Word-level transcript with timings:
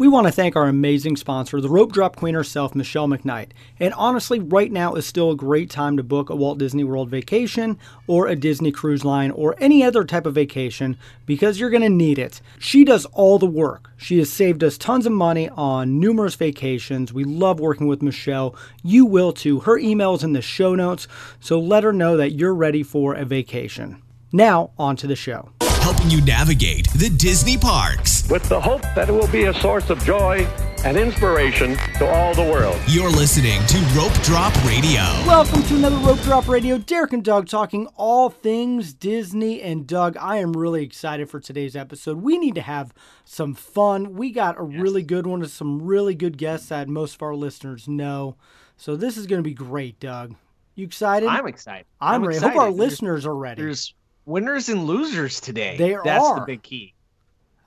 We 0.00 0.08
want 0.08 0.26
to 0.26 0.32
thank 0.32 0.56
our 0.56 0.66
amazing 0.66 1.16
sponsor, 1.16 1.60
the 1.60 1.68
rope 1.68 1.92
drop 1.92 2.16
queen 2.16 2.34
herself, 2.34 2.74
Michelle 2.74 3.06
McKnight. 3.06 3.50
And 3.78 3.92
honestly, 3.92 4.38
right 4.38 4.72
now 4.72 4.94
is 4.94 5.04
still 5.04 5.30
a 5.30 5.36
great 5.36 5.68
time 5.68 5.98
to 5.98 6.02
book 6.02 6.30
a 6.30 6.34
Walt 6.34 6.56
Disney 6.56 6.84
World 6.84 7.10
vacation 7.10 7.78
or 8.06 8.26
a 8.26 8.34
Disney 8.34 8.72
cruise 8.72 9.04
line 9.04 9.30
or 9.30 9.56
any 9.58 9.84
other 9.84 10.04
type 10.04 10.24
of 10.24 10.34
vacation 10.34 10.96
because 11.26 11.60
you're 11.60 11.68
going 11.68 11.82
to 11.82 11.90
need 11.90 12.18
it. 12.18 12.40
She 12.58 12.82
does 12.82 13.04
all 13.12 13.38
the 13.38 13.44
work. 13.44 13.90
She 13.98 14.16
has 14.20 14.32
saved 14.32 14.64
us 14.64 14.78
tons 14.78 15.04
of 15.04 15.12
money 15.12 15.50
on 15.50 16.00
numerous 16.00 16.34
vacations. 16.34 17.12
We 17.12 17.24
love 17.24 17.60
working 17.60 17.86
with 17.86 18.00
Michelle. 18.00 18.56
You 18.82 19.04
will 19.04 19.34
too. 19.34 19.60
Her 19.60 19.76
email 19.76 20.14
is 20.14 20.24
in 20.24 20.32
the 20.32 20.40
show 20.40 20.74
notes, 20.74 21.08
so 21.40 21.60
let 21.60 21.84
her 21.84 21.92
know 21.92 22.16
that 22.16 22.32
you're 22.32 22.54
ready 22.54 22.82
for 22.82 23.12
a 23.12 23.26
vacation. 23.26 24.00
Now, 24.32 24.70
on 24.78 24.96
to 24.96 25.06
the 25.06 25.14
show 25.14 25.50
helping 25.80 26.10
you 26.10 26.20
navigate 26.20 26.88
the 26.92 27.08
Disney 27.08 27.56
parks. 27.56 28.28
With 28.28 28.48
the 28.48 28.60
hope 28.60 28.82
that 28.94 29.08
it 29.08 29.12
will 29.12 29.28
be 29.28 29.44
a 29.44 29.54
source 29.54 29.90
of 29.90 29.98
joy 30.04 30.46
and 30.84 30.96
inspiration 30.96 31.76
to 31.98 32.08
all 32.08 32.34
the 32.34 32.42
world. 32.42 32.78
You're 32.86 33.10
listening 33.10 33.64
to 33.66 33.78
Rope 33.96 34.12
Drop 34.22 34.54
Radio. 34.64 35.00
Welcome 35.26 35.62
to 35.64 35.76
another 35.76 35.96
Rope 35.96 36.20
Drop 36.20 36.48
Radio. 36.48 36.78
Derek 36.78 37.12
and 37.12 37.24
Doug 37.24 37.48
talking 37.48 37.86
all 37.96 38.30
things 38.30 38.92
Disney. 38.92 39.60
And 39.60 39.86
Doug, 39.86 40.16
I 40.18 40.36
am 40.36 40.52
really 40.52 40.82
excited 40.82 41.28
for 41.28 41.40
today's 41.40 41.76
episode. 41.76 42.22
We 42.22 42.38
need 42.38 42.54
to 42.54 42.62
have 42.62 42.94
some 43.24 43.54
fun. 43.54 44.14
We 44.14 44.32
got 44.32 44.60
a 44.60 44.68
yes. 44.70 44.80
really 44.80 45.02
good 45.02 45.26
one 45.26 45.40
with 45.40 45.50
some 45.50 45.82
really 45.82 46.14
good 46.14 46.38
guests 46.38 46.68
that 46.68 46.88
most 46.88 47.16
of 47.16 47.22
our 47.22 47.34
listeners 47.34 47.88
know. 47.88 48.36
So 48.76 48.96
this 48.96 49.16
is 49.16 49.26
going 49.26 49.42
to 49.42 49.48
be 49.48 49.54
great, 49.54 50.00
Doug. 50.00 50.34
You 50.74 50.86
excited? 50.86 51.28
I'm 51.28 51.46
excited. 51.46 51.86
I'm, 52.00 52.14
I'm 52.14 52.28
ready. 52.28 52.36
Excited. 52.36 52.52
Hope 52.54 52.62
our 52.62 52.68
there's, 52.68 52.78
listeners 52.78 53.26
are 53.26 53.34
ready. 53.34 53.62
There's 53.62 53.94
winners 54.26 54.68
and 54.68 54.84
losers 54.84 55.40
today. 55.40 55.76
They 55.76 55.96
That's 56.04 56.24
are. 56.24 56.40
the 56.40 56.46
big 56.46 56.62
key. 56.62 56.94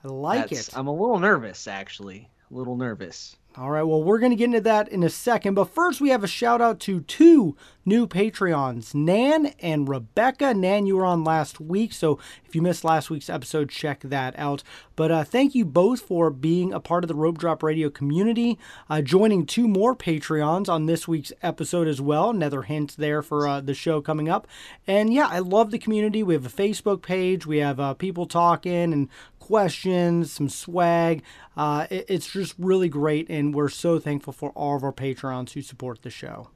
I 0.04 0.08
like 0.08 0.50
That's, 0.50 0.68
it. 0.68 0.76
I'm 0.76 0.86
a 0.86 0.92
little 0.92 1.18
nervous, 1.18 1.66
actually. 1.66 2.28
A 2.50 2.54
little 2.54 2.76
nervous. 2.76 3.36
All 3.56 3.70
right, 3.70 3.84
well, 3.84 4.02
we're 4.02 4.18
going 4.18 4.32
to 4.32 4.36
get 4.36 4.46
into 4.46 4.60
that 4.62 4.88
in 4.88 5.04
a 5.04 5.08
second. 5.08 5.54
But 5.54 5.66
first, 5.66 6.00
we 6.00 6.08
have 6.08 6.24
a 6.24 6.28
shout 6.28 6.60
out 6.60 6.80
to 6.80 7.02
two 7.02 7.56
new 7.86 8.06
Patreons, 8.08 8.94
Nan 8.96 9.54
and 9.60 9.88
Rebecca. 9.88 10.52
Nan, 10.54 10.86
you 10.86 10.96
were 10.96 11.04
on 11.04 11.22
last 11.22 11.60
week, 11.60 11.92
so 11.92 12.18
if 12.44 12.56
you 12.56 12.62
missed 12.62 12.82
last 12.82 13.10
week's 13.10 13.30
episode, 13.30 13.68
check 13.68 14.00
that 14.00 14.36
out. 14.36 14.64
But 14.96 15.12
uh, 15.12 15.22
thank 15.22 15.54
you 15.54 15.64
both 15.64 16.00
for 16.00 16.30
being 16.30 16.72
a 16.72 16.80
part 16.80 17.04
of 17.04 17.08
the 17.08 17.14
Rope 17.14 17.38
Drop 17.38 17.62
Radio 17.62 17.90
community, 17.90 18.58
uh, 18.90 19.02
joining 19.02 19.46
two 19.46 19.68
more 19.68 19.94
Patreons 19.94 20.68
on 20.68 20.86
this 20.86 21.06
week's 21.06 21.32
episode 21.40 21.86
as 21.86 22.00
well. 22.00 22.30
Another 22.30 22.62
hint 22.62 22.96
there 22.96 23.22
for 23.22 23.46
uh, 23.46 23.60
the 23.60 23.74
show 23.74 24.00
coming 24.00 24.28
up. 24.28 24.48
And 24.86 25.12
yeah, 25.14 25.28
I 25.28 25.38
love 25.38 25.70
the 25.70 25.78
community. 25.78 26.24
We 26.24 26.34
have 26.34 26.46
a 26.46 26.48
Facebook 26.48 27.02
page, 27.02 27.46
we 27.46 27.58
have 27.58 27.78
uh, 27.78 27.94
people 27.94 28.26
talking 28.26 28.92
and 28.92 29.08
questions, 29.44 30.32
some 30.32 30.48
swag. 30.48 31.22
Uh, 31.54 31.86
it, 31.90 32.06
it's 32.08 32.32
just 32.32 32.54
really 32.58 32.88
great, 32.88 33.28
and 33.28 33.54
we're 33.54 33.68
so 33.68 33.98
thankful 33.98 34.32
for 34.32 34.50
all 34.52 34.74
of 34.74 34.82
our 34.82 34.92
patrons 34.92 35.52
who 35.52 35.60
support 35.60 36.00
the 36.00 36.08
show. 36.08 36.48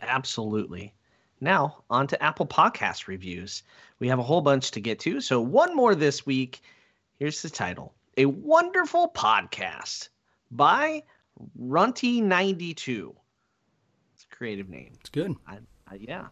Absolutely. 0.00 0.94
Now, 1.42 1.84
on 1.90 2.06
to 2.06 2.22
Apple 2.22 2.46
Podcast 2.46 3.08
reviews. 3.08 3.62
We 3.98 4.08
have 4.08 4.18
a 4.18 4.22
whole 4.22 4.40
bunch 4.40 4.70
to 4.70 4.80
get 4.80 4.98
to. 5.00 5.20
So, 5.20 5.38
one 5.42 5.76
more 5.76 5.94
this 5.94 6.24
week. 6.24 6.62
Here's 7.18 7.42
the 7.42 7.50
title 7.50 7.92
A 8.16 8.24
Wonderful 8.24 9.10
Podcast 9.14 10.08
by 10.50 11.02
Runty92. 11.60 13.14
It's 14.14 14.24
a 14.24 14.34
creative 14.34 14.70
name. 14.70 14.92
It's 14.98 15.10
good. 15.10 15.34
I, 15.46 15.58
I, 15.86 15.96
yeah. 15.96 16.22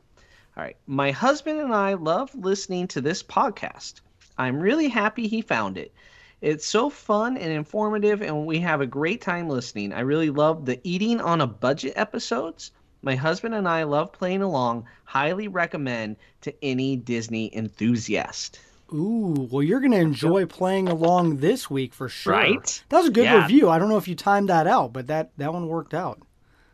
All 0.57 0.65
right. 0.65 0.77
My 0.87 1.11
husband 1.11 1.61
and 1.61 1.75
I 1.75 1.95
love 1.95 2.35
listening 2.35 2.89
to 2.89 3.03
this 3.03 3.23
podcast. 3.23 4.01
I'm 4.43 4.61
really 4.61 4.89
happy 4.89 5.29
he 5.29 5.41
found 5.41 5.79
it. 5.79 5.93
It's 6.41 6.67
so 6.67 6.91
fun 6.91 7.37
and 7.37 7.53
informative, 7.53 8.21
and 8.21 8.45
we 8.47 8.59
have 8.59 8.81
a 8.81 8.87
great 8.87 9.21
time 9.21 9.49
listening. 9.49 9.93
I 9.93 10.01
really 10.01 10.31
love 10.31 10.67
the 10.67 10.81
eating 10.83 11.21
on 11.21 11.41
a 11.41 11.47
budget 11.47 11.93
episodes. 11.95 12.73
My 13.03 13.15
husband 13.15 13.55
and 13.55 13.69
I 13.69 13.85
love 13.85 14.13
playing 14.13 14.43
along. 14.43 14.87
Highly 15.05 15.47
recommend 15.47 16.17
to 16.41 16.53
any 16.63 16.97
Disney 16.97 17.55
enthusiast. 17.55 18.59
Ooh, 18.93 19.49
well, 19.51 19.63
you're 19.63 19.81
going 19.81 19.93
to 19.93 19.99
enjoy 19.99 20.45
playing 20.47 20.89
along 20.89 21.37
this 21.37 21.71
week 21.71 21.95
for 21.95 22.09
sure. 22.09 22.33
Right? 22.33 22.85
That 22.89 22.99
was 22.99 23.09
a 23.09 23.13
good 23.13 23.25
Yeah. 23.25 23.41
review. 23.43 23.71
I 23.71 23.79
don't 23.79 23.89
know 23.89 23.97
if 23.97 24.09
you 24.09 24.15
timed 24.15 24.49
that 24.51 24.67
out, 24.67 24.93
but 24.93 25.07
that, 25.07 25.31
that 25.39 25.53
one 25.53 25.67
worked 25.69 25.95
out. 25.95 26.21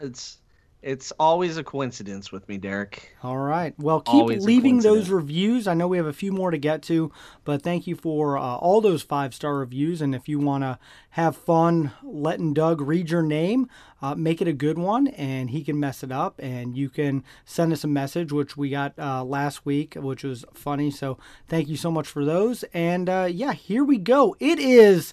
It's 0.00 0.38
it's 0.80 1.12
always 1.18 1.56
a 1.56 1.64
coincidence 1.64 2.30
with 2.30 2.48
me, 2.48 2.56
Derek. 2.56 3.16
All 3.24 3.36
right. 3.36 3.74
Well, 3.78 4.00
keep 4.00 4.14
Always 4.14 4.44
leaving 4.44 4.78
those 4.78 5.10
reviews. 5.10 5.66
I 5.66 5.74
know 5.74 5.88
we 5.88 5.96
have 5.96 6.06
a 6.06 6.12
few 6.12 6.30
more 6.30 6.52
to 6.52 6.58
get 6.58 6.82
to, 6.82 7.10
but 7.44 7.62
thank 7.62 7.88
you 7.88 7.96
for 7.96 8.38
uh, 8.38 8.56
all 8.56 8.80
those 8.80 9.02
five 9.02 9.34
star 9.34 9.56
reviews. 9.56 10.00
And 10.00 10.14
if 10.14 10.28
you 10.28 10.38
want 10.38 10.62
to 10.62 10.78
have 11.10 11.36
fun 11.36 11.90
letting 12.02 12.54
Doug 12.54 12.80
read 12.80 13.10
your 13.10 13.22
name, 13.22 13.68
uh, 14.00 14.14
make 14.14 14.40
it 14.40 14.46
a 14.46 14.52
good 14.52 14.78
one, 14.78 15.08
and 15.08 15.50
he 15.50 15.64
can 15.64 15.80
mess 15.80 16.04
it 16.04 16.12
up. 16.12 16.38
And 16.38 16.76
you 16.76 16.88
can 16.88 17.24
send 17.44 17.72
us 17.72 17.82
a 17.82 17.88
message, 17.88 18.32
which 18.32 18.56
we 18.56 18.70
got 18.70 18.96
uh, 18.98 19.24
last 19.24 19.66
week, 19.66 19.96
which 19.96 20.22
was 20.22 20.44
funny. 20.54 20.92
So 20.92 21.18
thank 21.48 21.68
you 21.68 21.76
so 21.76 21.90
much 21.90 22.06
for 22.06 22.24
those. 22.24 22.62
And 22.72 23.08
uh, 23.08 23.28
yeah, 23.28 23.52
here 23.52 23.82
we 23.82 23.98
go. 23.98 24.36
It 24.38 24.60
is 24.60 25.12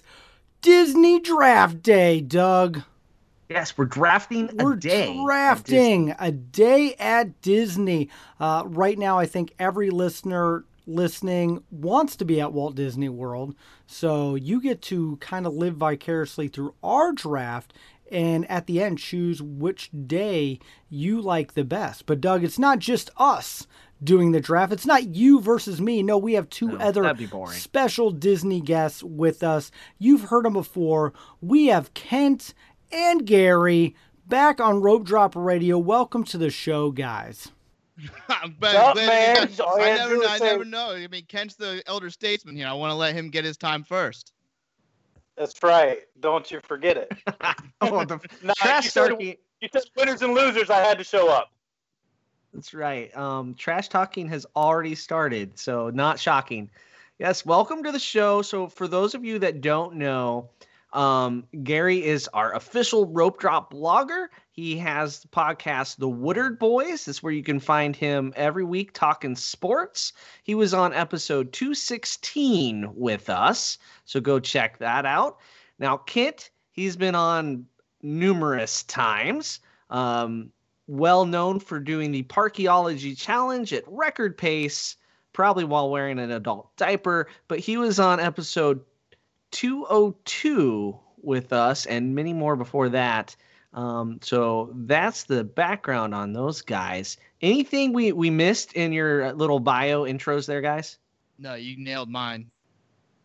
Disney 0.60 1.18
Draft 1.18 1.82
Day, 1.82 2.20
Doug. 2.20 2.82
Yes, 3.48 3.76
we're 3.78 3.84
drafting 3.84 4.50
We're 4.54 4.72
a 4.74 4.78
day. 4.80 5.22
drafting 5.24 6.14
a 6.18 6.32
day 6.32 6.94
at 6.98 7.40
Disney. 7.42 8.10
Uh, 8.40 8.64
right 8.66 8.98
now, 8.98 9.18
I 9.18 9.26
think 9.26 9.54
every 9.58 9.90
listener 9.90 10.64
listening 10.86 11.62
wants 11.70 12.16
to 12.16 12.24
be 12.24 12.40
at 12.40 12.52
Walt 12.52 12.74
Disney 12.74 13.08
World. 13.08 13.54
So 13.86 14.34
you 14.34 14.60
get 14.60 14.82
to 14.82 15.16
kind 15.18 15.46
of 15.46 15.54
live 15.54 15.74
vicariously 15.76 16.48
through 16.48 16.74
our 16.82 17.12
draft 17.12 17.72
and 18.10 18.48
at 18.48 18.66
the 18.66 18.80
end 18.82 18.98
choose 18.98 19.42
which 19.42 19.90
day 20.06 20.58
you 20.88 21.20
like 21.20 21.54
the 21.54 21.64
best. 21.64 22.06
But 22.06 22.20
Doug, 22.20 22.44
it's 22.44 22.58
not 22.58 22.78
just 22.78 23.10
us 23.16 23.66
doing 24.04 24.30
the 24.30 24.40
draft. 24.40 24.72
It's 24.72 24.86
not 24.86 25.08
you 25.08 25.40
versus 25.40 25.80
me. 25.80 26.02
No, 26.02 26.18
we 26.18 26.34
have 26.34 26.48
two 26.50 26.68
No, 26.68 26.76
other 26.78 27.02
that'd 27.02 27.16
be 27.16 27.26
boring. 27.26 27.58
special 27.58 28.10
Disney 28.10 28.60
guests 28.60 29.02
with 29.02 29.42
us. 29.42 29.70
You've 29.98 30.24
heard 30.24 30.44
them 30.44 30.52
before. 30.52 31.14
We 31.40 31.66
have 31.66 31.94
Kent 31.94 32.54
and 32.92 33.26
Gary 33.26 33.94
back 34.26 34.60
on 34.60 34.80
Rope 34.80 35.04
Drop 35.04 35.34
Radio. 35.36 35.78
Welcome 35.78 36.24
to 36.24 36.38
the 36.38 36.50
show, 36.50 36.90
guys. 36.90 37.48
I'm 38.28 38.56
glad, 38.60 38.72
Sup, 38.72 38.94
glad 38.94 39.06
man? 39.38 39.48
you 39.50 39.56
got- 39.56 39.80
I 39.80 39.94
never, 39.96 40.16
know, 40.16 40.26
I 40.28 40.38
never 40.38 40.64
know. 40.64 40.90
I 40.92 41.06
mean, 41.08 41.24
Kent's 41.26 41.54
the 41.54 41.82
elder 41.86 42.10
statesman 42.10 42.56
here. 42.56 42.66
I 42.66 42.72
want 42.74 42.90
to 42.90 42.94
let 42.94 43.14
him 43.14 43.30
get 43.30 43.44
his 43.44 43.56
time 43.56 43.82
first. 43.84 44.32
That's 45.36 45.62
right. 45.62 46.00
Don't 46.20 46.50
you 46.50 46.60
forget 46.60 46.96
it. 46.96 47.12
oh, 47.80 48.04
the 48.04 48.18
Nah, 48.42 48.52
trash 48.56 48.84
you 48.84 48.90
said- 48.90 49.08
talking. 49.08 49.36
You 49.62 49.68
said 49.72 49.82
winners 49.96 50.20
and 50.20 50.34
losers. 50.34 50.68
I 50.68 50.80
had 50.80 50.98
to 50.98 51.04
show 51.04 51.30
up. 51.30 51.50
That's 52.52 52.74
right. 52.74 53.14
Um, 53.16 53.54
trash 53.54 53.88
talking 53.88 54.28
has 54.28 54.46
already 54.54 54.94
started, 54.94 55.58
so 55.58 55.88
not 55.90 56.18
shocking. 56.20 56.70
Yes, 57.18 57.46
welcome 57.46 57.82
to 57.82 57.90
the 57.92 57.98
show. 57.98 58.42
So, 58.42 58.66
for 58.68 58.86
those 58.86 59.14
of 59.14 59.24
you 59.24 59.38
that 59.38 59.62
don't 59.62 59.96
know, 59.96 60.50
um, 60.96 61.44
Gary 61.62 62.02
is 62.02 62.26
our 62.28 62.54
official 62.54 63.06
rope 63.06 63.38
drop 63.38 63.72
blogger. 63.72 64.28
He 64.50 64.78
has 64.78 65.20
the 65.20 65.28
podcast, 65.28 65.98
The 65.98 66.08
Woodard 66.08 66.58
Boys. 66.58 67.04
That's 67.04 67.22
where 67.22 67.34
you 67.34 67.42
can 67.42 67.60
find 67.60 67.94
him 67.94 68.32
every 68.34 68.64
week 68.64 68.94
talking 68.94 69.36
sports. 69.36 70.14
He 70.42 70.54
was 70.54 70.72
on 70.72 70.94
episode 70.94 71.52
216 71.52 72.90
with 72.94 73.28
us, 73.28 73.76
so 74.06 74.20
go 74.20 74.40
check 74.40 74.78
that 74.78 75.04
out. 75.04 75.36
Now, 75.78 75.98
Kent, 75.98 76.50
he's 76.72 76.96
been 76.96 77.14
on 77.14 77.66
numerous 78.00 78.82
times. 78.84 79.60
Um, 79.90 80.50
well 80.86 81.26
known 81.26 81.60
for 81.60 81.78
doing 81.78 82.10
the 82.10 82.22
Parkeology 82.22 83.18
Challenge 83.18 83.70
at 83.74 83.84
record 83.86 84.38
pace, 84.38 84.96
probably 85.34 85.64
while 85.64 85.90
wearing 85.90 86.18
an 86.18 86.30
adult 86.30 86.74
diaper. 86.78 87.28
But 87.48 87.58
he 87.58 87.76
was 87.76 88.00
on 88.00 88.18
episode 88.18 88.80
202 89.52 90.98
with 91.22 91.52
us 91.52 91.86
and 91.86 92.14
many 92.14 92.32
more 92.32 92.56
before 92.56 92.88
that. 92.90 93.36
Um, 93.74 94.18
so 94.22 94.70
that's 94.74 95.24
the 95.24 95.44
background 95.44 96.14
on 96.14 96.32
those 96.32 96.62
guys. 96.62 97.18
Anything 97.42 97.92
we, 97.92 98.12
we 98.12 98.30
missed 98.30 98.72
in 98.72 98.92
your 98.92 99.32
little 99.34 99.60
bio 99.60 100.04
intros 100.04 100.46
there, 100.46 100.62
guys? 100.62 100.98
No, 101.38 101.54
you 101.54 101.76
nailed 101.76 102.08
mine. 102.08 102.50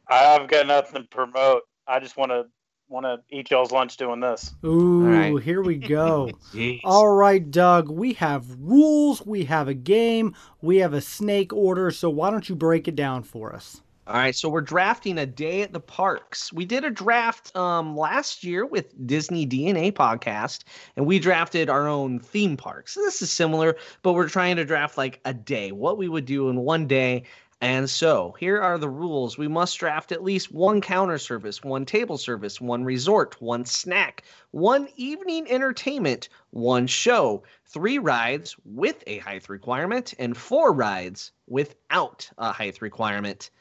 I've 0.08 0.50
got 0.50 0.68
nothing 0.68 1.04
to 1.04 1.08
promote. 1.08 1.64
I 1.88 2.00
just 2.00 2.18
want 2.18 2.32
to 2.32 2.46
want 2.90 3.06
to 3.06 3.20
eat 3.36 3.50
y'all's 3.50 3.72
lunch 3.72 3.96
doing 3.96 4.20
this. 4.20 4.54
Ooh, 4.66 5.06
right. 5.06 5.42
here 5.42 5.62
we 5.62 5.78
go. 5.78 6.30
All 6.84 7.08
right, 7.08 7.50
Doug, 7.50 7.90
we 7.90 8.14
have 8.14 8.46
rules, 8.60 9.26
we 9.26 9.46
have 9.46 9.70
a 9.70 9.74
game, 9.74 10.36
we 10.62 10.78
have 10.78 10.94
a 10.94 11.00
snake 11.00 11.54
order. 11.54 11.90
So 11.92 12.10
why 12.10 12.30
don't 12.30 12.48
you 12.50 12.56
break 12.56 12.90
it 12.90 12.96
down 12.96 13.24
for 13.24 13.56
us? 13.56 13.82
All 14.08 14.16
right, 14.16 14.36
so 14.36 14.50
we're 14.50 14.62
drafting 14.62 15.18
a 15.20 15.26
day 15.26 15.62
at 15.62 15.74
the 15.74 15.80
parks. 15.80 16.52
We 16.52 16.66
did 16.66 16.84
a 16.84 16.90
draft 16.92 17.56
um, 17.56 17.96
last 17.96 18.44
year 18.44 18.66
with 18.66 19.08
Disney 19.08 19.46
DNA 19.48 19.92
podcast, 19.92 20.64
and 20.96 21.06
we 21.06 21.20
drafted 21.20 21.70
our 21.70 21.88
own 21.88 22.20
theme 22.20 22.58
parks. 22.58 22.96
This 22.96 23.22
is 23.22 23.32
similar, 23.32 23.78
but 24.04 24.14
we're 24.14 24.28
trying 24.28 24.56
to 24.58 24.66
draft 24.66 24.98
like 24.98 25.20
a 25.26 25.34
day, 25.34 25.72
what 25.72 25.98
we 25.98 26.10
would 26.10 26.26
do 26.26 26.50
in 26.50 26.58
one 26.62 26.88
day 26.88 27.24
And 27.62 27.90
so 27.90 28.36
here 28.40 28.62
are 28.62 28.78
the 28.80 28.90
rules. 28.90 29.38
We 29.38 29.48
must 29.48 29.78
draft 29.80 30.12
at 30.12 30.24
least 30.24 30.52
one 30.52 30.82
counter 30.82 31.18
service, 31.20 31.64
one 31.64 31.86
table 31.86 32.18
service, 32.18 32.60
one 32.60 32.84
resort, 32.84 33.40
one 33.42 33.66
snack, 33.66 34.24
one 34.52 34.90
evening 34.96 35.48
entertainment, 35.50 36.30
one 36.52 36.88
show, 36.88 37.44
three 37.68 38.00
rides 38.00 38.56
with 38.66 39.04
a 39.08 39.20
height 39.20 39.48
requirement, 39.50 40.14
and 40.20 40.36
four 40.36 40.74
rides 40.74 41.32
without 41.48 42.30
a 42.40 42.52
height 42.52 42.82
requirement. 42.82 43.52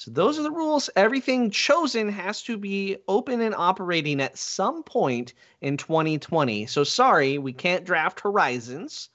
So 0.00 0.10
those 0.12 0.38
are 0.38 0.42
the 0.42 0.50
rules. 0.50 0.88
Everything 0.96 1.50
chosen 1.50 2.08
has 2.08 2.40
to 2.44 2.56
be 2.56 2.96
open 3.06 3.42
and 3.42 3.54
operating 3.54 4.22
at 4.22 4.38
some 4.38 4.82
point 4.82 5.34
in 5.60 5.76
2020. 5.76 6.64
So 6.64 6.84
sorry, 6.84 7.36
we 7.36 7.52
can't 7.52 7.84
draft 7.84 8.20
Horizons 8.20 9.10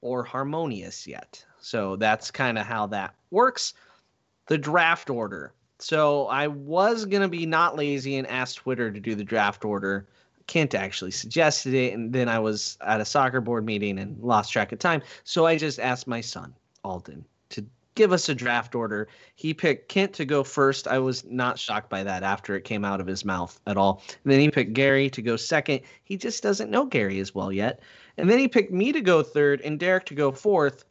or 0.00 0.24
Harmonious 0.24 1.06
yet. 1.06 1.44
So 1.60 1.94
that's 1.94 2.32
kind 2.32 2.58
of 2.58 2.66
how 2.66 2.88
that 2.88 3.14
works. 3.30 3.72
The 4.48 4.58
draft 4.58 5.10
order. 5.10 5.52
So 5.78 6.26
I 6.26 6.48
was 6.48 7.04
going 7.04 7.22
to 7.22 7.28
be 7.28 7.46
not 7.46 7.76
lazy 7.76 8.16
and 8.16 8.26
ask 8.26 8.56
Twitter 8.56 8.90
to 8.90 8.98
do 8.98 9.14
the 9.14 9.22
draft 9.22 9.64
order. 9.64 10.08
Kent 10.48 10.74
actually 10.74 11.12
suggested 11.12 11.72
it, 11.72 11.94
and 11.94 12.12
then 12.12 12.28
I 12.28 12.40
was 12.40 12.78
at 12.80 13.00
a 13.00 13.04
soccer 13.04 13.40
board 13.40 13.64
meeting 13.64 13.96
and 14.00 14.20
lost 14.20 14.52
track 14.52 14.72
of 14.72 14.80
time. 14.80 15.02
So 15.22 15.46
I 15.46 15.56
just 15.56 15.78
asked 15.78 16.08
my 16.08 16.20
son, 16.20 16.52
Alden, 16.82 17.24
to 17.50 17.64
give 17.94 18.12
us 18.12 18.28
a 18.28 18.34
draft 18.34 18.74
order. 18.74 19.08
He 19.34 19.52
picked 19.54 19.88
Kent 19.88 20.12
to 20.14 20.24
go 20.24 20.42
first. 20.44 20.86
I 20.86 20.98
was 20.98 21.24
not 21.24 21.58
shocked 21.58 21.90
by 21.90 22.02
that 22.04 22.22
after 22.22 22.54
it 22.56 22.64
came 22.64 22.84
out 22.84 23.00
of 23.00 23.06
his 23.06 23.24
mouth 23.24 23.58
at 23.66 23.76
all. 23.76 24.02
And 24.24 24.32
then 24.32 24.40
he 24.40 24.50
picked 24.50 24.72
Gary 24.72 25.10
to 25.10 25.22
go 25.22 25.36
second. 25.36 25.80
He 26.04 26.16
just 26.16 26.42
doesn't 26.42 26.70
know 26.70 26.84
Gary 26.86 27.20
as 27.20 27.34
well 27.34 27.52
yet. 27.52 27.80
And 28.16 28.28
then 28.30 28.38
he 28.38 28.48
picked 28.48 28.72
me 28.72 28.92
to 28.92 29.00
go 29.00 29.22
third 29.22 29.60
and 29.60 29.78
Derek 29.78 30.06
to 30.06 30.14
go 30.14 30.30
fourth. 30.32 30.84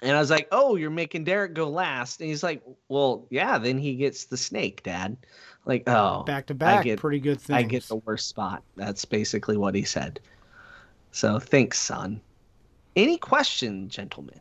And 0.00 0.16
I 0.16 0.20
was 0.20 0.30
like, 0.30 0.48
"Oh, 0.50 0.74
you're 0.74 0.90
making 0.90 1.24
Derek 1.24 1.54
go 1.54 1.68
last." 1.70 2.20
And 2.20 2.28
he's 2.28 2.42
like, 2.42 2.60
"Well, 2.88 3.26
yeah, 3.30 3.58
then 3.58 3.78
he 3.78 3.94
gets 3.94 4.24
the 4.24 4.36
snake, 4.36 4.82
Dad." 4.82 5.16
Like, 5.64 5.84
oh, 5.86 6.24
Back 6.24 6.46
to 6.46 6.54
I 6.54 6.56
back, 6.56 6.84
get- 6.84 6.98
pretty 6.98 7.20
good 7.20 7.40
things. 7.40 7.56
I 7.56 7.62
get 7.62 7.84
the 7.84 7.96
worst 7.96 8.28
spot. 8.28 8.64
That's 8.74 9.04
basically 9.04 9.56
what 9.56 9.76
he 9.76 9.84
said. 9.84 10.18
So 11.12 11.38
thanks, 11.38 11.78
son. 11.78 12.20
Any 12.96 13.16
question, 13.16 13.88
gentlemen? 13.88 14.40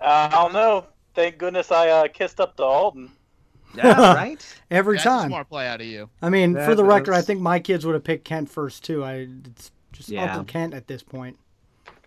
Uh, 0.00 0.28
I 0.32 0.42
don't 0.42 0.52
know. 0.52 0.86
Thank 1.14 1.38
goodness 1.38 1.70
I 1.70 1.88
uh, 1.88 2.08
kissed 2.08 2.40
up 2.40 2.56
to 2.56 2.62
Alden. 2.64 3.10
Yeah, 3.76 4.14
right. 4.14 4.54
every 4.70 4.98
That's 4.98 5.06
a 5.06 5.08
time. 5.08 5.28
smart 5.30 5.48
play 5.48 5.66
out 5.66 5.80
of 5.80 5.86
you. 5.88 6.08
I 6.22 6.30
mean, 6.30 6.54
for 6.54 6.60
That 6.60 6.76
the 6.76 6.84
record, 6.84 7.12
I 7.12 7.18
is- 7.18 7.26
think 7.26 7.40
my 7.40 7.58
kids 7.58 7.84
would 7.84 7.94
have 7.94 8.04
picked 8.04 8.24
Kent 8.24 8.48
first 8.48 8.84
too. 8.84 9.02
I 9.02 9.26
it's 9.46 9.72
just 9.90 10.08
Yeah. 10.10 10.24
Uncle 10.30 10.44
Kent 10.44 10.74
at 10.74 10.86
this 10.86 11.02
point. 11.02 11.36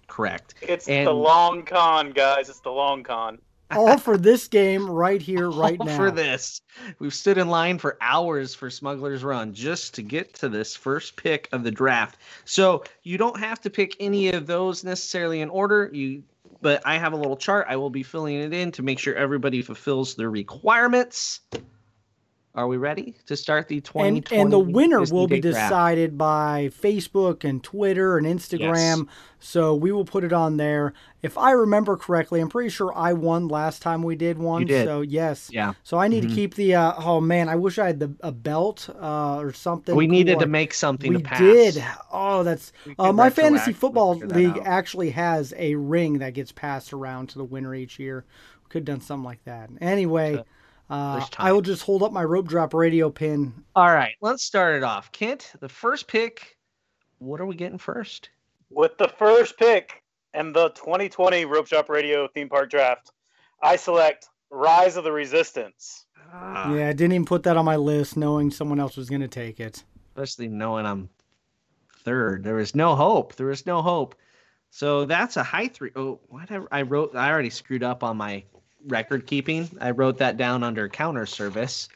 Correct. 0.07 0.53
It's 0.61 0.87
And- 0.87 1.05
the 1.05 1.11
long 1.11 1.63
con, 1.63 2.11
guys. 2.11 2.47
It's 2.47 2.61
the 2.61 2.71
long 2.71 3.03
con. 3.03 3.39
All 3.71 3.97
for 3.97 4.15
this 4.15 4.47
game 4.47 4.89
right 4.89 5.21
here, 5.21 5.49
right 5.49 5.77
All 5.81 5.87
now. 5.87 5.97
for 5.97 6.09
this. 6.09 6.61
We've 6.99 7.13
stood 7.13 7.37
in 7.37 7.49
line 7.49 7.79
for 7.79 7.97
hours 7.99 8.55
for 8.55 8.69
Smuggler's 8.69 9.25
Run 9.25 9.53
just 9.53 9.93
to 9.95 10.01
get 10.01 10.33
to 10.35 10.47
this 10.47 10.73
first 10.73 11.17
pick 11.17 11.49
of 11.51 11.65
the 11.65 11.71
draft. 11.71 12.17
So 12.45 12.85
you 13.03 13.17
don't 13.17 13.37
have 13.41 13.59
to 13.59 13.69
pick 13.69 13.97
any 13.99 14.29
of 14.31 14.47
those 14.47 14.85
necessarily 14.85 15.41
in 15.41 15.49
order. 15.49 15.89
You 15.91 16.23
but 16.61 16.81
I 16.85 16.97
have 16.97 17.13
a 17.13 17.17
little 17.17 17.37
chart. 17.37 17.67
I 17.69 17.75
will 17.75 17.89
be 17.89 18.03
filling 18.03 18.35
it 18.35 18.53
in 18.53 18.71
to 18.73 18.83
make 18.83 18.99
sure 18.99 19.15
everybody 19.15 19.61
fulfills 19.61 20.15
their 20.15 20.29
requirements. 20.29 21.41
Are 22.57 22.67
we 22.67 22.77
ready 22.77 23.13
to 23.27 23.37
start 23.37 23.67
the 23.67 23.79
2020 23.81 24.17
and, 24.35 24.41
and 24.41 24.51
the 24.51 24.57
winner 24.57 25.01
Disney 25.01 25.15
will 25.15 25.27
be 25.27 25.39
Day 25.39 25.51
draft? 25.51 25.69
decided 25.69 26.17
by 26.17 26.71
Facebook 26.81 27.47
and 27.47 27.63
Twitter 27.63 28.17
and 28.17 28.25
Instagram. 28.25 29.05
Yes. 29.05 29.15
So 29.39 29.75
we 29.75 29.91
will 29.91 30.05
put 30.05 30.23
it 30.23 30.33
on 30.33 30.57
there. 30.57 30.93
If 31.21 31.37
I 31.37 31.51
remember 31.51 31.95
correctly, 31.97 32.41
I'm 32.41 32.49
pretty 32.49 32.69
sure 32.71 32.91
I 32.97 33.13
won 33.13 33.47
last 33.47 33.83
time 33.83 34.01
we 34.01 34.15
did 34.15 34.39
one. 34.39 34.61
You 34.61 34.67
did. 34.69 34.87
So 34.87 35.01
yes. 35.01 35.51
Yeah. 35.53 35.73
So 35.83 35.99
I 35.99 36.07
need 36.07 36.23
Mhm. 36.23 36.29
to 36.29 36.35
keep 36.35 36.55
the. 36.55 36.73
Uh, 36.73 36.93
oh 36.97 37.21
man, 37.21 37.47
I 37.47 37.55
wish 37.57 37.77
I 37.77 37.85
had 37.85 37.99
the 37.99 38.11
a 38.21 38.31
belt 38.31 38.89
uh, 38.99 39.37
or 39.37 39.53
something. 39.53 39.95
We 39.95 40.07
needed 40.07 40.39
to 40.39 40.47
make 40.47 40.73
something 40.73 41.11
We 41.13 41.17
to 41.21 41.23
pass. 41.23 41.39
did. 41.39 41.83
Oh, 42.11 42.41
that's 42.41 42.73
uh, 42.97 43.11
my 43.13 43.29
fantasy 43.29 43.71
football 43.71 44.15
league 44.15 44.57
out. 44.57 44.65
actually 44.65 45.11
has 45.11 45.53
a 45.57 45.75
ring 45.75 46.17
that 46.19 46.33
gets 46.33 46.51
passed 46.51 46.91
around 46.91 47.29
to 47.29 47.37
the 47.37 47.43
winner 47.45 47.75
each 47.75 47.99
year. 47.99 48.25
We 48.63 48.69
could 48.69 48.79
have 48.79 48.95
done 48.97 49.01
something 49.01 49.23
like 49.25 49.43
that. 49.45 49.69
Anyway, 49.79 50.43
uh, 50.89 51.25
I 51.37 51.51
will 51.51 51.61
just 51.61 51.83
hold 51.83 52.03
up 52.03 52.11
my 52.11 52.23
rope 52.23 52.47
drop 52.47 52.73
radio 52.73 53.09
pin. 53.09 53.53
All 53.75 53.91
right, 53.91 54.15
let's 54.21 54.43
start 54.43 54.75
it 54.75 54.83
off. 54.83 55.11
Kent, 55.11 55.51
the 55.59 55.69
first 55.69 56.07
pick. 56.07 56.57
What 57.19 57.41
are 57.41 57.45
we 57.45 57.55
getting 57.55 57.77
first? 57.77 58.29
With 58.69 58.97
the 58.97 59.07
first 59.07 59.57
pick 59.57 60.03
and 60.33 60.53
the 60.55 60.69
2020 60.69 61.45
Rope 61.45 61.67
Drop 61.67 61.89
Radio 61.89 62.27
theme 62.27 62.49
park 62.49 62.69
draft, 62.69 63.11
I 63.61 63.75
select 63.75 64.27
Rise 64.51 64.97
of 64.97 65.03
the 65.03 65.11
Resistance. 65.11 66.05
Ah, 66.31 66.73
Yeah, 66.73 66.89
I 66.89 66.93
didn't 66.93 67.13
even 67.13 67.25
put 67.25 67.43
that 67.43 67.57
on 67.57 67.65
my 67.65 67.77
list, 67.77 68.17
knowing 68.17 68.51
someone 68.51 68.79
else 68.79 68.97
was 68.97 69.09
going 69.09 69.21
to 69.21 69.27
take 69.27 69.59
it. 69.59 69.83
Especially 70.15 70.47
knowing 70.47 70.85
I'm 70.85 71.09
third. 72.03 72.43
There 72.43 72.59
is 72.59 72.75
no 72.75 72.95
hope. 72.95 73.35
There 73.35 73.49
is 73.51 73.65
no 73.65 73.81
hope. 73.81 74.15
So 74.69 75.05
that's 75.05 75.37
a 75.37 75.43
high 75.43 75.69
three. 75.69 75.91
Oh, 75.95 76.19
whatever. 76.27 76.67
I 76.71 76.81
wrote. 76.83 77.15
I 77.15 77.31
already 77.31 77.49
screwed 77.49 77.83
up 77.83 78.03
on 78.03 78.17
my 78.17 78.43
record 78.87 79.27
keeping. 79.27 79.69
I 79.79 79.91
wrote 79.91 80.17
that 80.17 80.37
down 80.37 80.63
under 80.63 80.87
counter 80.89 81.25
service. 81.25 81.89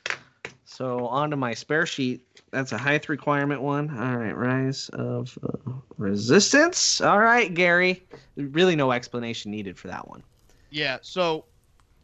So 0.65 1.07
onto 1.07 1.35
my 1.35 1.53
spare 1.53 1.85
sheet. 1.85 2.25
That's 2.51 2.71
a 2.71 2.77
height 2.77 3.07
requirement 3.09 3.61
one. 3.61 3.89
All 3.97 4.17
right, 4.17 4.35
rise 4.35 4.89
of 4.93 5.37
uh, 5.43 5.71
resistance. 5.97 7.01
All 7.01 7.19
right, 7.19 7.53
Gary. 7.53 8.03
Really, 8.35 8.75
no 8.75 8.91
explanation 8.91 9.51
needed 9.51 9.77
for 9.77 9.87
that 9.87 10.07
one. 10.07 10.23
Yeah, 10.69 10.97
so 11.01 11.45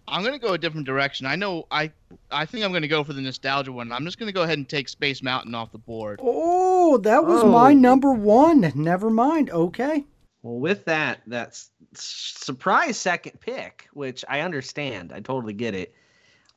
I'm 0.07 0.23
gonna 0.23 0.39
go 0.39 0.53
a 0.53 0.57
different 0.57 0.85
direction. 0.85 1.25
I 1.25 1.35
know 1.35 1.65
I 1.71 1.91
I 2.31 2.45
think 2.45 2.63
I'm 2.65 2.71
gonna 2.73 2.87
go 2.87 3.03
for 3.03 3.13
the 3.13 3.21
nostalgia 3.21 3.71
one. 3.71 3.91
I'm 3.91 4.05
just 4.05 4.19
gonna 4.19 4.31
go 4.31 4.43
ahead 4.43 4.57
and 4.57 4.67
take 4.67 4.87
Space 4.89 5.21
Mountain 5.23 5.53
off 5.55 5.71
the 5.71 5.77
board. 5.77 6.19
Oh, 6.23 6.97
that 6.99 7.25
was 7.25 7.43
Oh. 7.43 7.51
my 7.51 7.73
number 7.73 8.11
one. 8.13 8.71
Never 8.75 9.09
mind. 9.09 9.49
Okay. 9.49 10.05
Well, 10.43 10.59
with 10.59 10.85
that, 10.85 11.21
that's 11.27 11.71
surprise 12.01 12.97
second 12.97 13.39
pick, 13.39 13.87
which 13.93 14.23
I 14.27 14.41
understand. 14.41 15.11
I 15.13 15.19
totally 15.19 15.53
get 15.53 15.75
it. 15.75 15.93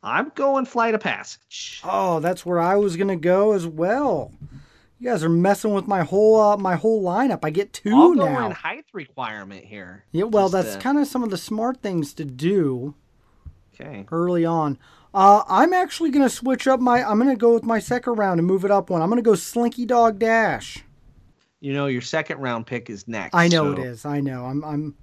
I'm 0.03 0.33
going 0.35 0.65
Flight 0.65 0.95
of 0.95 1.01
Passage. 1.01 1.83
Oh, 1.85 2.21
that's 2.21 2.47
where 2.47 2.59
I 2.59 2.77
was 2.77 2.97
going 2.97 3.09
to 3.09 3.17
go 3.17 3.53
as 3.53 3.67
well. 3.67 4.33
You 4.99 5.09
guys 5.09 5.25
are 5.25 5.31
messing 5.31 5.73
with 5.73 5.87
my 5.87 6.03
whole 6.03 6.41
uh, 6.41 6.57
my 6.57 6.77
whole 6.77 7.03
lineup. 7.03 7.41
I 7.43 7.51
get 7.51 7.73
2 7.73 7.91
I'll 7.91 8.15
go 8.15 8.27
now. 8.27 8.47
in 8.47 8.53
height 8.53 8.85
requirement 8.93 9.65
here. 9.65 10.05
Yeah, 10.13 10.25
well, 10.25 10.51
that's 10.51 10.77
uh, 10.77 10.81
kind 10.81 10.99
of 10.99 11.07
some 11.07 11.23
of 11.23 11.31
the 11.31 11.39
smart 11.39 11.81
things 11.83 12.13
to 12.15 12.25
do 12.25 12.95
okay. 13.75 14.07
early 14.11 14.45
on. 14.45 14.79
Uh, 15.13 15.43
I'm 15.49 15.73
actually 15.73 16.11
going 16.11 16.25
to 16.25 16.35
switch 16.35 16.69
up 16.69 16.81
my. 16.81 17.03
I'm 17.03 17.19
to 17.27 17.35
go 17.35 17.55
with 17.55 17.65
my 17.65 17.79
second 17.79 18.15
round 18.15 18.41
and 18.41 18.47
move 18.47 18.65
it 18.65 18.71
up 18.71 18.91
one. 18.91 19.03
I'm 19.03 19.09
going 19.09 19.23
to 19.23 19.29
go 19.29 19.35
Slinky 19.35 19.87
Dog 19.87 20.19
Dash. 20.19 20.85
You 21.61 21.73
know, 21.73 21.87
your 21.87 22.03
second 22.03 22.39
round 22.39 22.67
pick 22.67 22.89
is 22.89 23.09
next. 23.09 23.35
I 23.35 23.49
know 23.49 23.75
so 23.75 23.81
it 23.81 23.87
is. 23.87 24.05
I 24.05 24.21
know. 24.21 24.45
I'm. 24.45 24.65
I'm. 24.65 24.95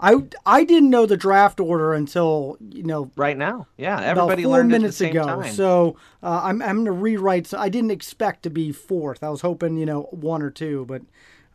I 0.00 0.16
I 0.44 0.64
didn't 0.64 0.90
know 0.90 1.06
the 1.06 1.16
draft 1.16 1.60
order 1.60 1.94
until 1.94 2.56
you 2.70 2.82
know 2.82 3.10
Right 3.16 3.36
now, 3.38 3.66
yeah. 3.76 3.98
about 3.98 4.08
Everybody 4.30 4.42
four 4.44 4.52
learned 4.52 4.70
minutes 4.70 5.00
it 5.00 5.06
at 5.06 5.12
the 5.12 5.18
ago. 5.20 5.28
same 5.28 5.42
time. 5.42 5.52
So 5.54 5.96
uh, 6.22 6.40
I'm 6.44 6.62
I'm 6.62 6.84
to 6.84 6.92
rewrite. 6.92 7.46
So 7.46 7.58
I 7.58 7.68
didn't 7.68 7.90
expect 7.90 8.42
to 8.44 8.50
be 8.50 8.72
fourth. 8.72 9.22
I 9.22 9.28
was 9.30 9.40
hoping 9.42 9.76
you 9.76 9.86
know 9.86 10.02
one 10.10 10.42
or 10.42 10.50
two, 10.50 10.84
but 10.86 11.02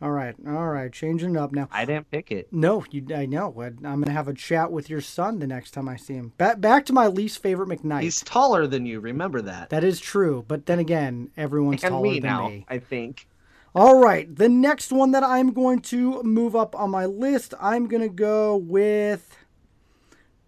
all 0.01 0.11
right, 0.11 0.33
all 0.47 0.69
right, 0.69 0.93
changing 0.93 1.31
it 1.35 1.37
up 1.37 1.51
now. 1.51 1.67
I 1.73 1.83
didn't 1.83 2.09
pick 2.09 2.31
it. 2.31 2.47
No, 2.53 2.85
you. 2.89 3.05
I 3.13 3.25
know. 3.25 3.53
I- 3.59 3.65
I'm 3.65 4.01
gonna 4.01 4.11
have 4.11 4.29
a 4.29 4.33
chat 4.33 4.71
with 4.71 4.89
your 4.89 5.01
son 5.01 5.39
the 5.39 5.47
next 5.47 5.71
time 5.71 5.89
I 5.89 5.97
see 5.97 6.13
him. 6.13 6.31
Back 6.37 6.61
back 6.61 6.85
to 6.85 6.93
my 6.93 7.07
least 7.07 7.41
favorite 7.41 7.67
McKnight. 7.67 8.03
He's 8.03 8.21
taller 8.21 8.65
than 8.65 8.85
you. 8.85 9.01
Remember 9.01 9.41
that. 9.41 9.69
That 9.71 9.83
is 9.83 9.99
true, 9.99 10.45
but 10.47 10.65
then 10.67 10.79
again, 10.79 11.31
everyone's 11.35 11.83
and 11.83 11.91
taller 11.91 12.03
me 12.03 12.19
than 12.21 12.29
now, 12.31 12.47
me. 12.47 12.65
I 12.69 12.77
think. 12.79 13.27
All 13.75 13.99
right, 13.99 14.33
the 14.35 14.49
next 14.49 14.91
one 14.91 15.11
that 15.11 15.23
I'm 15.23 15.53
going 15.53 15.79
to 15.81 16.23
move 16.23 16.55
up 16.55 16.75
on 16.75 16.89
my 16.89 17.05
list, 17.05 17.53
I'm 17.61 17.87
gonna 17.87 18.09
go 18.09 18.57
with 18.57 19.37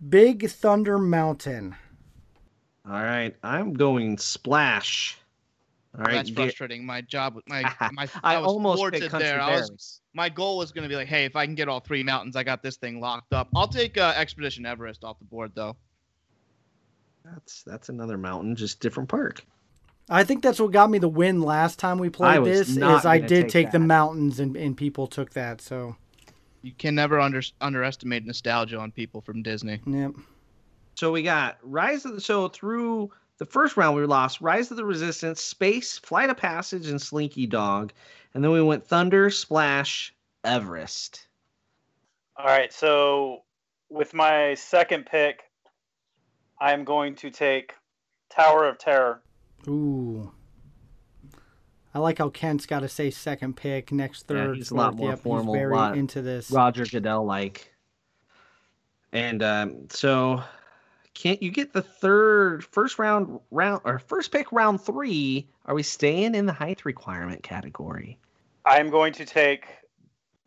Big 0.09 0.49
Thunder 0.49 0.97
Mountain. 0.97 1.75
All 2.85 3.03
right, 3.03 3.35
I'm 3.43 3.73
going 3.73 4.17
Splash. 4.17 5.17
All 5.95 6.05
right, 6.05 6.13
That's 6.13 6.29
frustrating. 6.31 6.83
My 6.83 7.01
job, 7.01 7.37
my 7.47 7.61
my, 7.91 8.07
I, 8.23 8.39
was 8.39 8.47
almost 8.47 8.77
thwarted 8.77 9.01
picked 9.01 9.19
there. 9.19 9.39
I 9.39 9.51
was, 9.51 10.01
my 10.13 10.29
goal 10.29 10.57
was 10.57 10.71
gonna 10.71 10.89
be 10.89 10.95
like, 10.95 11.07
hey, 11.07 11.25
if 11.25 11.35
I 11.35 11.45
can 11.45 11.53
get 11.53 11.69
all 11.69 11.79
three 11.79 12.01
mountains, 12.01 12.35
I 12.35 12.43
got 12.43 12.63
this 12.63 12.77
thing 12.77 12.99
locked 12.99 13.33
up. 13.33 13.49
I'll 13.55 13.67
take 13.67 13.99
uh, 13.99 14.13
Expedition 14.15 14.65
Everest 14.65 15.03
off 15.03 15.19
the 15.19 15.25
board 15.25 15.51
though. 15.53 15.75
That's 17.23 17.61
that's 17.63 17.89
another 17.89 18.17
mountain, 18.17 18.55
just 18.55 18.79
different 18.79 19.09
park. 19.09 19.45
I 20.09 20.23
think 20.23 20.43
that's 20.43 20.59
what 20.59 20.71
got 20.71 20.89
me 20.89 20.97
the 20.97 21.07
win 21.07 21.41
last 21.41 21.79
time 21.79 21.97
we 21.97 22.09
played 22.09 22.43
this. 22.43 22.69
Is 22.69 23.05
I 23.05 23.19
did 23.19 23.43
take 23.43 23.51
take 23.51 23.71
the 23.71 23.79
mountains 23.79 24.39
and, 24.39 24.55
and 24.57 24.75
people 24.75 25.07
took 25.07 25.31
that. 25.31 25.61
So 25.61 25.95
You 26.61 26.73
can 26.77 26.95
never 26.95 27.19
under, 27.19 27.41
underestimate 27.61 28.25
nostalgia 28.25 28.77
on 28.77 28.91
people 28.91 29.21
from 29.21 29.41
Disney. 29.41 29.79
yep. 29.85 30.11
So 30.95 31.11
we 31.11 31.23
got 31.23 31.57
Rise 31.63 32.05
of 32.05 32.15
the 32.15 32.21
so 32.21 32.49
through 32.49 33.11
the 33.37 33.45
first 33.45 33.77
round 33.77 33.95
we 33.95 34.05
lost 34.05 34.41
Rise 34.41 34.69
of 34.69 34.77
the 34.77 34.85
Resistance, 34.85 35.41
Space, 35.41 35.97
Flight 35.97 36.29
of 36.29 36.37
Passage, 36.37 36.87
and 36.87 37.01
Slinky 37.01 37.47
Dog, 37.47 37.91
and 38.33 38.43
then 38.43 38.51
we 38.51 38.61
went 38.61 38.85
Thunder, 38.85 39.29
Splash, 39.29 40.13
Everest. 40.43 41.27
All 42.37 42.45
right, 42.45 42.71
so 42.71 43.43
with 43.89 44.13
my 44.13 44.53
second 44.55 45.05
pick, 45.05 45.43
I 46.59 46.73
am 46.73 46.83
going 46.83 47.15
to 47.15 47.31
take 47.31 47.73
Tower 48.29 48.67
of 48.67 48.77
Terror. 48.77 49.21
Ooh. 49.67 50.31
I 51.93 51.99
like 51.99 52.19
how 52.19 52.29
Kent's 52.29 52.65
got 52.65 52.79
to 52.79 52.87
say 52.89 53.11
second 53.11 53.57
pick, 53.57 53.91
next 53.91 54.25
third. 54.27 54.37
Yeah, 54.37 54.45
third. 54.45 54.55
he's 54.57 54.71
a 54.71 54.75
lot 54.75 54.95
more 54.95 55.09
Yep, 55.09 55.19
formal, 55.19 55.53
He's 55.53 55.59
very 55.59 55.75
lot- 55.75 55.97
into 55.97 56.21
this. 56.21 56.49
Roger 56.49 56.85
Goodell 56.85 57.25
like. 57.25 57.73
And 59.11 59.43
um, 59.43 59.87
so, 59.89 60.41
can't 61.13 61.43
you 61.43 61.51
get 61.51 61.73
the 61.73 61.81
third, 61.81 62.63
first 62.63 62.97
round, 62.97 63.41
round 63.51 63.81
or 63.83 63.99
first 63.99 64.31
pick 64.31 64.49
round 64.53 64.79
three? 64.81 65.49
Are 65.65 65.75
we 65.75 65.83
staying 65.83 66.33
in 66.33 66.45
the 66.45 66.53
height 66.53 66.85
requirement 66.85 67.43
category? 67.43 68.17
I 68.65 68.79
am 68.79 68.89
going 68.89 69.11
to 69.13 69.25
take 69.25 69.65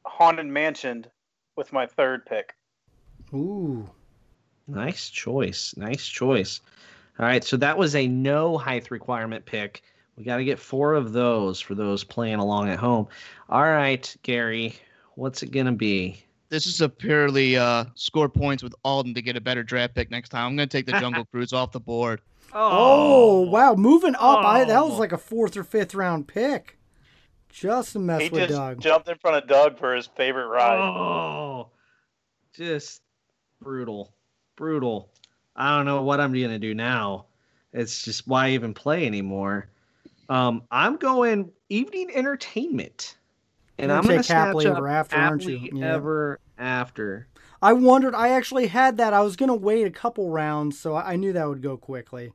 Haunted 0.07 0.47
Mansion 0.47 1.07
with 1.57 1.73
my 1.75 1.87
third 1.87 2.25
pick. 2.25 2.55
Ooh. 3.35 3.89
Nice 4.67 5.11
choice. 5.11 5.75
Nice 5.77 6.07
choice. 6.07 6.63
All 7.19 7.27
right, 7.27 7.45
so 7.45 7.57
that 7.59 7.79
was 7.79 7.95
a 7.95 8.07
no 8.09 8.59
height 8.59 8.91
requirement 8.91 9.45
pick. 9.47 9.83
We 10.17 10.25
got 10.25 10.37
to 10.39 10.45
get 10.45 10.59
four 10.59 10.95
of 10.95 11.13
those 11.13 11.61
for 11.61 11.75
those 11.75 12.05
playing 12.05 12.37
along 12.41 12.69
at 12.71 12.79
home. 12.79 13.09
All 13.49 13.63
right, 13.63 14.15
Gary, 14.23 14.75
what's 15.15 15.43
it 15.43 15.51
gonna 15.53 15.73
be? 15.73 16.25
This 16.51 16.67
is 16.67 16.81
a 16.81 16.89
purely 16.89 17.57
uh, 17.57 17.87
score 17.95 18.29
points 18.29 18.63
with 18.63 18.75
Alden 18.85 19.15
to 19.15 19.23
get 19.23 19.37
a 19.37 19.41
better 19.41 19.63
draft 19.65 19.95
pick 19.95 20.11
next 20.11 20.29
time. 20.29 20.47
I'm 20.47 20.57
going 20.57 20.69
to 20.69 20.77
take 20.79 20.87
the 20.87 20.93
Jungle 21.01 21.25
Cruise 21.25 21.53
off 21.53 21.73
the 21.73 21.81
board. 21.81 22.21
Oh, 22.53 23.41
wow. 23.41 23.75
Moving 23.75 24.15
up. 24.15 24.45
I, 24.45 24.63
that 24.65 24.85
was 24.85 24.93
Oh. 24.93 24.99
like 24.99 25.11
a 25.11 25.19
fourth 25.19 25.57
or 25.57 25.65
fifth 25.65 25.95
round 25.97 26.29
pick. 26.29 26.79
Just 27.49 27.95
to 27.95 27.99
mess 27.99 28.23
He 28.23 28.29
with 28.29 28.43
just 28.43 28.53
Doug. 28.53 28.81
jumped 28.81 29.09
in 29.09 29.17
front 29.19 29.37
of 29.43 29.49
Doug 29.49 29.79
for 29.81 29.97
his 29.97 30.07
favorite 30.07 30.47
ride. 30.47 30.79
Oh, 30.79 31.71
just 32.55 33.03
brutal, 33.61 34.15
brutal. 34.55 35.11
I 35.57 35.77
don't 35.77 35.87
know 35.87 36.03
what 36.03 36.21
I'm 36.21 36.33
gonna 36.33 36.59
do 36.59 36.75
now. 36.75 37.27
It's 37.73 38.03
just 38.03 38.27
why 38.27 38.51
even 38.51 38.75
play 38.75 39.07
anymore. 39.07 39.69
Um, 40.29 40.63
I'm 40.71 40.97
going 40.97 41.51
evening 41.69 42.11
entertainment, 42.15 43.17
and 43.79 43.91
I'm 43.93 44.03
gonna 44.03 44.15
gonna 44.15 44.23
take 44.23 44.37
happily 44.37 44.67
ever 44.67 44.89
after, 44.89 45.17
aren't 45.17 45.45
you? 45.45 45.69
Yeah. 45.73 45.95
ever 45.95 46.41
after. 46.59 47.29
I 47.65 47.73
wondered. 47.73 48.15
I 48.15 48.29
actually 48.29 48.67
had 48.67 48.99
that. 48.99 49.15
I 49.15 49.23
was 49.23 49.37
going 49.37 49.49
to 49.49 49.55
wait 49.55 49.87
a 49.87 49.91
couple 49.91 50.29
rounds, 50.29 50.79
so 50.79 50.95
I 50.95 51.17
knew 51.17 51.33
that 51.33 51.49
would 51.49 51.63
go 51.63 51.79
quickly. 51.79 52.33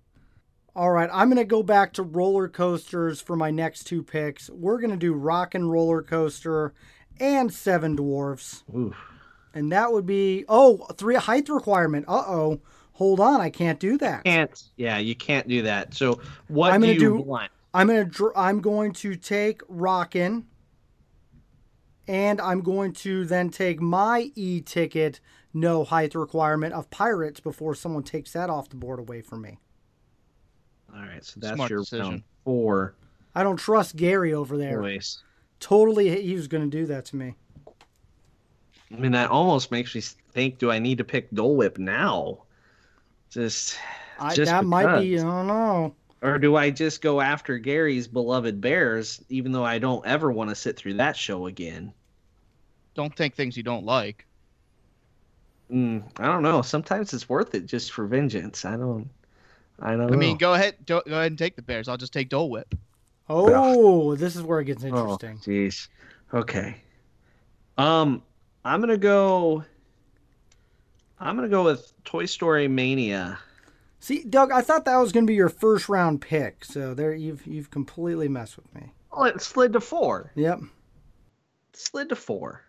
All 0.75 0.89
right, 0.89 1.09
I'm 1.13 1.29
going 1.29 1.37
to 1.37 1.45
go 1.45 1.61
back 1.61 1.93
to 1.93 2.03
roller 2.03 2.47
coasters 2.47 3.21
for 3.21 3.35
my 3.35 3.51
next 3.51 3.83
two 3.83 4.01
picks. 4.01 4.49
We're 4.49 4.79
going 4.79 4.89
to 4.89 4.97
do 4.97 5.13
Rock 5.13 5.53
and 5.53 5.71
Roller 5.71 6.01
Coaster 6.01 6.73
and 7.19 7.53
Seven 7.53 7.95
Dwarfs. 7.95 8.63
Oof. 8.75 8.95
And 9.53 9.71
that 9.71 9.91
would 9.91 10.07
be, 10.07 10.45
oh, 10.49 10.87
three 10.95 11.15
height 11.15 11.47
requirement. 11.47 12.05
Uh 12.07 12.23
oh. 12.25 12.61
Hold 12.99 13.21
on, 13.21 13.39
I 13.39 13.49
can't 13.49 13.79
do 13.79 13.97
that. 13.99 14.25
Can't. 14.25 14.61
Yeah, 14.75 14.97
you 14.97 15.15
can't 15.15 15.47
do 15.47 15.61
that. 15.61 15.93
So 15.93 16.19
what 16.49 16.73
I'm 16.73 16.81
gonna 16.81 16.91
you 16.91 16.99
do- 16.99 17.15
want? 17.15 17.49
I'm 17.73 17.87
gonna 17.87 18.03
dr- 18.03 18.33
I'm 18.35 18.59
going 18.59 18.91
to 18.91 19.15
take 19.15 19.61
Rockin', 19.69 20.45
and 22.09 22.41
I'm 22.41 22.59
going 22.59 22.91
to 22.93 23.23
then 23.23 23.51
take 23.51 23.79
my 23.79 24.31
e 24.35 24.59
ticket 24.59 25.21
no 25.53 25.85
height 25.85 26.13
requirement 26.13 26.73
of 26.73 26.89
Pirates 26.89 27.39
before 27.39 27.73
someone 27.73 28.03
takes 28.03 28.33
that 28.33 28.49
off 28.49 28.67
the 28.67 28.75
board 28.75 28.99
away 28.99 29.21
from 29.21 29.43
me. 29.43 29.59
All 30.93 30.99
right, 31.01 31.23
so 31.23 31.39
that's 31.39 31.55
Smart 31.55 31.69
your 31.69 31.79
decision. 31.79 32.05
round 32.05 32.23
four 32.43 32.95
I 33.33 33.43
don't 33.43 33.55
trust 33.55 33.95
Gary 33.95 34.33
over 34.33 34.57
there. 34.57 34.81
choice. 34.81 35.23
Totally, 35.61 36.21
he 36.21 36.33
was 36.35 36.49
going 36.49 36.69
to 36.69 36.77
do 36.77 36.85
that 36.87 37.05
to 37.05 37.15
me. 37.15 37.35
I 38.91 38.95
mean, 38.97 39.13
that 39.13 39.29
almost 39.29 39.71
makes 39.71 39.95
me 39.95 40.01
think: 40.01 40.57
Do 40.57 40.69
I 40.69 40.79
need 40.79 40.97
to 40.97 41.05
pick 41.05 41.31
Dole 41.31 41.55
Whip 41.55 41.77
now? 41.77 42.39
Just, 43.29 43.77
I, 44.19 44.33
just 44.33 44.51
that 44.51 44.65
might 44.65 44.99
be. 44.99 45.19
I 45.19 45.23
don't 45.23 45.47
know. 45.47 45.95
Or 46.21 46.37
do 46.37 46.55
I 46.55 46.69
just 46.69 47.01
go 47.01 47.21
after 47.21 47.57
Gary's 47.57 48.07
beloved 48.07 48.59
Bears, 48.59 49.23
even 49.29 49.51
though 49.51 49.63
I 49.63 49.79
don't 49.79 50.05
ever 50.05 50.31
want 50.31 50.49
to 50.49 50.55
sit 50.55 50.75
through 50.75 50.95
that 50.95 51.15
show 51.15 51.45
again? 51.47 51.93
Don't 52.93 53.15
take 53.15 53.35
things 53.35 53.55
you 53.55 53.63
don't 53.63 53.85
like. 53.85 54.25
Mm, 55.71 56.03
I 56.17 56.25
don't 56.25 56.43
know. 56.43 56.61
Sometimes 56.61 57.13
it's 57.13 57.29
worth 57.29 57.55
it 57.55 57.65
just 57.67 57.93
for 57.93 58.05
vengeance. 58.05 58.65
I 58.65 58.75
don't. 58.75 59.09
I 59.79 59.91
don't. 59.91 60.11
I 60.11 60.15
mean, 60.17 60.33
know. 60.33 60.37
go 60.37 60.53
ahead, 60.55 60.75
do, 60.85 61.01
go 61.07 61.15
ahead 61.15 61.31
and 61.31 61.37
take 61.37 61.55
the 61.55 61.61
Bears. 61.61 61.87
I'll 61.87 61.97
just 61.97 62.11
take 62.11 62.29
Dole 62.29 62.49
Whip. 62.49 62.75
Oh, 63.29 64.15
this 64.15 64.35
is 64.35 64.41
where 64.41 64.59
it 64.59 64.65
gets 64.65 64.83
Oh, 64.83 64.87
interesting. 64.87 65.37
jeez. 65.37 65.87
Okay. 66.33 66.75
Um, 67.77 68.23
I'm 68.65 68.81
gonna 68.81 68.97
go. 68.97 69.63
I'm 71.19 71.35
gonna 71.35 71.49
go 71.49 71.63
with 71.63 71.91
Toy 72.05 72.25
Story 72.25 72.67
Mania. 72.67 73.39
See, 73.99 74.23
Doug, 74.23 74.51
I 74.51 74.61
thought 74.61 74.85
that 74.85 74.97
was 74.97 75.11
going 75.11 75.25
to 75.25 75.29
be 75.29 75.35
your 75.35 75.49
first 75.49 75.89
round 75.89 76.21
pick, 76.21 76.63
so 76.63 76.93
there 76.93 77.13
you've 77.13 77.45
you've 77.45 77.69
completely 77.69 78.29
messed 78.29 78.55
with 78.55 78.73
me. 78.73 78.93
Oh, 79.11 79.25
it 79.25 79.41
slid 79.41 79.73
to 79.73 79.81
four. 79.81 80.31
Yep. 80.35 80.59
It 80.59 81.77
slid 81.77 82.07
to 82.09 82.15
four. 82.15 82.61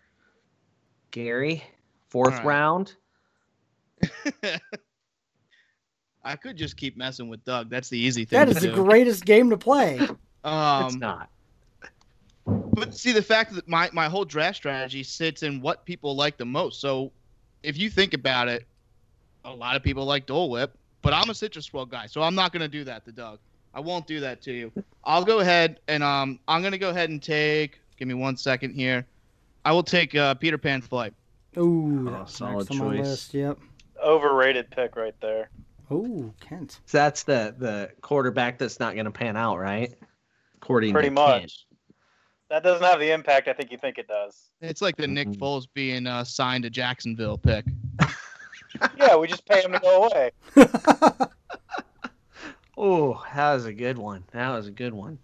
Gary, 1.12 1.62
fourth 2.08 2.32
All 2.32 2.38
right. 2.38 2.46
round. 2.46 2.94
I 6.24 6.36
could 6.36 6.56
just 6.56 6.76
keep 6.76 6.96
messing 6.96 7.28
with 7.28 7.44
Doug. 7.44 7.70
That's 7.70 7.88
the 7.88 7.98
easy 7.98 8.24
thing. 8.24 8.40
That 8.40 8.48
to 8.48 8.54
the 8.54 8.60
do. 8.68 8.74
greatest 8.74 9.24
game 9.24 9.50
to 9.50 9.56
play. 9.56 10.00
it's 10.00 10.18
Um, 10.44 10.98
not. 10.98 11.30
But 12.44 12.94
see, 12.94 13.12
the 13.12 13.22
fact 13.22 13.54
that 13.54 13.68
my, 13.68 13.88
my 13.92 14.08
whole 14.08 14.24
draft 14.24 14.56
strategy 14.56 15.02
sits 15.02 15.42
in 15.42 15.60
what 15.60 15.84
people 15.84 16.16
like 16.16 16.36
the 16.36 16.44
most. 16.44 16.80
So 16.80 17.12
if 17.62 17.78
you 17.78 17.90
think 17.90 18.14
about 18.14 18.48
it, 18.48 18.66
a 19.44 19.52
lot 19.52 19.76
of 19.76 19.82
people 19.82 20.04
like 20.04 20.26
Dole 20.26 20.50
Whip, 20.50 20.76
but 21.02 21.12
I'm 21.12 21.30
a 21.30 21.34
citrus 21.34 21.66
swirl 21.66 21.86
guy, 21.86 22.06
so 22.06 22.22
I'm 22.22 22.34
not 22.34 22.52
gonna 22.52 22.68
do 22.68 22.84
that 22.84 23.04
to 23.06 23.12
Doug. 23.12 23.38
I 23.72 23.80
won't 23.80 24.06
do 24.06 24.20
that 24.20 24.42
to 24.42 24.52
you. 24.52 24.72
I'll 25.04 25.24
go 25.24 25.38
ahead 25.40 25.80
and 25.88 26.02
um 26.02 26.38
I'm 26.48 26.62
gonna 26.62 26.78
go 26.78 26.90
ahead 26.90 27.10
and 27.10 27.22
take. 27.22 27.80
Give 27.98 28.08
me 28.08 28.14
one 28.14 28.36
second 28.36 28.74
here. 28.74 29.06
I 29.64 29.72
will 29.72 29.82
take 29.82 30.14
uh, 30.14 30.34
Peter 30.34 30.56
Pan 30.58 30.80
Flight. 30.80 31.12
Ooh, 31.58 32.06
Oh, 32.08 32.12
that's 32.12 32.36
solid 32.36 32.68
next 32.68 32.70
on 32.70 32.78
my 32.78 32.96
choice. 32.96 33.06
list. 33.06 33.34
Yep. 33.34 33.58
Overrated 34.02 34.70
pick 34.70 34.96
right 34.96 35.14
there. 35.20 35.50
Oh, 35.90 36.32
Kent. 36.40 36.80
So 36.86 36.96
that's 36.98 37.24
the 37.24 37.54
the 37.58 37.90
quarterback 38.00 38.56
that's 38.58 38.80
not 38.80 38.94
going 38.94 39.04
to 39.04 39.10
pan 39.10 39.36
out, 39.36 39.58
right? 39.58 39.92
According 40.56 40.92
Pretty 40.94 41.08
to 41.08 41.14
much. 41.14 41.40
Kent. 41.40 41.52
That 42.50 42.62
doesn't 42.64 42.84
have 42.84 42.98
the 43.00 43.12
impact 43.12 43.48
I 43.48 43.52
think 43.54 43.70
you 43.70 43.78
think 43.78 43.96
it 43.96 44.08
does. 44.08 44.50
It's 44.60 44.82
like 44.82 44.96
the 44.96 45.06
Nick 45.06 45.28
Mhm. 45.28 45.36
Foles 45.38 45.66
being 45.72 46.06
uh, 46.06 46.24
signed 46.24 46.64
to 46.64 46.70
Jacksonville 46.70 47.38
pick. 47.38 47.64
Yeah, 48.96 49.16
we 49.16 49.26
just 49.26 49.44
pay 49.46 49.62
him 49.62 49.72
to 49.72 49.80
go 49.80 50.04
away. 50.04 50.30
Oh, 52.76 53.22
that 53.34 53.52
was 53.54 53.66
a 53.66 53.72
good 53.74 53.98
one. 53.98 54.24
That 54.32 54.48
was 54.50 54.66
a 54.66 54.70
good 54.70 54.94
one. 54.94 55.18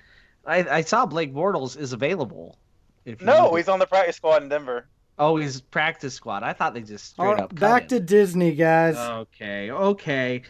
I, 0.45 0.59
I 0.69 0.81
saw 0.83 1.07
Blake 1.07 1.33
Bortles 1.33 1.77
is 1.79 1.93
available. 1.95 2.59
If 3.07 3.23
No, 3.23 3.51
need- 3.51 3.57
he's 3.59 3.69
on 3.69 3.79
the 3.79 3.87
practice 3.87 4.17
squad 4.17 4.43
in 4.43 4.49
Denver. 4.49 4.87
oh 5.19 5.37
he's 5.37 5.61
practice 5.61 6.13
squad. 6.15 6.43
I 6.43 6.53
thought 6.53 6.75
they 6.75 6.83
just 6.83 7.07
straight 7.11 7.25
All 7.27 7.35
right, 7.35 7.43
up 7.45 7.51
cut 7.51 7.61
back 7.61 7.83
him. 7.85 7.89
to 7.89 8.01
Disney, 8.01 8.55
guys. 8.55 8.97
Okay, 8.97 9.71
okay. 9.71 10.43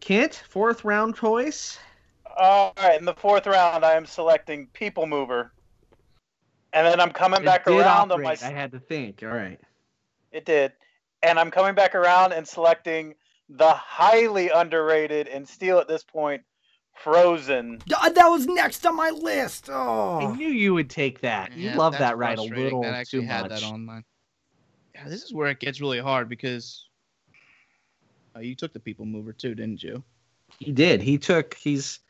Kent, 0.00 0.42
fourth 0.48 0.84
round 0.84 1.16
choice. 1.16 1.78
All 2.38 2.72
right, 2.78 2.98
in 2.98 3.04
the 3.04 3.14
fourth 3.14 3.46
round, 3.46 3.84
I 3.84 3.94
am 3.94 4.06
selecting 4.06 4.68
People 4.72 5.06
Mover, 5.06 5.52
and 6.72 6.86
then 6.86 7.00
I'm 7.00 7.10
coming 7.10 7.40
It 7.42 7.46
back 7.46 7.64
did 7.64 7.78
around 7.78 8.12
on 8.12 8.22
my. 8.22 8.36
I 8.42 8.50
had 8.50 8.72
to 8.72 8.78
think. 8.80 9.22
All 9.22 9.28
right. 9.28 9.60
It 10.32 10.44
did, 10.44 10.72
and 11.22 11.38
I'm 11.38 11.50
coming 11.50 11.74
back 11.74 11.94
around 11.94 12.32
and 12.32 12.46
selecting 12.46 13.14
the 13.48 13.70
highly 13.72 14.50
underrated 14.50 15.26
and 15.28 15.48
still 15.48 15.78
at 15.78 15.88
this 15.88 16.04
point, 16.04 16.42
Frozen. 16.94 17.78
D- 17.86 17.94
That 18.14 18.28
was 18.28 18.46
next 18.46 18.84
on 18.86 18.94
my 18.96 19.10
list. 19.10 19.70
Oh, 19.72 20.18
I 20.32 20.36
knew 20.36 20.48
you 20.48 20.74
would 20.74 20.90
take 20.90 21.20
that. 21.22 21.56
You 21.56 21.70
love 21.70 21.96
that 21.98 22.18
ride 22.18 22.34
a 22.34 22.36
frustrating. 22.36 22.64
little 22.64 22.82
That 22.82 22.94
actually 22.94 23.20
too 23.22 23.26
had 23.26 23.42
much. 23.48 23.60
that 23.60 23.62
on 23.66 23.86
mine. 23.86 24.04
Yeah, 24.94 25.08
this 25.08 25.22
is 25.22 25.32
where 25.32 25.48
it 25.48 25.60
gets 25.60 25.80
really 25.80 26.00
hard 26.00 26.28
because 26.28 26.86
uh, 28.36 28.40
you 28.40 28.54
took 28.54 28.72
the 28.72 28.80
people 28.80 29.06
mover 29.06 29.32
too, 29.32 29.54
didn't 29.54 29.82
you? 29.82 30.02
He 30.58 30.72
did. 30.72 31.00
He 31.00 31.16
took. 31.18 31.54
He's 31.54 32.00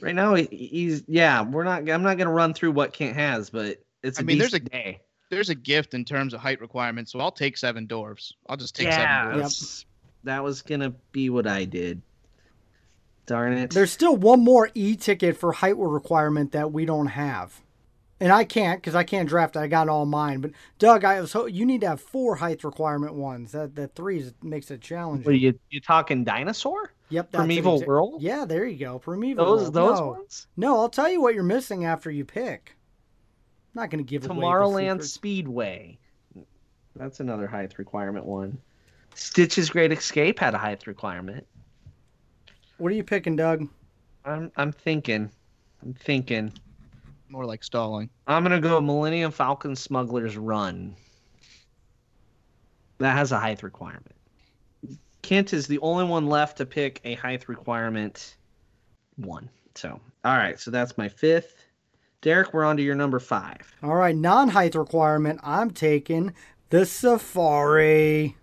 right 0.00 0.14
now. 0.14 0.34
he- 0.34 0.46
He's 0.50 1.02
yeah. 1.08 1.42
We're 1.42 1.64
not. 1.64 1.88
I'm 1.88 2.02
not 2.02 2.18
gonna 2.18 2.30
run 2.32 2.54
through 2.54 2.72
what 2.72 2.92
Kent 2.92 3.16
has, 3.16 3.50
but 3.50 3.78
it's. 4.06 4.18
a 4.18 4.22
I 4.22 4.24
mean, 4.24 4.38
there's 4.38 4.54
a- 4.54 4.60
day. 4.60 5.00
There's 5.28 5.48
a 5.48 5.54
gift 5.56 5.94
in 5.94 6.04
terms 6.04 6.34
of 6.34 6.40
height 6.40 6.60
requirements, 6.60 7.10
so 7.10 7.18
I'll 7.18 7.32
take 7.32 7.56
seven 7.56 7.88
dwarves. 7.88 8.32
I'll 8.48 8.56
just 8.56 8.76
take 8.76 8.86
Yeah, 8.86 9.24
seven 9.24 9.32
dwarves. 9.32 9.42
that's- 9.42 9.84
that 10.24 10.44
was 10.44 10.62
gonna 10.62 10.90
be 11.12 11.30
what 11.30 11.46
I 11.48 11.64
did. 11.64 12.00
Darn 13.26 13.54
it. 13.54 13.70
there's 13.72 13.90
still 13.90 14.16
one 14.16 14.44
more 14.44 14.70
e-ticket 14.74 15.36
for 15.36 15.50
height 15.50 15.76
requirement 15.76 16.52
that 16.52 16.70
we 16.72 16.84
don't 16.84 17.08
have, 17.08 17.60
and 18.20 18.30
I 18.30 18.44
can't 18.44 18.80
because 18.80 18.94
I 18.94 19.02
can't 19.02 19.28
draft. 19.28 19.56
I 19.56 19.66
got 19.66 19.88
all 19.88 20.06
mine. 20.06 20.40
But 20.40 20.52
Doug, 20.78 21.02
I 21.04 21.20
was 21.20 21.32
ho- 21.32 21.46
you 21.46 21.66
need 21.66 21.80
to 21.80 21.88
have 21.88 22.00
four 22.00 22.36
height 22.36 22.62
requirement 22.62 23.14
ones. 23.14 23.50
That 23.50 23.74
that 23.74 23.96
three 23.96 24.20
is, 24.20 24.32
makes 24.44 24.70
it 24.70 24.80
challenging. 24.80 25.24
What 25.24 25.32
are 25.34 25.38
you 25.38 25.58
you 25.70 25.80
talking 25.80 26.22
dinosaur? 26.22 26.92
Yep, 27.08 27.32
that's 27.32 27.40
an 27.42 27.46
Primeval 27.48 27.80
exa- 27.80 27.86
Whirl? 27.86 28.16
Yeah, 28.20 28.44
there 28.44 28.64
you 28.64 28.78
go. 28.78 29.00
Primeval 29.00 29.44
Those 29.44 29.62
Whirl. 29.62 29.70
those 29.72 29.98
no. 30.00 30.06
ones? 30.06 30.46
No, 30.56 30.78
I'll 30.78 30.88
tell 30.88 31.10
you 31.10 31.20
what 31.20 31.34
you're 31.34 31.42
missing 31.42 31.84
after 31.84 32.12
you 32.12 32.24
pick. 32.24 32.76
I'm 33.76 33.82
not 33.82 33.90
going 33.90 34.02
to 34.02 34.08
give 34.08 34.24
away 34.24 34.36
the 34.36 34.40
Tomorrowland. 34.40 35.02
Speedway. 35.04 35.98
That's 36.96 37.20
another 37.20 37.46
height 37.46 37.78
requirement 37.78 38.24
one. 38.24 38.56
Stitch's 39.14 39.68
Great 39.68 39.92
Escape 39.92 40.38
had 40.38 40.54
a 40.54 40.58
height 40.58 40.86
requirement. 40.86 41.46
What 42.78 42.90
are 42.90 42.94
you 42.94 43.04
picking, 43.04 43.36
Doug? 43.36 43.68
I'm 44.24 44.50
I'm 44.56 44.72
thinking. 44.72 45.30
I'm 45.82 45.92
thinking. 45.92 46.54
More 47.28 47.44
like 47.44 47.62
stalling. 47.62 48.08
I'm 48.26 48.42
gonna 48.42 48.62
go 48.62 48.80
Millennium 48.80 49.30
Falcon 49.30 49.76
Smuggler's 49.76 50.38
Run. 50.38 50.96
That 52.96 53.14
has 53.14 53.30
a 53.30 53.38
height 53.38 53.62
requirement. 53.62 54.16
Kent 55.20 55.52
is 55.52 55.66
the 55.66 55.80
only 55.80 56.04
one 56.04 56.28
left 56.28 56.56
to 56.58 56.64
pick 56.64 57.02
a 57.04 57.12
height 57.16 57.46
requirement 57.46 58.36
one. 59.16 59.50
So 59.74 60.00
all 60.24 60.36
right, 60.38 60.58
so 60.58 60.70
that's 60.70 60.96
my 60.96 61.10
fifth. 61.10 61.65
Derek, 62.26 62.52
we're 62.52 62.64
on 62.64 62.76
to 62.76 62.82
your 62.82 62.96
number 62.96 63.20
five. 63.20 63.76
All 63.84 63.94
right, 63.94 64.16
non 64.16 64.48
height 64.48 64.74
requirement. 64.74 65.38
I'm 65.44 65.70
taking 65.70 66.34
the 66.70 66.84
Safari. 66.84 68.36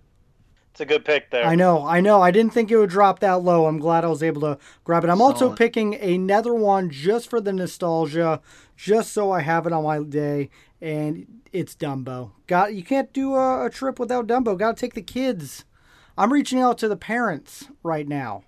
It's 0.71 0.79
a 0.79 0.85
good 0.85 1.03
pick 1.03 1.31
there. 1.31 1.45
I 1.45 1.55
know, 1.55 1.85
I 1.85 1.99
know. 1.99 2.21
I 2.21 2.31
didn't 2.31 2.53
think 2.53 2.71
it 2.71 2.77
would 2.77 2.89
drop 2.89 3.19
that 3.19 3.43
low. 3.43 3.65
I'm 3.65 3.79
glad 3.79 4.05
I 4.05 4.07
was 4.07 4.23
able 4.23 4.39
to 4.39 4.57
grab 4.85 5.03
it. 5.03 5.09
I'm 5.09 5.21
also 5.21 5.53
picking 5.53 5.95
another 5.95 6.53
one 6.53 6.91
just 6.91 7.29
for 7.29 7.41
the 7.41 7.51
nostalgia, 7.51 8.39
just 8.77 9.11
so 9.11 9.33
I 9.33 9.41
have 9.41 9.67
it 9.67 9.73
on 9.73 9.83
my 9.83 10.01
day. 10.01 10.49
And 10.79 11.41
it's 11.51 11.75
Dumbo. 11.75 12.31
Got 12.47 12.75
you 12.75 12.83
can't 12.85 13.11
do 13.11 13.35
a, 13.35 13.65
a 13.65 13.69
trip 13.69 13.99
without 13.99 14.27
Dumbo. 14.27 14.57
Got 14.57 14.77
to 14.77 14.79
take 14.79 14.93
the 14.93 15.01
kids. 15.01 15.65
I'm 16.17 16.31
reaching 16.31 16.61
out 16.61 16.77
to 16.77 16.87
the 16.87 16.95
parents 16.95 17.67
right 17.83 18.07
now. 18.07 18.45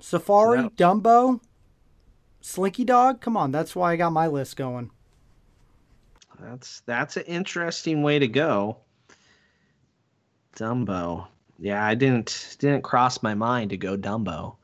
Safari, 0.00 0.62
So 0.62 0.70
Dumbo, 0.70 1.40
Slinky 2.42 2.84
Dog. 2.84 3.20
Come 3.20 3.36
on, 3.36 3.50
that's 3.52 3.74
why 3.74 3.92
I 3.92 3.96
got 3.96 4.12
my 4.12 4.26
list 4.26 4.56
going. 4.56 4.90
That's 6.40 6.80
that's 6.80 7.16
an 7.16 7.22
interesting 7.24 8.02
way 8.02 8.18
to 8.18 8.28
go. 8.28 8.78
Dumbo. 10.56 11.28
Yeah, 11.58 11.84
I 11.84 11.94
didn't 11.94 12.56
didn't 12.58 12.82
cross 12.82 13.22
my 13.22 13.34
mind 13.34 13.70
to 13.70 13.76
go 13.76 13.96
Dumbo. 13.96 14.56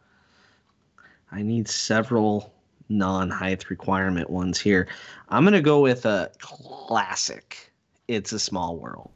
I 1.31 1.43
need 1.43 1.69
several 1.69 2.53
non-height 2.89 3.71
requirement 3.71 4.29
ones 4.29 4.59
here. 4.59 4.89
I'm 5.29 5.45
gonna 5.45 5.63
go 5.63 5.81
with 5.81 6.05
a 6.05 6.31
classic. 6.41 7.73
It's 8.09 8.33
a 8.33 8.39
small 8.39 8.77
world. 8.77 9.11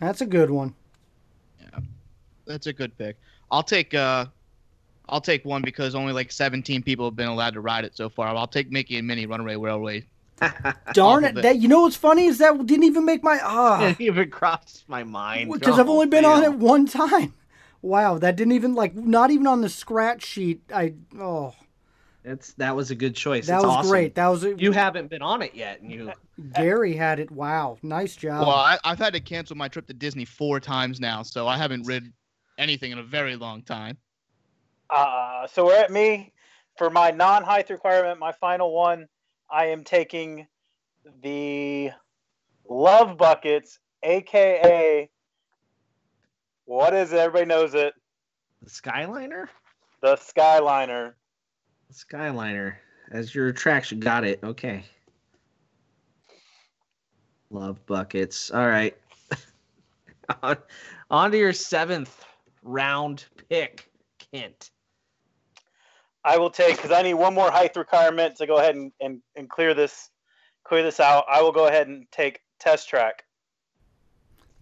That's 0.00 0.22
a 0.22 0.26
good 0.26 0.50
one. 0.50 0.74
Yeah, 1.60 1.80
that's 2.46 2.66
a 2.66 2.72
good 2.72 2.96
pick. 2.98 3.16
I'll 3.50 3.62
take 3.62 3.94
uh 3.94 4.26
I'll 5.08 5.20
take 5.20 5.44
one 5.44 5.62
because 5.62 5.94
only 5.94 6.12
like 6.12 6.30
17 6.32 6.82
people 6.82 7.06
have 7.06 7.16
been 7.16 7.28
allowed 7.28 7.54
to 7.54 7.60
ride 7.60 7.84
it 7.84 7.96
so 7.96 8.08
far. 8.08 8.28
I'll 8.28 8.46
take 8.46 8.70
Mickey 8.70 8.98
and 8.98 9.06
Minnie 9.06 9.26
Runaway 9.26 9.56
Railway. 9.56 10.04
Darn 10.92 11.24
Off 11.24 11.30
it! 11.32 11.38
it. 11.38 11.42
That 11.42 11.58
you 11.58 11.66
know 11.68 11.82
what's 11.82 11.96
funny 11.96 12.26
is 12.26 12.38
that 12.38 12.64
didn't 12.66 12.84
even 12.84 13.04
make 13.04 13.22
my 13.24 13.40
ah. 13.42 13.78
Didn't 13.88 14.00
even 14.00 14.30
cross 14.30 14.84
my 14.86 15.02
mind. 15.04 15.50
because 15.52 15.78
I've 15.78 15.88
Oh, 15.88 15.94
only 15.94 16.06
been 16.06 16.24
on 16.24 16.44
it 16.44 16.54
one 16.54 16.86
time. 16.86 17.34
Wow, 17.80 18.18
that 18.18 18.34
didn't 18.34 18.54
even 18.54 18.74
like 18.74 18.96
not 18.96 19.30
even 19.30 19.46
on 19.46 19.60
the 19.60 19.68
scratch 19.68 20.24
sheet. 20.26 20.62
I 20.74 20.94
oh, 21.16 21.54
It's 22.24 22.52
that 22.54 22.74
was 22.74 22.90
a 22.90 22.96
good 22.96 23.14
choice. 23.14 23.46
that 23.46 23.54
It's 23.58 23.64
was 23.64 23.72
awesome. 23.76 23.90
great. 23.92 24.16
That 24.16 24.26
was 24.26 24.42
a, 24.42 24.56
You 24.58 24.72
haven't 24.72 25.08
been 25.10 25.22
on 25.22 25.42
it 25.42 25.54
yet, 25.54 25.80
and 25.80 25.92
you 25.92 26.12
Gary 26.56 26.94
had 26.96 27.20
it. 27.20 27.30
Wow, 27.30 27.78
nice 27.84 28.16
job. 28.16 28.48
Well, 28.48 28.56
I, 28.56 28.78
I've 28.82 28.98
had 28.98 29.12
to 29.12 29.20
cancel 29.20 29.56
my 29.56 29.68
trip 29.68 29.86
to 29.86 29.94
Disney 29.94 30.24
four 30.24 30.58
times 30.58 30.98
now, 30.98 31.22
so 31.22 31.46
I 31.46 31.56
haven't 31.56 31.86
rid 31.86 32.12
anything 32.58 32.90
in 32.90 32.98
a 32.98 33.02
very 33.04 33.36
long 33.36 33.62
time. 33.62 33.96
Uh, 34.90 35.46
so 35.46 35.66
we're 35.66 35.76
at 35.76 35.90
me 35.90 36.32
for 36.76 36.90
my 36.90 37.10
non-height 37.10 37.70
requirement. 37.70 38.18
My 38.18 38.32
final 38.32 38.72
one, 38.74 39.06
I 39.50 39.66
am 39.66 39.84
taking 39.84 40.46
the 41.22 41.90
Love 42.68 43.16
Buckets, 43.16 43.78
aka 44.02 45.08
what 46.68 46.92
is 46.92 47.14
it? 47.14 47.18
Everybody 47.18 47.46
knows 47.46 47.72
it. 47.72 47.94
the 48.62 48.68
Skyliner. 48.68 49.48
The 50.02 50.16
Skyliner. 50.16 51.14
Skyliner 51.90 52.74
as 53.10 53.34
your 53.34 53.48
attraction. 53.48 53.98
Got 54.00 54.24
it. 54.24 54.40
Okay. 54.44 54.84
Love 57.48 57.84
buckets. 57.86 58.50
All 58.50 58.68
right. 58.68 58.94
on, 60.42 60.58
on 61.10 61.30
to 61.30 61.38
your 61.38 61.54
seventh 61.54 62.22
round 62.62 63.24
pick, 63.48 63.88
Kent. 64.30 64.70
I 66.24 66.36
will 66.38 66.50
take 66.50 66.76
because 66.76 66.90
I 66.90 67.02
need 67.02 67.14
one 67.14 67.34
more 67.34 67.50
height 67.50 67.76
requirement 67.76 68.36
to 68.36 68.46
go 68.46 68.58
ahead 68.58 68.74
and, 68.74 68.92
and, 69.00 69.22
and 69.36 69.48
clear 69.48 69.74
this 69.74 70.10
clear 70.64 70.82
this 70.82 71.00
out. 71.00 71.24
I 71.30 71.40
will 71.42 71.52
go 71.52 71.66
ahead 71.66 71.88
and 71.88 72.06
take 72.10 72.40
test 72.60 72.88
track. 72.88 73.24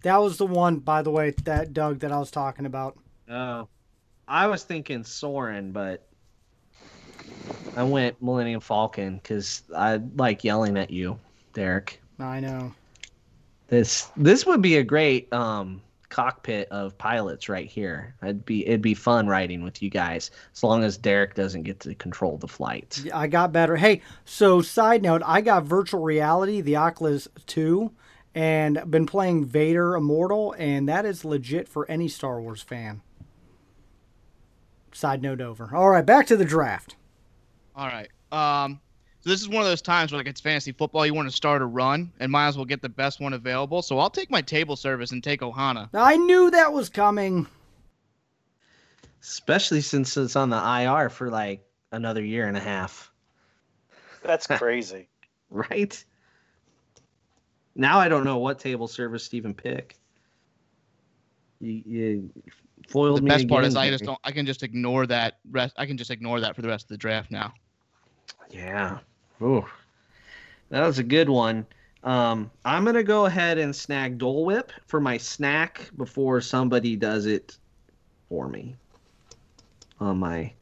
that 0.03 0.17
was 0.17 0.37
the 0.37 0.45
one, 0.45 0.77
by 0.77 1.01
the 1.01 1.11
way, 1.11 1.31
that 1.43 1.73
Doug 1.73 1.99
that 1.99 2.11
I 2.11 2.19
was 2.19 2.31
talking 2.31 2.65
about. 2.65 2.97
Oh, 3.29 3.67
I 4.27 4.47
was 4.47 4.63
thinking 4.63 5.03
Soarin', 5.03 5.71
but 5.71 6.07
I 7.75 7.83
went 7.83 8.21
Millennium 8.21 8.61
Falcon 8.61 9.17
because 9.17 9.63
I 9.75 9.99
like 10.15 10.43
yelling 10.43 10.77
at 10.77 10.91
you, 10.91 11.19
Derek. 11.53 12.01
I 12.19 12.39
know. 12.39 12.73
This 13.67 14.09
this 14.15 14.45
would 14.45 14.61
be 14.61 14.77
a 14.77 14.83
great 14.83 15.31
um, 15.33 15.81
cockpit 16.09 16.69
of 16.69 16.97
pilots 16.97 17.49
right 17.49 17.67
here. 17.67 18.15
It'd 18.21 18.45
be 18.45 18.65
it'd 18.65 18.81
be 18.81 18.93
fun 18.93 19.27
riding 19.27 19.63
with 19.63 19.81
you 19.81 19.89
guys 19.89 20.31
as 20.53 20.63
long 20.63 20.83
as 20.83 20.97
Derek 20.97 21.35
doesn't 21.35 21.63
get 21.63 21.79
to 21.81 21.95
control 21.95 22.37
the 22.37 22.47
flight. 22.47 23.01
Yeah, 23.03 23.17
I 23.17 23.27
got 23.27 23.51
better. 23.51 23.75
Hey, 23.75 24.01
so 24.25 24.61
side 24.61 25.01
note, 25.01 25.21
I 25.25 25.41
got 25.41 25.63
virtual 25.63 26.01
reality, 26.01 26.61
the 26.61 26.77
Oculus 26.77 27.27
2, 27.47 27.91
and 28.35 28.89
been 28.89 29.05
playing 29.05 29.45
Vader 29.45 29.95
Immortal, 29.95 30.55
and 30.57 30.87
that 30.87 31.05
is 31.05 31.25
legit 31.25 31.67
for 31.67 31.89
any 31.89 32.07
Star 32.07 32.41
Wars 32.41 32.61
fan. 32.61 33.01
Side 34.93 35.21
note 35.21 35.41
over. 35.41 35.69
All 35.75 35.89
right, 35.89 36.05
back 36.05 36.27
to 36.27 36.37
the 36.37 36.45
draft. 36.45 36.95
All 37.75 37.87
right. 37.87 38.09
Um, 38.31 38.81
so 39.27 39.33
this 39.33 39.41
is 39.41 39.49
one 39.49 39.61
of 39.61 39.65
those 39.67 39.81
times 39.81 40.13
where 40.13 40.19
like 40.19 40.27
it's 40.27 40.39
fantasy 40.39 40.71
football. 40.71 41.05
You 41.05 41.13
want 41.13 41.29
to 41.29 41.35
start 41.35 41.61
a 41.61 41.65
run 41.65 42.13
and 42.21 42.31
might 42.31 42.47
as 42.47 42.55
well 42.55 42.63
get 42.63 42.81
the 42.81 42.87
best 42.87 43.19
one 43.19 43.33
available. 43.33 43.81
So 43.81 43.99
I'll 43.99 44.09
take 44.09 44.31
my 44.31 44.41
table 44.41 44.77
service 44.77 45.11
and 45.11 45.21
take 45.21 45.41
Ohana. 45.41 45.89
I 45.93 46.15
knew 46.15 46.49
that 46.51 46.71
was 46.71 46.87
coming. 46.87 47.45
Especially 49.21 49.81
since 49.81 50.15
it's 50.15 50.37
on 50.37 50.49
the 50.49 50.55
IR 50.55 51.09
for 51.09 51.29
like 51.29 51.61
another 51.91 52.23
year 52.23 52.47
and 52.47 52.55
a 52.55 52.61
half, 52.61 53.11
That's 54.23 54.47
crazy. 54.57 55.09
right? 55.49 56.01
Now 57.75 57.99
I 57.99 58.07
don't 58.07 58.23
know 58.23 58.37
what 58.37 58.59
table 58.59 58.87
service 58.87 59.27
to 59.27 59.35
even 59.35 59.53
pick. 59.53 59.97
You, 61.59 61.81
you 61.85 62.29
foiled 62.87 63.17
The 63.17 63.23
me 63.23 63.27
best 63.27 63.49
part 63.49 63.65
is 63.65 63.75
I 63.75 63.89
just 63.89 64.05
don't. 64.05 64.19
I 64.23 64.31
can 64.31 64.45
just 64.45 64.63
ignore 64.63 65.05
that 65.07 65.39
rest. 65.51 65.75
I 65.77 65.85
can 65.85 65.97
just 65.97 66.11
ignore 66.11 66.39
that 66.39 66.55
for 66.55 66.61
the 66.61 66.69
rest 66.69 66.85
of 66.85 66.89
the 66.89 66.97
draft 66.97 67.29
now. 67.29 67.53
Yeah. 68.49 68.99
Ooh. 69.41 69.65
That 70.69 70.85
was 70.85 70.99
a 70.99 71.03
good 71.03 71.29
one. 71.29 71.65
Um, 72.03 72.51
I'm 72.63 72.85
gonna 72.85 73.03
go 73.03 73.25
ahead 73.25 73.57
and 73.57 73.75
snag 73.75 74.17
Dole 74.17 74.45
Whip 74.45 74.71
for 74.85 74.99
my 74.99 75.17
snack 75.17 75.89
before 75.97 76.41
somebody 76.41 76.95
does 76.95 77.25
it 77.25 77.57
for 78.29 78.47
me. 78.47 78.75
On 79.99 80.17
my 80.17 80.53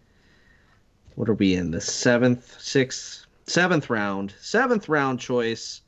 what 1.16 1.30
are 1.30 1.34
we 1.34 1.56
in 1.56 1.72
the 1.72 1.80
seventh, 1.80 2.60
sixth, 2.60 3.26
seventh 3.48 3.90
round? 3.90 4.34
Seventh 4.42 4.90
round 4.90 5.20
choice. 5.20 5.82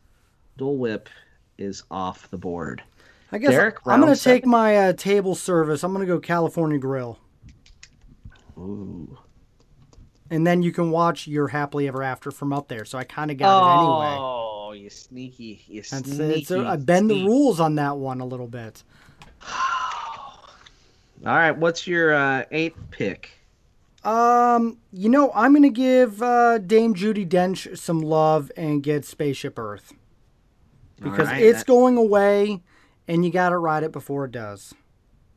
Dole 0.58 0.78
Whip 0.78 1.10
is 1.58 1.84
off 1.92 2.30
the 2.30 2.38
board. 2.38 2.82
I 3.32 3.38
guess 3.38 3.52
Derek, 3.52 3.80
I'm 3.86 4.00
going 4.00 4.08
round 4.08 4.18
to 4.18 4.24
take 4.24 4.46
my 4.46 4.78
uh, 4.78 4.94
table 4.94 5.36
service. 5.36 5.84
I'm 5.84 5.94
going 5.94 6.06
to 6.06 6.12
go 6.12 6.20
California 6.20 6.80
Grill. 6.80 7.20
Ooh. 8.58 9.18
And 10.30 10.46
then 10.46 10.62
you 10.62 10.72
can 10.72 10.92
watch 10.92 11.28
your 11.28 11.48
Happily 11.48 11.88
Ever 11.88 12.04
After 12.04 12.32
from 12.32 12.52
up 12.52 12.68
there. 12.68 12.86
So 12.86 12.98
I 12.98 13.04
kind 13.04 13.32
of 13.32 13.38
got 13.38 13.60
it 13.60 13.80
anyway. 13.80 14.18
Oh, 14.20 14.72
you 14.74 14.90
sneaky, 14.90 15.64
you 15.68 15.82
That's 15.82 16.10
sneaky. 16.12 16.42
it's 16.42 16.52
a, 16.52 16.60
I 16.60 16.76
bend 16.76 17.10
the 17.10 17.26
rules 17.26 17.60
on 17.60 17.76
that 17.76 17.98
one 17.98 18.20
a 18.20 18.26
little 18.26 18.48
bit. 18.48 18.84
All 21.26 21.34
right, 21.34 21.52
what's 21.52 21.88
your 21.88 22.14
uh, 22.14 22.44
eighth 22.52 22.78
pick? 22.92 23.32
Um, 24.04 24.78
you 24.94 25.10
know, 25.10 25.32
I'm 25.34 25.54
gonna 25.54 25.70
give 25.70 26.22
uh, 26.22 26.60
Dame 26.60 26.94
Judi 26.94 27.28
Dench 27.28 27.78
some 27.78 28.02
love 28.02 28.52
and 28.56 28.84
get 28.84 29.04
Spaceship 29.04 29.58
Earth 29.58 29.94
because 31.02 31.28
right, 31.28 31.42
it's 31.42 31.60
that- 31.60 31.68
going 31.68 31.98
away, 31.98 32.62
and 33.08 33.26
you 33.26 33.32
gotta 33.32 33.58
ride 33.58 33.84
it 33.84 33.92
before 33.92 34.26
it 34.26 34.32
does. 34.32 34.74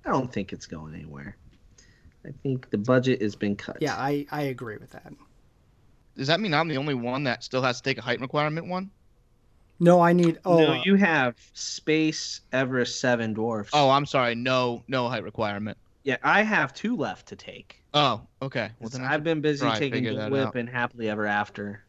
I 0.05 0.11
don't 0.11 0.33
think 0.33 0.53
it's 0.53 0.67
going 0.67 0.95
anywhere. 0.95 1.37
I 2.27 2.31
think 2.43 2.71
the 2.71 2.79
budget 2.79 3.23
has 3.23 3.35
been 3.35 3.57
cut. 3.57 3.79
Yeah, 3.81 3.95
I 3.97 4.27
I 4.31 4.43
agree 4.43 4.77
with 4.77 4.91
that. 4.91 5.13
Does 6.17 6.27
that 6.27 6.41
mean 6.41 6.53
I'm 6.53 6.69
the 6.69 6.77
only 6.77 6.95
one 6.95 7.25
that 7.25 7.43
still 7.45 7.63
has 7.63 7.79
to 7.79 7.83
take 7.83 7.99
a 7.99 8.03
height 8.03 8.21
requirement 8.21 8.67
one? 8.67 8.91
No, 9.79 10.01
I 10.01 10.13
need. 10.13 10.39
Oh, 10.45 10.59
no, 10.59 10.83
you 10.85 10.97
have 10.97 11.37
Space 11.55 12.43
Everest 12.53 13.01
Seven 13.01 13.33
Dwarfs. 13.33 13.71
Oh, 13.73 13.89
I'm 13.89 14.05
sorry. 14.05 14.35
No, 14.35 14.83
no 14.89 15.09
height 15.09 15.25
requirement. 15.25 15.79
yeah, 16.05 16.19
I 16.23 16.43
have 16.43 16.75
two 16.75 16.97
left 16.97 17.29
to 17.29 17.37
take. 17.37 17.83
Oh, 17.95 18.21
okay. 18.43 18.71
Well, 18.79 18.91
then 18.91 19.03
I 19.03 19.15
I've 19.15 19.25
been 19.25 19.41
busy 19.41 19.71
taking 19.79 20.05
the 20.05 20.29
Whip 20.29 20.49
out. 20.49 20.55
and 20.57 20.69
Happily 20.69 21.09
Ever 21.09 21.27
After. 21.27 21.83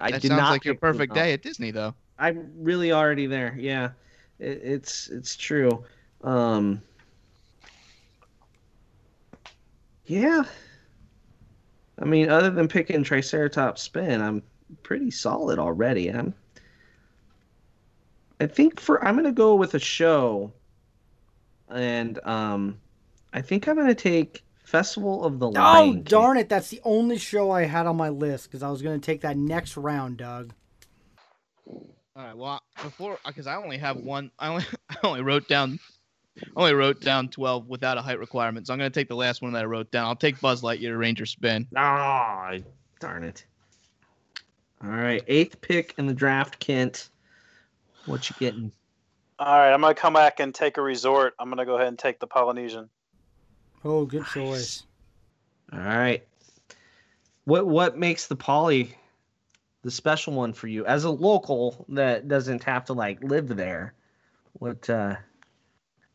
I 0.00 0.10
that 0.10 0.22
did 0.22 0.28
sounds 0.28 0.40
not 0.40 0.50
like 0.50 0.64
your 0.64 0.74
perfect 0.74 1.14
day 1.14 1.32
at 1.32 1.42
Disney, 1.42 1.70
though. 1.70 1.94
I'm 2.18 2.50
really 2.56 2.90
already 2.90 3.26
there. 3.26 3.56
Yeah, 3.58 3.90
it, 4.40 4.60
it's 4.64 5.08
it's 5.08 5.36
true. 5.36 5.84
Um, 6.24 6.82
yeah. 10.08 10.42
I 12.00 12.04
mean, 12.04 12.28
other 12.30 12.50
than 12.50 12.68
picking 12.68 13.02
Triceratops 13.02 13.82
spin, 13.82 14.20
I'm 14.20 14.42
pretty 14.82 15.10
solid 15.10 15.58
already. 15.58 16.08
I'm. 16.08 16.34
I 18.40 18.46
think 18.46 18.78
for 18.80 19.04
I'm 19.04 19.16
gonna 19.16 19.32
go 19.32 19.54
with 19.56 19.74
a 19.74 19.80
show, 19.80 20.52
and 21.68 22.24
um, 22.24 22.78
I 23.32 23.40
think 23.40 23.66
I'm 23.66 23.76
gonna 23.76 23.94
take 23.94 24.44
Festival 24.64 25.24
of 25.24 25.38
the 25.38 25.46
Oh, 25.48 25.50
Lion. 25.50 25.94
King. 25.94 26.02
darn 26.04 26.36
it. 26.36 26.48
That's 26.48 26.68
the 26.68 26.80
only 26.84 27.16
show 27.18 27.50
I 27.50 27.62
had 27.64 27.86
on 27.86 27.96
my 27.96 28.10
list 28.10 28.44
because 28.44 28.62
I 28.62 28.68
was 28.70 28.82
going 28.82 29.00
to 29.00 29.04
take 29.04 29.22
that 29.22 29.36
next 29.38 29.78
round, 29.78 30.18
Doug. 30.18 30.52
All 31.66 31.86
right. 32.14 32.36
Well, 32.36 32.60
before 32.82 33.18
because 33.26 33.46
I 33.46 33.56
only 33.56 33.78
have 33.78 33.96
one. 33.96 34.30
I 34.38 34.48
only 34.48 34.64
I 34.90 34.96
only 35.04 35.22
wrote 35.22 35.48
down. 35.48 35.78
I 36.42 36.60
only 36.60 36.74
wrote 36.74 37.00
down 37.00 37.28
twelve 37.28 37.68
without 37.68 37.98
a 37.98 38.02
height 38.02 38.18
requirement. 38.18 38.66
So 38.66 38.72
I'm 38.72 38.78
gonna 38.78 38.90
take 38.90 39.08
the 39.08 39.16
last 39.16 39.42
one 39.42 39.52
that 39.52 39.62
I 39.62 39.66
wrote 39.66 39.90
down. 39.90 40.06
I'll 40.06 40.16
take 40.16 40.40
Buzz 40.40 40.62
Lightyear 40.62 40.98
Ranger 40.98 41.26
Spin. 41.26 41.66
Ah, 41.76 42.52
darn 43.00 43.24
it. 43.24 43.44
All 44.82 44.90
right, 44.90 45.22
eighth 45.26 45.60
pick 45.60 45.94
in 45.98 46.06
the 46.06 46.14
draft, 46.14 46.58
Kent. 46.58 47.10
What 48.06 48.30
you 48.30 48.36
getting? 48.38 48.72
All 49.38 49.58
right, 49.58 49.72
I'm 49.72 49.80
gonna 49.80 49.94
come 49.94 50.14
back 50.14 50.40
and 50.40 50.54
take 50.54 50.76
a 50.78 50.82
resort. 50.82 51.34
I'm 51.38 51.48
gonna 51.48 51.66
go 51.66 51.76
ahead 51.76 51.88
and 51.88 51.98
take 51.98 52.20
the 52.20 52.26
Polynesian. 52.26 52.88
Oh, 53.84 54.04
good 54.04 54.26
choice. 54.26 54.84
All 55.72 55.78
right. 55.78 56.24
What 57.44 57.66
what 57.66 57.98
makes 57.98 58.26
the 58.26 58.36
poly 58.36 58.96
the 59.82 59.90
special 59.90 60.32
one 60.32 60.52
for 60.52 60.66
you 60.66 60.84
as 60.86 61.04
a 61.04 61.10
local 61.10 61.86
that 61.90 62.28
doesn't 62.28 62.64
have 62.64 62.84
to 62.86 62.92
like 62.92 63.22
live 63.22 63.48
there? 63.48 63.94
What 64.54 64.88
uh 64.90 65.16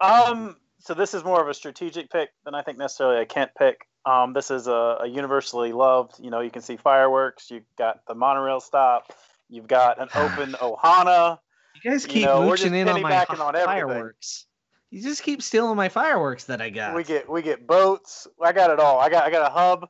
Um, 0.03 0.57
so 0.79 0.93
this 0.93 1.13
is 1.13 1.23
more 1.23 1.41
of 1.41 1.47
a 1.47 1.53
strategic 1.53 2.09
pick 2.11 2.29
than 2.43 2.53
I 2.53 2.61
think 2.61 2.77
necessarily 2.77 3.21
a 3.21 3.25
Kent 3.25 3.51
pick. 3.57 3.87
Um, 4.05 4.33
this 4.33 4.51
is 4.51 4.67
a, 4.67 4.97
a 5.01 5.07
universally 5.07 5.71
loved. 5.71 6.19
You 6.19 6.29
know, 6.29 6.41
you 6.41 6.51
can 6.51 6.61
see 6.61 6.75
fireworks. 6.75 7.49
You've 7.49 7.63
got 7.77 8.05
the 8.07 8.13
monorail 8.15 8.59
stop. 8.59 9.13
You've 9.49 9.67
got 9.67 10.01
an 10.01 10.09
open 10.15 10.51
Ohana. 10.61 11.39
you 11.81 11.89
guys 11.89 12.03
You 12.03 12.09
keep 12.09 12.23
know, 12.25 12.41
we're 12.41 12.47
mooching 12.57 12.73
in 12.75 12.89
on 12.89 13.01
my 13.01 13.25
on 13.25 13.53
fireworks. 13.53 14.45
You 14.89 15.01
just 15.01 15.23
keep 15.23 15.41
stealing 15.41 15.75
my 15.77 15.89
fireworks 15.89 16.43
that 16.45 16.61
I 16.61 16.69
got. 16.69 16.95
We 16.95 17.03
get 17.03 17.29
we 17.29 17.41
get 17.41 17.65
boats. 17.65 18.27
I 18.41 18.51
got 18.51 18.69
it 18.71 18.79
all. 18.79 18.99
I 18.99 19.09
got 19.09 19.23
I 19.23 19.31
got 19.31 19.49
a 19.49 19.53
hub, 19.53 19.87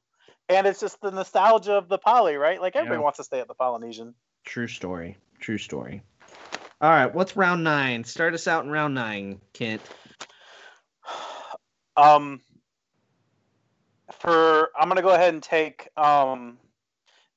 and 0.47 0.65
it's 0.67 0.80
just 0.80 1.02
the 1.02 1.12
nostalgia 1.12 1.73
of 1.73 1.89
the 1.89 1.97
poly, 1.97 2.36
right? 2.36 2.62
Like 2.62 2.76
everybody 2.76 2.99
Yeah. 2.99 3.04
wants 3.04 3.17
to 3.17 3.23
stay 3.23 3.39
at 3.39 3.47
the 3.47 3.54
Polynesian. 3.56 4.13
True 4.45 4.67
story. 4.67 5.17
True 5.39 5.58
story. 5.58 6.04
All 6.81 6.89
right, 6.89 7.13
what's 7.13 7.36
round 7.38 7.63
nine? 7.63 8.03
Start 8.03 8.33
us 8.33 8.47
out 8.47 8.65
in 8.65 8.71
round 8.71 8.93
nine, 8.95 9.41
Kent. 9.53 9.81
Um, 11.95 12.41
for 14.19 14.69
I'm 14.75 14.88
gonna 14.88 15.03
go 15.03 15.13
ahead 15.13 15.31
and 15.31 15.43
take 15.43 15.89
um, 15.95 16.57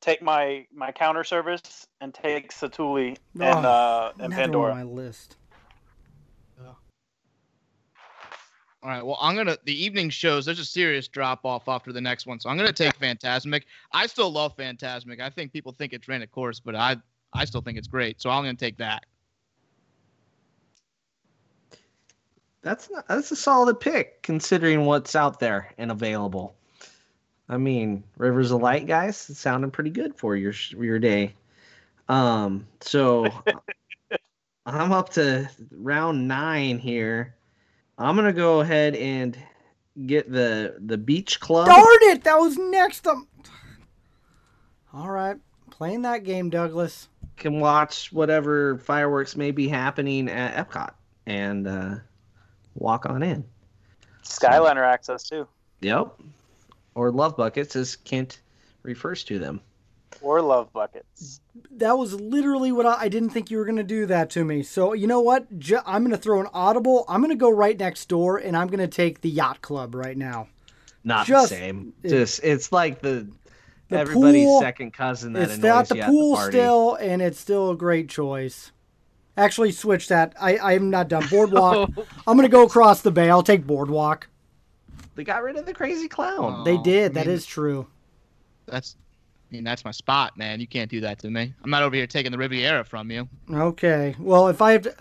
take 0.00 0.22
my 0.22 0.66
my 0.72 0.92
counter 0.92 1.24
service 1.24 1.86
and 2.00 2.14
take 2.14 2.52
Satu'li 2.52 3.18
and 3.38 3.66
Oh, 3.66 3.68
uh 3.68 4.12
and 4.18 4.32
Another 4.32 4.42
Pandora. 4.42 4.70
on 4.70 4.78
my 4.78 4.82
list. 4.82 5.36
All 8.82 8.92
right. 8.92 9.04
Well, 9.04 9.18
I'm 9.20 9.34
gonna 9.34 9.58
the 9.64 9.84
evening 9.84 10.10
shows. 10.10 10.44
There's 10.44 10.60
a 10.60 10.64
serious 10.64 11.08
drop 11.08 11.44
off 11.44 11.66
after 11.66 11.92
the 11.92 12.00
next 12.00 12.24
one, 12.24 12.38
so 12.38 12.48
I'm 12.48 12.56
gonna 12.56 12.72
take 12.72 12.94
Phantasmic. 12.96 13.66
I 13.92 14.06
still 14.06 14.30
love 14.30 14.54
Phantasmic. 14.56 15.20
I 15.20 15.28
think 15.28 15.52
people 15.52 15.72
think 15.72 15.92
it's 15.92 16.06
ran 16.06 16.22
a 16.22 16.26
course, 16.26 16.60
but 16.60 16.76
I 16.76 16.96
I 17.32 17.46
still 17.46 17.62
think 17.62 17.78
it's 17.78 17.88
great. 17.88 18.22
So 18.22 18.30
I'm 18.30 18.44
gonna 18.44 18.54
take 18.54 18.76
that. 18.78 19.04
That's 22.66 22.90
not, 22.90 23.06
that's 23.06 23.30
a 23.30 23.36
solid 23.36 23.78
pick 23.78 24.22
considering 24.22 24.86
what's 24.86 25.14
out 25.14 25.38
there 25.38 25.72
and 25.78 25.92
available. 25.92 26.56
I 27.48 27.58
mean, 27.58 28.02
Rivers 28.18 28.50
of 28.50 28.60
Light, 28.60 28.88
guys, 28.88 29.30
it's 29.30 29.38
sounding 29.38 29.70
pretty 29.70 29.90
good 29.90 30.16
for 30.16 30.34
your 30.34 30.52
your 30.76 30.98
day. 30.98 31.36
Um, 32.08 32.66
so 32.80 33.28
I'm 34.66 34.90
up 34.90 35.10
to 35.10 35.48
round 35.70 36.26
nine 36.26 36.80
here. 36.80 37.36
I'm 37.98 38.16
gonna 38.16 38.32
go 38.32 38.62
ahead 38.62 38.96
and 38.96 39.38
get 40.04 40.28
the 40.32 40.74
the 40.84 40.98
Beach 40.98 41.38
Club. 41.38 41.68
Darn 41.68 41.86
it! 42.10 42.24
That 42.24 42.40
was 42.40 42.58
next. 42.58 43.06
Um... 43.06 43.28
All 44.92 45.08
right. 45.08 45.36
Playing 45.70 46.02
that 46.02 46.24
game, 46.24 46.50
Douglas. 46.50 47.06
Can 47.36 47.60
watch 47.60 48.12
whatever 48.12 48.78
fireworks 48.78 49.36
may 49.36 49.52
be 49.52 49.68
happening 49.68 50.28
at 50.28 50.68
Epcot 50.68 50.94
and 51.26 51.68
uh, 51.68 51.94
walk 52.76 53.06
on 53.06 53.22
in. 53.22 53.44
Skyliner 54.24 54.84
access 54.86 55.22
too, 55.28 55.46
Yep. 55.80 56.14
Or 56.94 57.10
love 57.10 57.36
buckets, 57.36 57.76
as 57.76 57.96
Kent 57.96 58.40
refers 58.82 59.22
to 59.24 59.38
them. 59.38 59.60
or 60.22 60.40
love 60.40 60.72
buckets. 60.72 61.40
That 61.72 61.98
was 61.98 62.14
literally 62.14 62.72
what 62.72 62.86
I, 62.86 63.02
I 63.02 63.08
didn't 63.08 63.30
think 63.30 63.50
you 63.50 63.58
were 63.58 63.64
going 63.66 63.76
to 63.76 63.82
do 63.84 64.06
that 64.06 64.30
to 64.30 64.44
me. 64.44 64.62
So, 64.62 64.94
you 64.94 65.06
know 65.06 65.20
what? 65.20 65.58
Ju- 65.58 65.80
I'm 65.84 66.02
going 66.02 66.12
to 66.12 66.16
throw 66.20 66.40
an 66.40 66.48
audible. 66.54 67.04
I'm 67.08 67.20
going 67.20 67.30
to 67.30 67.36
go 67.36 67.50
right 67.50 67.78
next 67.78 68.08
door 68.08 68.38
and 68.38 68.56
I'm 68.56 68.68
going 68.68 68.78
to 68.80 68.88
take 68.88 69.20
the 69.20 69.28
yacht 69.28 69.60
club 69.60 69.94
right 69.94 70.16
now. 70.16 70.48
Not 71.04 71.26
Just- 71.26 71.50
the 71.50 71.56
same. 71.56 71.92
it- 72.02 72.08
Just 72.08 72.42
it's 72.42 72.72
like 72.72 73.02
the, 73.02 73.28
The 73.90 73.98
everybody's 73.98 74.46
pool- 74.46 74.60
second 74.60 74.94
cousin 74.94 75.34
that 75.34 75.42
it's 75.44 75.54
annoys 75.54 75.62
got 75.62 75.88
the 75.88 75.96
you 75.96 76.04
pool 76.04 76.32
at 76.32 76.36
the 76.36 76.36
party. 76.40 76.56
still, 76.56 76.94
and 76.94 77.20
it's 77.22 77.38
still 77.38 77.70
a 77.70 77.76
great 77.76 78.08
choice. 78.08 78.72
Actually, 79.36 79.72
switch 79.72 80.08
that. 80.08 80.34
I, 80.40 80.58
I'm 80.58 80.88
not 80.90 81.08
done. 81.08 81.26
Boardwalk. 81.28 81.90
Oh. 81.98 82.06
I'm 82.26 82.36
going 82.36 82.48
to 82.48 82.52
go 82.52 82.64
across 82.64 83.02
the 83.02 83.10
bay. 83.10 83.28
I'll 83.30 83.42
take 83.42 83.66
Boardwalk. 83.66 84.28
They 85.14 85.24
got 85.24 85.42
rid 85.42 85.56
of 85.56 85.66
the 85.66 85.74
crazy 85.74 86.08
clown. 86.08 86.64
They 86.64 86.76
Oh, 86.76 86.82
did. 86.82 87.12
I 87.12 87.14
That 87.14 87.26
mean- 87.26 87.34
is 87.36 87.46
true. 87.46 87.86
That's 88.66 88.96
I 89.50 89.54
mean 89.54 89.62
that's 89.64 89.84
my 89.84 89.92
spot, 89.92 90.36
man. 90.36 90.58
You 90.60 90.66
can't 90.66 90.90
do 90.90 91.00
that 91.02 91.20
to 91.20 91.30
me. 91.30 91.54
I'm 91.62 91.70
not 91.70 91.84
over 91.84 91.94
here 91.94 92.06
taking 92.08 92.32
the 92.32 92.38
Riviera 92.38 92.82
from 92.84 93.10
you. 93.12 93.28
Okay. 93.50 94.16
Well, 94.18 94.48
if 94.48 94.60
I 94.60 94.72
have 94.72 94.82
to 94.82 94.94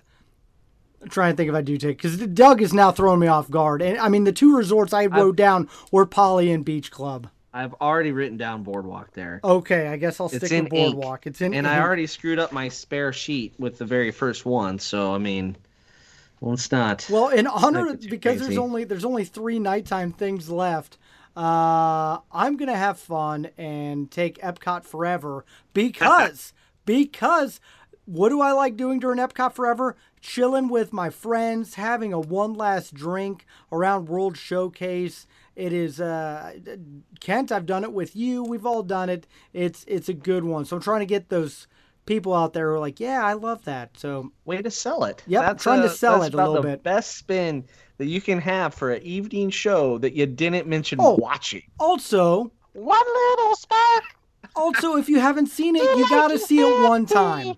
I'm 1.01 1.09
trying 1.09 1.33
to 1.33 1.37
think 1.37 1.49
if 1.49 1.55
I 1.55 1.61
do 1.61 1.77
take 1.77 1.97
because 1.97 2.17
Doug 2.17 2.61
is 2.61 2.71
now 2.73 2.91
throwing 2.91 3.19
me 3.19 3.25
off 3.27 3.49
guard, 3.49 3.81
and 3.81 3.97
I 3.97 4.07
mean 4.09 4.23
the 4.23 4.31
two 4.31 4.55
resorts 4.55 4.93
I 4.93 5.07
wrote 5.07 5.35
down 5.35 5.67
were 5.91 6.05
Poly 6.05 6.51
and 6.51 6.63
Beach 6.63 6.91
Club. 6.91 7.27
I've 7.55 7.73
already 7.75 8.11
written 8.11 8.37
down 8.37 8.63
boardwalk 8.63 9.13
there. 9.13 9.39
Okay, 9.41 9.87
I 9.87 9.95
guess 9.95 10.19
I'll 10.19 10.27
stick 10.27 10.51
in 10.51 10.65
with 10.65 10.73
ink, 10.73 10.93
Boardwalk. 10.93 11.25
It's 11.25 11.39
in 11.39 11.53
and 11.53 11.65
I 11.65 11.79
already 11.79 12.05
screwed 12.05 12.37
up 12.37 12.51
my 12.51 12.67
spare 12.67 13.13
sheet 13.13 13.53
with 13.57 13.77
the 13.77 13.85
very 13.85 14.11
first 14.11 14.45
one, 14.45 14.77
so 14.77 15.15
I 15.15 15.19
mean, 15.19 15.55
well, 16.41 16.53
it's 16.53 16.69
not. 16.69 17.07
Well, 17.09 17.29
in 17.29 17.47
honor 17.47 17.85
Make 17.85 17.93
it 17.93 18.01
too 18.01 18.09
because 18.09 18.41
there's 18.41 18.57
only 18.57 18.83
there's 18.83 19.05
only 19.05 19.23
three 19.23 19.57
nighttime 19.57 20.11
things 20.11 20.49
left. 20.49 20.97
Uh, 21.37 22.19
I'm 22.29 22.57
gonna 22.57 22.75
have 22.75 22.99
fun 22.99 23.47
and 23.57 24.11
take 24.11 24.37
Epcot 24.39 24.83
Forever 24.83 25.45
because 25.73 26.51
because 26.85 27.61
what 28.03 28.29
do 28.29 28.41
I 28.41 28.51
like 28.51 28.75
doing 28.75 28.99
during 28.99 29.19
Epcot 29.19 29.53
Forever? 29.53 29.95
Chilling 30.19 30.67
with 30.67 30.91
my 30.91 31.09
friends, 31.09 31.75
having 31.75 32.11
a 32.11 32.19
one 32.19 32.53
last 32.53 32.93
drink 32.93 33.45
around 33.71 34.09
World 34.09 34.35
Showcase. 34.35 35.25
It 35.55 35.71
is 35.71 36.01
uh, 36.01 36.53
Kent. 37.19 37.51
I've 37.51 37.65
done 37.65 37.83
it 37.83 37.93
with 37.93 38.15
you. 38.15 38.43
We've 38.43 38.65
all 38.65 38.83
done 38.83 39.09
it. 39.09 39.25
It's 39.53 39.85
it's 39.87 40.09
a 40.09 40.13
good 40.13 40.43
one. 40.43 40.65
So 40.65 40.75
I'm 40.75 40.81
trying 40.81 40.99
to 40.99 41.05
get 41.05 41.29
those 41.29 41.67
people 42.05 42.33
out 42.33 42.53
there 42.53 42.69
who 42.69 42.75
are 42.75 42.79
like, 42.79 42.99
yeah, 42.99 43.25
I 43.25 43.33
love 43.33 43.63
that. 43.65 43.97
So 43.97 44.31
Way 44.43 44.61
to 44.61 44.69
sell 44.69 45.05
it. 45.05 45.23
Yep, 45.27 45.43
I'm 45.43 45.57
trying 45.57 45.81
to 45.81 45.89
sell 45.89 46.19
that's 46.19 46.33
it 46.33 46.37
a 46.37 46.37
little 46.37 46.55
the 46.55 46.61
bit. 46.69 46.83
Best 46.83 47.17
spin 47.17 47.65
that 47.97 48.05
you 48.07 48.19
can 48.21 48.39
have 48.41 48.73
for 48.73 48.91
an 48.91 49.01
evening 49.03 49.49
show 49.49 49.97
that 49.99 50.13
you 50.13 50.25
didn't 50.25 50.67
mention 50.67 50.99
Oh. 51.01 51.15
watching. 51.15 51.63
also 51.79 52.51
One 52.73 53.05
little 53.05 53.55
spark. 53.55 54.03
Also, 54.55 54.97
if 54.97 55.07
you 55.09 55.19
haven't 55.19 55.47
seen 55.47 55.75
it, 55.75 55.83
you 55.97 56.07
gotta 56.09 56.37
see 56.37 56.59
it 56.59 56.87
one 56.87 57.05
time. 57.05 57.55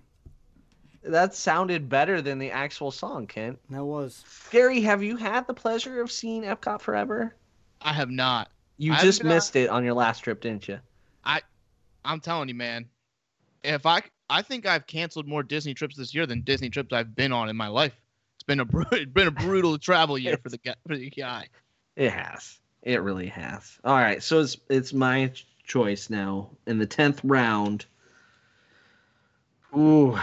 That 1.04 1.34
sounded 1.34 1.88
better 1.88 2.20
than 2.22 2.38
the 2.38 2.50
actual 2.50 2.90
song, 2.90 3.26
Kent. 3.26 3.58
That 3.70 3.84
was. 3.84 4.24
Gary, 4.50 4.80
have 4.82 5.02
you 5.02 5.16
had 5.16 5.46
the 5.46 5.54
pleasure 5.54 6.00
of 6.00 6.10
seeing 6.12 6.42
Epcot 6.42 6.80
Forever? 6.80 7.34
I 7.82 7.92
have 7.92 8.10
not. 8.10 8.50
You 8.76 8.92
I've 8.92 9.02
just 9.02 9.22
not- 9.22 9.34
missed 9.34 9.56
it 9.56 9.68
on 9.70 9.84
your 9.84 9.94
last 9.94 10.20
trip, 10.20 10.40
didn't 10.40 10.68
you? 10.68 10.78
I, 11.24 11.40
I'm 12.04 12.20
telling 12.20 12.48
you, 12.48 12.54
man. 12.54 12.86
If 13.64 13.86
I 13.86 14.02
I 14.30 14.42
think 14.42 14.66
I've 14.66 14.86
canceled 14.86 15.26
more 15.26 15.42
Disney 15.42 15.74
trips 15.74 15.96
this 15.96 16.14
year 16.14 16.26
than 16.26 16.42
Disney 16.42 16.70
trips 16.70 16.92
I've 16.92 17.14
been 17.14 17.32
on 17.32 17.48
in 17.48 17.56
my 17.56 17.68
life. 17.68 17.92
It's 18.36 18.44
been 18.44 18.60
a 18.60 18.64
bru- 18.64 18.84
it's 18.92 19.10
been 19.10 19.26
a 19.26 19.32
brutal 19.32 19.78
travel 19.78 20.16
year 20.16 20.38
for 20.42 20.48
the 20.48 20.58
guy, 20.58 20.74
for 20.86 20.96
the 20.96 21.10
guy. 21.10 21.48
It 21.96 22.12
has. 22.12 22.58
It 22.82 23.02
really 23.02 23.26
has. 23.26 23.78
All 23.84 23.96
right, 23.96 24.22
so 24.22 24.40
it's 24.40 24.56
it's 24.68 24.92
my 24.92 25.32
choice 25.64 26.08
now 26.08 26.50
in 26.66 26.78
the 26.78 26.86
tenth 26.86 27.20
round. 27.24 27.84
Ooh, 29.76 30.18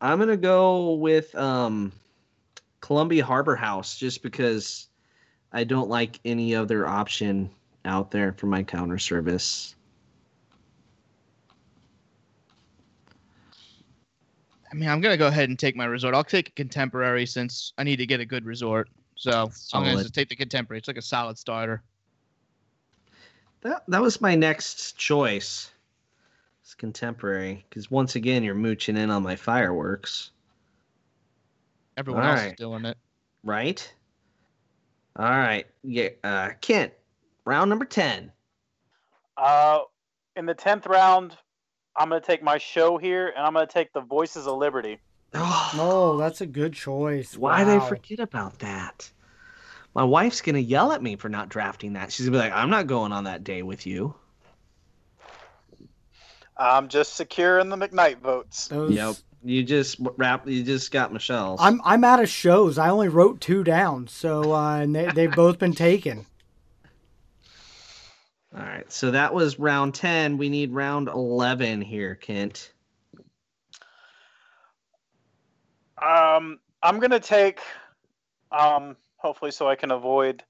I'm 0.00 0.18
gonna 0.18 0.36
go 0.36 0.94
with 0.94 1.34
um, 1.34 1.92
Columbia 2.80 3.24
Harbor 3.24 3.56
House 3.56 3.96
just 3.96 4.22
because 4.22 4.87
I 5.52 5.64
don't 5.64 5.88
like 5.88 6.20
any 6.24 6.54
other 6.54 6.86
option 6.86 7.50
out 7.84 8.10
there 8.10 8.32
for 8.32 8.46
my 8.46 8.62
counter 8.62 8.98
service. 8.98 9.74
I 14.70 14.74
mean, 14.74 14.88
I'm 14.88 15.00
gonna 15.00 15.16
go 15.16 15.28
ahead 15.28 15.48
and 15.48 15.58
take 15.58 15.76
my 15.76 15.86
resort. 15.86 16.14
I'll 16.14 16.22
take 16.24 16.48
a 16.48 16.52
contemporary 16.52 17.24
since 17.24 17.72
I 17.78 17.84
need 17.84 17.96
to 17.96 18.06
get 18.06 18.20
a 18.20 18.26
good 18.26 18.44
resort. 18.44 18.88
So 19.16 19.50
I'm 19.72 19.84
gonna 19.84 20.02
just 20.02 20.14
take 20.14 20.28
the 20.28 20.36
contemporary. 20.36 20.78
It's 20.78 20.88
like 20.88 20.98
a 20.98 21.02
solid 21.02 21.38
starter. 21.38 21.82
That 23.62 23.84
that 23.88 24.02
was 24.02 24.20
my 24.20 24.34
next 24.34 24.96
choice. 24.96 25.70
It's 26.62 26.74
contemporary 26.74 27.64
because 27.68 27.90
once 27.90 28.14
again 28.14 28.44
you're 28.44 28.54
mooching 28.54 28.98
in 28.98 29.10
on 29.10 29.22
my 29.22 29.36
fireworks, 29.36 30.30
Everyone 31.96 32.24
else 32.24 32.42
is 32.42 32.52
doing 32.58 32.84
it. 32.84 32.98
right? 33.42 33.92
All 35.18 35.24
right, 35.28 35.66
yeah, 35.82 36.10
uh, 36.22 36.50
Kent, 36.60 36.92
round 37.44 37.68
number 37.70 37.84
ten. 37.84 38.30
Uh, 39.36 39.80
in 40.36 40.46
the 40.46 40.54
tenth 40.54 40.86
round, 40.86 41.36
I'm 41.96 42.08
gonna 42.08 42.20
take 42.20 42.42
my 42.42 42.58
show 42.58 42.98
here, 42.98 43.32
and 43.36 43.44
I'm 43.44 43.52
gonna 43.52 43.66
take 43.66 43.92
the 43.92 44.00
Voices 44.00 44.46
of 44.46 44.56
Liberty. 44.58 45.00
Oh, 45.34 45.70
Oh, 45.74 46.16
that's 46.18 46.40
a 46.40 46.46
good 46.46 46.72
choice. 46.72 47.36
why 47.36 47.64
did 47.64 47.68
I 47.74 47.88
forget 47.88 48.20
about 48.20 48.60
that? 48.60 49.10
My 49.94 50.04
wife's 50.04 50.40
gonna 50.40 50.58
yell 50.60 50.92
at 50.92 51.02
me 51.02 51.16
for 51.16 51.28
not 51.28 51.48
drafting 51.48 51.94
that. 51.94 52.12
She's 52.12 52.26
gonna 52.26 52.38
be 52.38 52.44
like, 52.44 52.52
"I'm 52.52 52.70
not 52.70 52.86
going 52.86 53.10
on 53.10 53.24
that 53.24 53.42
day 53.42 53.62
with 53.62 53.86
you." 53.86 54.14
I'm 56.56 56.88
just 56.88 57.14
securing 57.14 57.68
the 57.68 57.76
McKnight 57.76 58.18
votes. 58.18 58.68
Those, 58.68 58.94
Yep, 58.94 59.16
you 59.44 59.62
just 59.62 59.96
wrap. 60.16 60.46
You 60.48 60.62
just 60.62 60.90
got 60.90 61.12
Michelle's. 61.12 61.60
I'm 61.62 61.80
I'm 61.84 62.04
out 62.04 62.22
of 62.22 62.28
shows. 62.28 62.78
I 62.78 62.90
only 62.90 63.08
wrote 63.08 63.40
two 63.40 63.64
down, 63.64 64.08
so 64.08 64.52
uh, 64.54 64.78
and 64.78 64.94
they 64.94 65.06
they've 65.06 65.34
both 65.34 65.58
been 65.58 65.74
taken. 65.74 66.26
All 68.56 68.62
right, 68.62 68.90
so 68.90 69.10
that 69.10 69.34
was 69.34 69.58
round 69.58 69.94
10. 69.94 70.38
We 70.38 70.48
need 70.48 70.72
round 70.72 71.08
11 71.08 71.82
here, 71.82 72.14
Kent. 72.14 72.72
Um, 76.00 76.58
I'm 76.82 76.98
gonna 76.98 77.20
take, 77.20 77.60
um, 78.50 78.96
hopefully, 79.16 79.50
so 79.50 79.68
I 79.68 79.74
can 79.74 79.90
avoid 79.90 80.42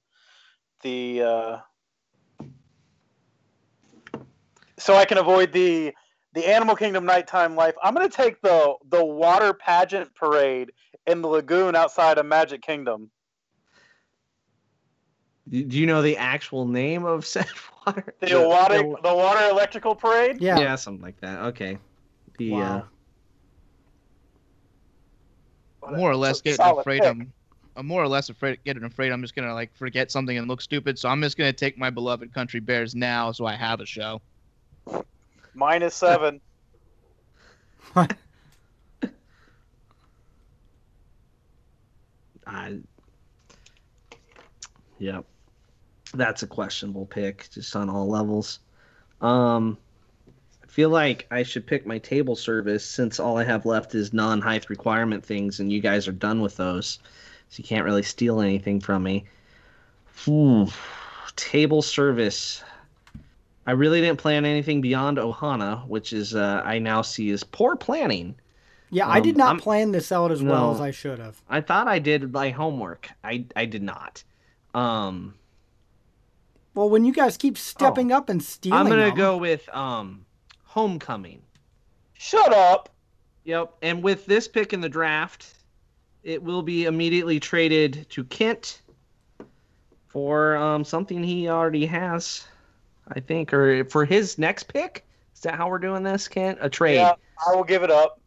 the, 0.81 1.21
uh, 1.23 1.57
so 4.77 4.95
I 4.95 5.03
can 5.03 5.17
avoid 5.17 5.51
the 5.51 5.93
the 6.33 6.47
Animal 6.47 6.75
Kingdom 6.75 7.05
nighttime 7.05 7.55
life. 7.55 7.75
I'm 7.83 7.93
gonna 7.93 8.09
take 8.09 8.41
the 8.41 8.75
the 8.89 9.03
water 9.03 9.53
pageant 9.53 10.13
parade 10.15 10.71
in 11.07 11.21
the 11.21 11.27
lagoon 11.27 11.75
outside 11.75 12.17
of 12.17 12.25
Magic 12.25 12.61
Kingdom. 12.61 13.09
Do 15.49 15.63
do 15.63 15.77
you 15.77 15.87
know 15.87 16.01
the 16.01 16.17
actual 16.17 16.67
name 16.67 17.05
of 17.05 17.25
said 17.25 17.47
water? 17.85 18.13
The, 18.19 18.47
water 18.47 18.77
the 18.77 19.15
water 19.15 19.49
electrical 19.49 19.95
parade. 19.95 20.41
Yeah. 20.41 20.59
Yeah, 20.59 20.75
something 20.75 21.01
like 21.01 21.19
that. 21.21 21.39
Okay. 21.45 21.77
The 22.37 22.53
uh, 22.53 22.81
more 25.91 26.11
or 26.11 26.15
less 26.15 26.39
It's 26.41 26.59
a 26.59 26.63
getting 26.63 26.79
afraid 26.79 27.01
pick. 27.01 27.09
I'm 27.09 27.33
I'm 27.75 27.87
more 27.87 28.03
or 28.03 28.07
less 28.07 28.29
afraid 28.29 28.59
getting 28.65 28.83
afraid 28.83 29.11
I'm 29.11 29.21
just 29.21 29.35
gonna 29.35 29.53
like 29.53 29.75
forget 29.75 30.11
something 30.11 30.37
and 30.37 30.47
look 30.47 30.61
stupid. 30.61 30.99
So 30.99 31.09
I'm 31.09 31.21
just 31.21 31.37
gonna 31.37 31.53
take 31.53 31.77
my 31.77 31.89
beloved 31.89 32.33
country 32.33 32.59
bears 32.59 32.93
now 32.93 33.31
so 33.31 33.45
I 33.45 33.55
have 33.55 33.79
a 33.79 33.85
show. 33.85 34.21
Minus 35.53 35.95
seven. 35.95 36.41
I, 42.49 42.79
yep. 44.97 45.25
That's 46.13 46.43
a 46.43 46.47
questionable 46.47 47.05
pick, 47.05 47.49
just 47.51 47.75
on 47.75 47.89
all 47.89 48.09
levels. 48.09 48.59
Um, 49.21 49.77
I 50.63 50.67
feel 50.67 50.89
like 50.89 51.27
I 51.29 51.43
should 51.43 51.67
pick 51.67 51.85
my 51.85 51.99
table 51.99 52.35
service 52.35 52.83
since 52.85 53.19
all 53.19 53.37
I 53.37 53.43
have 53.43 53.65
left 53.65 53.93
is 53.93 54.13
non-height 54.13 54.69
requirement 54.69 55.23
things, 55.23 55.59
and 55.59 55.71
you 55.71 55.79
guys 55.81 56.07
are 56.07 56.13
done 56.13 56.41
with 56.41 56.57
those, 56.57 56.99
so 57.49 57.57
you 57.57 57.63
can't 57.63 57.85
really 57.85 58.03
steal 58.03 58.41
anything 58.41 58.79
from 58.79 59.03
me. 59.03 59.25
Hmm. 60.25 60.65
Table 61.35 61.81
service. 61.81 62.63
I 63.69 63.73
really 63.73 64.01
didn't 64.01 64.17
plan 64.17 64.45
anything 64.45 64.81
beyond 64.81 65.19
Ohana, 65.19 65.87
which 65.87 66.11
is 66.11 66.33
uh, 66.33 66.63
I 66.65 66.79
now 66.79 67.03
see 67.03 67.29
as 67.29 67.43
poor 67.43 67.75
planning. 67.75 68.33
Yeah, 68.89 69.07
I 69.07 69.19
did 69.19 69.35
Um, 69.35 69.37
not 69.37 69.47
I'm- 69.49 69.59
plan 69.59 69.91
this 69.91 70.11
out 70.11 70.31
as 70.31 70.41
well 70.41 70.71
as 70.73 70.81
I 70.81 70.89
should 70.89 71.19
have. 71.19 71.39
I 71.47 71.61
thought 71.61 71.87
I 71.87 71.99
did 71.99 72.33
my 72.33 72.49
homework. 72.49 73.11
I 73.23 73.45
I 73.55 73.65
did 73.65 73.83
not. 73.83 74.23
Um, 74.73 75.35
Well, 76.73 76.89
when 76.89 77.05
you 77.05 77.13
guys 77.13 77.37
keep 77.37 77.59
stepping 77.59 78.11
up 78.11 78.27
and 78.29 78.41
stealing, 78.41 78.75
Oh. 78.75 78.81
I'm 78.81 78.89
gonna 78.89 79.03
them- 79.05 79.15
go 79.15 79.37
with 79.37 79.69
um, 79.69 80.25
Homecoming. 80.63 81.43
Shut 82.13 82.51
up. 82.51 82.89
Yep, 83.43 83.75
and 83.83 84.01
with 84.01 84.25
this 84.25 84.47
pick 84.47 84.73
in 84.73 84.81
the 84.81 84.89
draft, 84.89 85.53
it 86.23 86.41
will 86.41 86.63
be 86.63 86.85
immediately 86.85 87.39
traded 87.39 88.07
to 88.09 88.23
Kent 88.23 88.81
for 90.07 90.55
um 90.57 90.83
something 90.83 91.23
he 91.23 91.47
already 91.47 91.85
has, 91.85 92.47
I 93.11 93.19
think, 93.19 93.53
or 93.53 93.85
for 93.85 94.05
his 94.05 94.37
next 94.37 94.63
pick. 94.63 95.05
Is 95.33 95.41
that 95.41 95.55
how 95.55 95.69
we're 95.69 95.79
doing 95.79 96.03
this, 96.03 96.27
Kent? 96.27 96.59
A 96.61 96.69
trade. 96.69 96.95
Yeah, 96.95 97.13
I 97.47 97.55
will 97.55 97.63
give 97.63 97.83
it 97.83 97.91
up. 97.91 98.19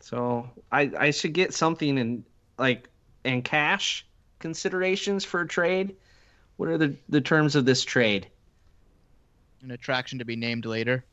So 0.00 0.48
I 0.70 0.90
I 0.98 1.10
should 1.10 1.32
get 1.32 1.54
something 1.54 1.98
in 1.98 2.24
like 2.58 2.88
in 3.24 3.42
cash 3.42 4.06
considerations 4.38 5.24
for 5.24 5.40
a 5.40 5.48
trade. 5.48 5.96
What 6.56 6.68
are 6.68 6.78
the 6.78 6.94
the 7.08 7.20
terms 7.20 7.56
of 7.56 7.64
this 7.64 7.84
trade? 7.84 8.28
An 9.62 9.70
attraction 9.70 10.18
to 10.18 10.24
be 10.24 10.36
named 10.36 10.66
later. 10.66 11.04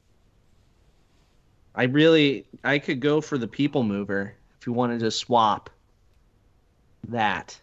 I 1.75 1.83
really 1.83 2.45
I 2.63 2.79
could 2.79 2.99
go 2.99 3.21
for 3.21 3.37
the 3.37 3.47
people 3.47 3.83
mover 3.83 4.35
if 4.59 4.67
you 4.67 4.73
wanted 4.73 4.99
to 5.01 5.11
swap 5.11 5.69
that. 7.07 7.59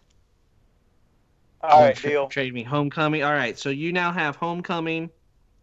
All 1.67 1.81
right, 1.81 1.95
Tra- 1.95 2.09
deal. 2.09 2.27
Trade 2.27 2.53
me 2.53 2.63
homecoming. 2.63 3.23
All 3.23 3.33
right, 3.33 3.57
so 3.57 3.69
you 3.69 3.91
now 3.91 4.11
have 4.11 4.35
homecoming. 4.35 5.09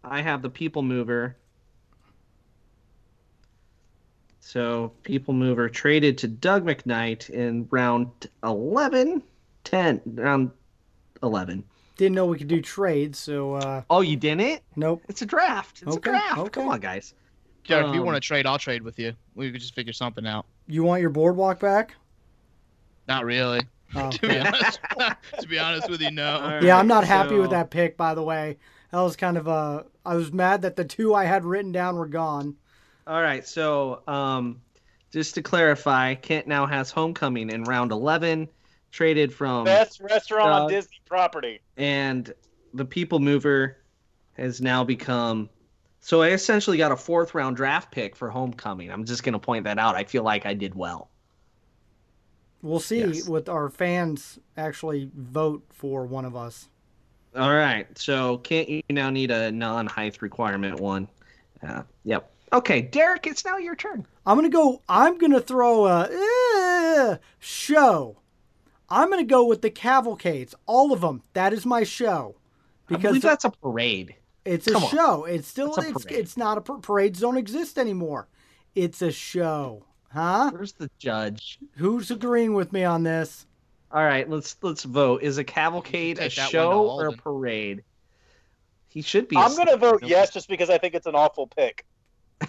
I 0.03 0.21
have 0.23 0.43
the 0.43 0.51
people 0.51 0.83
mover. 0.83 1.37
So 4.41 4.93
people 5.03 5.33
mover 5.35 5.69
traded 5.69 6.19
to 6.19 6.29
Doug 6.29 6.65
McKnight 6.67 7.31
in 7.31 7.67
round 7.71 8.11
11, 8.43 9.23
10, 9.65 10.01
round 10.07 10.51
11. 11.23 11.65
didn't 11.97 12.15
know 12.15 12.27
we 12.27 12.37
could 12.39 12.49
do 12.49 12.61
trades, 12.61 13.19
so 13.19 13.55
uh, 13.55 13.83
Oh, 13.89 14.03
you 14.03 14.17
didn't? 14.17 14.61
nope. 14.77 15.03
It's 15.09 15.23
a 15.23 15.27
draft. 15.27 15.83
It's 15.83 15.97
Okay, 15.97 16.11
a 16.11 16.13
draft. 16.13 16.39
okay. 16.39 16.51
Come 16.51 16.69
on, 16.69 16.81
guys. 16.81 17.15
Jared, 17.63 17.87
if 17.87 17.95
you 17.95 18.01
Um, 18.01 18.07
want 18.07 18.17
to 18.17 18.21
trade, 18.21 18.45
I'll 18.47 18.59
trade 18.59 18.83
with 18.83 18.99
you. 18.99 19.15
We 19.35 19.51
could 19.51 19.61
just 19.63 19.75
figure 19.75 19.95
something 19.95 20.27
out. 20.27 20.45
You 20.67 20.85
want 20.85 21.01
your 21.01 21.11
boardwalk 21.11 21.61
back? 21.61 21.95
Not 23.09 23.25
really. 23.25 23.61
Oh, 23.97 24.11
to, 24.11 24.21
be 24.29 24.39
honest, 24.39 24.81
to 25.41 25.49
be 25.49 25.59
honest 25.59 25.89
with 25.89 26.01
you, 26.01 26.11
no. 26.11 26.39
All 26.39 26.65
yeah, 26.65 26.79
I'm 26.79 26.89
not 26.89 27.05
happy 27.05 27.37
with 27.37 27.51
that 27.51 27.71
pick. 27.71 27.97
By 27.97 28.15
the 28.15 28.23
way, 28.23 28.59
that 28.91 29.01
was 29.01 29.17
kind 29.17 29.37
of 29.37 29.47
uh, 29.49 29.85
I 30.05 30.17
was 30.17 30.33
mad 30.33 30.63
that 30.63 30.77
the 30.77 30.85
two 30.85 31.15
I 31.15 31.25
had 31.25 31.45
written 31.45 31.73
down 31.73 31.97
were 31.97 32.07
gone. 32.09 32.57
All 33.07 33.21
right, 33.23 33.47
so 33.47 34.03
um, 34.09 34.61
just 35.13 35.35
to 35.37 35.43
clarify, 35.43 36.15
Kent 36.15 36.47
now 36.47 36.67
has 36.67 36.91
homecoming 36.91 37.51
in 37.51 37.65
round 37.65 37.93
11, 37.93 38.49
traded 38.91 39.33
from 39.33 39.65
Best 39.65 40.01
restaurant 40.01 40.51
on 40.51 40.69
Disney 40.71 41.01
property. 41.07 41.61
and 41.77 42.33
the 42.73 42.85
people 42.85 43.21
mover 43.21 43.77
has 44.37 44.61
now 44.61 44.83
become 44.83 45.49
so 46.01 46.23
i 46.23 46.31
essentially 46.31 46.77
got 46.77 46.91
a 46.91 46.97
fourth 46.97 47.35
round 47.35 47.57
draft 47.57 47.93
pick 47.93 48.17
for 48.17 48.29
homecoming 48.31 48.91
i'm 48.91 49.05
just 49.05 49.23
going 49.23 49.33
to 49.33 49.39
point 49.39 49.63
that 49.65 49.79
out 49.79 49.95
i 49.95 50.03
feel 50.03 50.25
like 50.25 50.45
i 50.45 50.53
did 50.53 50.75
well 50.75 51.09
We'll 52.65 52.81
see 52.81 53.01
Yes. 53.01 53.29
what 53.29 53.49
our 53.49 53.69
fans 53.69 54.39
actually 54.57 55.11
vote 55.15 55.63
for 55.71 56.07
one 56.07 56.25
of 56.25 56.35
us. 56.35 56.69
all 57.37 57.53
right 57.55 57.87
so 57.99 58.39
can't 58.39 58.69
you 58.69 58.83
now 58.91 59.11
need 59.11 59.31
a 59.31 59.51
non-height 59.53 60.23
requirement 60.23 60.81
one 60.81 61.09
uh, 61.67 61.83
yep 62.05 62.31
okay 62.53 62.81
derek 62.81 63.27
it's 63.27 63.45
now 63.45 63.59
your 63.59 63.75
turn 63.77 64.07
I'm 64.27 64.37
gonna 64.39 64.49
go. 64.49 64.81
I'm 64.89 65.19
gonna 65.19 65.41
throw 65.41 65.85
a 65.87 66.09
eh, 66.11 67.17
show. 67.39 68.17
I'm 68.89 69.11
gonna 69.11 69.23
go 69.25 69.45
with 69.45 69.61
the 69.61 69.69
cavalcades, 69.69 70.55
all 70.65 70.93
of 70.95 71.03
them. 71.03 71.21
That 71.35 71.53
is 71.53 71.67
my 71.67 71.85
show 71.85 72.37
I 72.89 72.95
because 72.95 73.03
believe 73.11 73.23
that's 73.23 73.45
a 73.45 73.51
parade 73.51 74.15
it's 74.47 74.67
a 74.67 74.77
on. 74.77 74.89
show. 74.89 75.25
It's 75.25 75.47
still 75.49 75.75
It's 75.75 75.87
a 75.87 75.91
it's 75.91 76.05
parade. 76.05 76.19
it's 76.21 76.37
not 76.39 76.57
a 76.57 76.63
par- 76.63 76.79
parades 76.79 77.21
don't 77.21 77.37
exist 77.37 77.77
anymore. 77.79 78.29
It's 78.75 79.03
a 79.03 79.13
show, 79.13 79.85
huh? 80.15 80.51
where's 80.53 80.73
the 80.73 80.89
judge 80.99 81.59
Who's 81.77 82.11
agreeing 82.11 82.55
with 82.55 82.73
me 82.73 82.85
on 82.85 83.03
this? 83.03 83.47
all 83.93 84.03
right 84.05 84.29
let's 84.31 84.57
let's 84.63 84.85
vote 84.85 85.23
is 85.23 85.37
a 85.39 85.45
cavalcade 85.45 86.19
a 86.19 86.23
Take 86.29 86.35
that 86.37 86.43
one 86.43 86.47
to 86.47 86.51
show 86.53 86.91
or 86.91 87.07
a 87.09 87.13
parade 87.13 87.83
he 88.89 89.03
should 89.03 89.29
be 89.29 89.37
I'm 89.37 89.55
gonna 89.57 89.77
vote 89.77 90.03
yes 90.05 90.31
just 90.33 90.49
because 90.49 90.71
I 90.71 90.79
think 90.79 90.95
it's 90.95 91.07
an 91.07 91.15
awful 91.15 91.47
pick. 91.49 91.85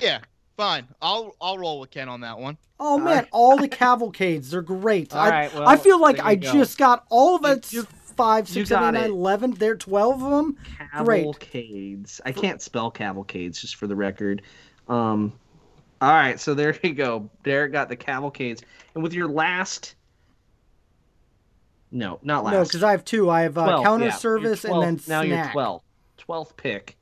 Yeah, 0.00 0.20
fine. 0.56 0.86
I'll 1.02 1.34
I'll 1.40 1.58
roll 1.58 1.80
with 1.80 1.90
Kent 1.90 2.08
on 2.08 2.20
that 2.20 2.38
one. 2.38 2.56
Oh 2.78 2.98
man, 2.98 3.06
right. 3.16 3.28
all 3.32 3.56
the 3.56 3.66
cavalcades, 3.68 4.50
they're 4.50 4.62
great. 4.62 5.12
All 5.12 5.20
I, 5.20 5.30
right, 5.30 5.54
well, 5.54 5.68
I 5.68 5.76
feel 5.76 6.00
like 6.00 6.20
I 6.20 6.36
go. 6.36 6.52
just 6.52 6.78
got 6.78 7.04
all 7.10 7.34
of 7.36 7.42
You- 7.42 7.48
it. 7.50 7.72
you- 7.72 7.82
five, 8.16 8.48
you 8.48 8.54
six, 8.54 8.70
got 8.70 8.80
seven, 8.80 8.94
eight, 8.96 9.00
nine, 9.00 9.10
it. 9.10 9.12
eleven. 9.14 9.50
There, 9.54 9.74
twelve 9.76 10.22
of 10.22 10.30
them. 10.30 10.56
Great. 11.04 11.20
cavalcades. 11.22 12.20
I 12.24 12.32
can't 12.32 12.60
spell 12.62 12.90
cavalcades, 12.90 13.60
just 13.60 13.74
for 13.76 13.86
the 13.88 13.96
record. 13.96 14.42
Um, 14.88 15.32
All 16.00 16.12
right, 16.12 16.38
so 16.38 16.54
there 16.54 16.76
you 16.82 16.94
go. 16.94 17.28
Derek 17.42 17.72
got 17.72 17.88
the 17.88 17.96
cavalcades, 17.96 18.62
and 18.94 19.02
with 19.02 19.12
your 19.12 19.28
last, 19.28 19.96
no, 21.90 22.18
not 22.22 22.44
last. 22.44 22.52
No, 22.52 22.62
because 22.64 22.82
I 22.82 22.92
have 22.92 23.04
two. 23.04 23.30
I 23.30 23.42
have 23.42 23.58
uh, 23.58 23.66
12, 23.66 23.84
counter 23.84 24.04
yeah. 24.06 24.10
service 24.12 24.64
and 24.64 24.82
then 24.82 24.96
12 24.98 25.08
now 25.08 25.22
snack. 25.22 25.44
you're 25.46 25.52
12. 25.52 25.82
12th 26.28 26.56
pick. 26.56 26.96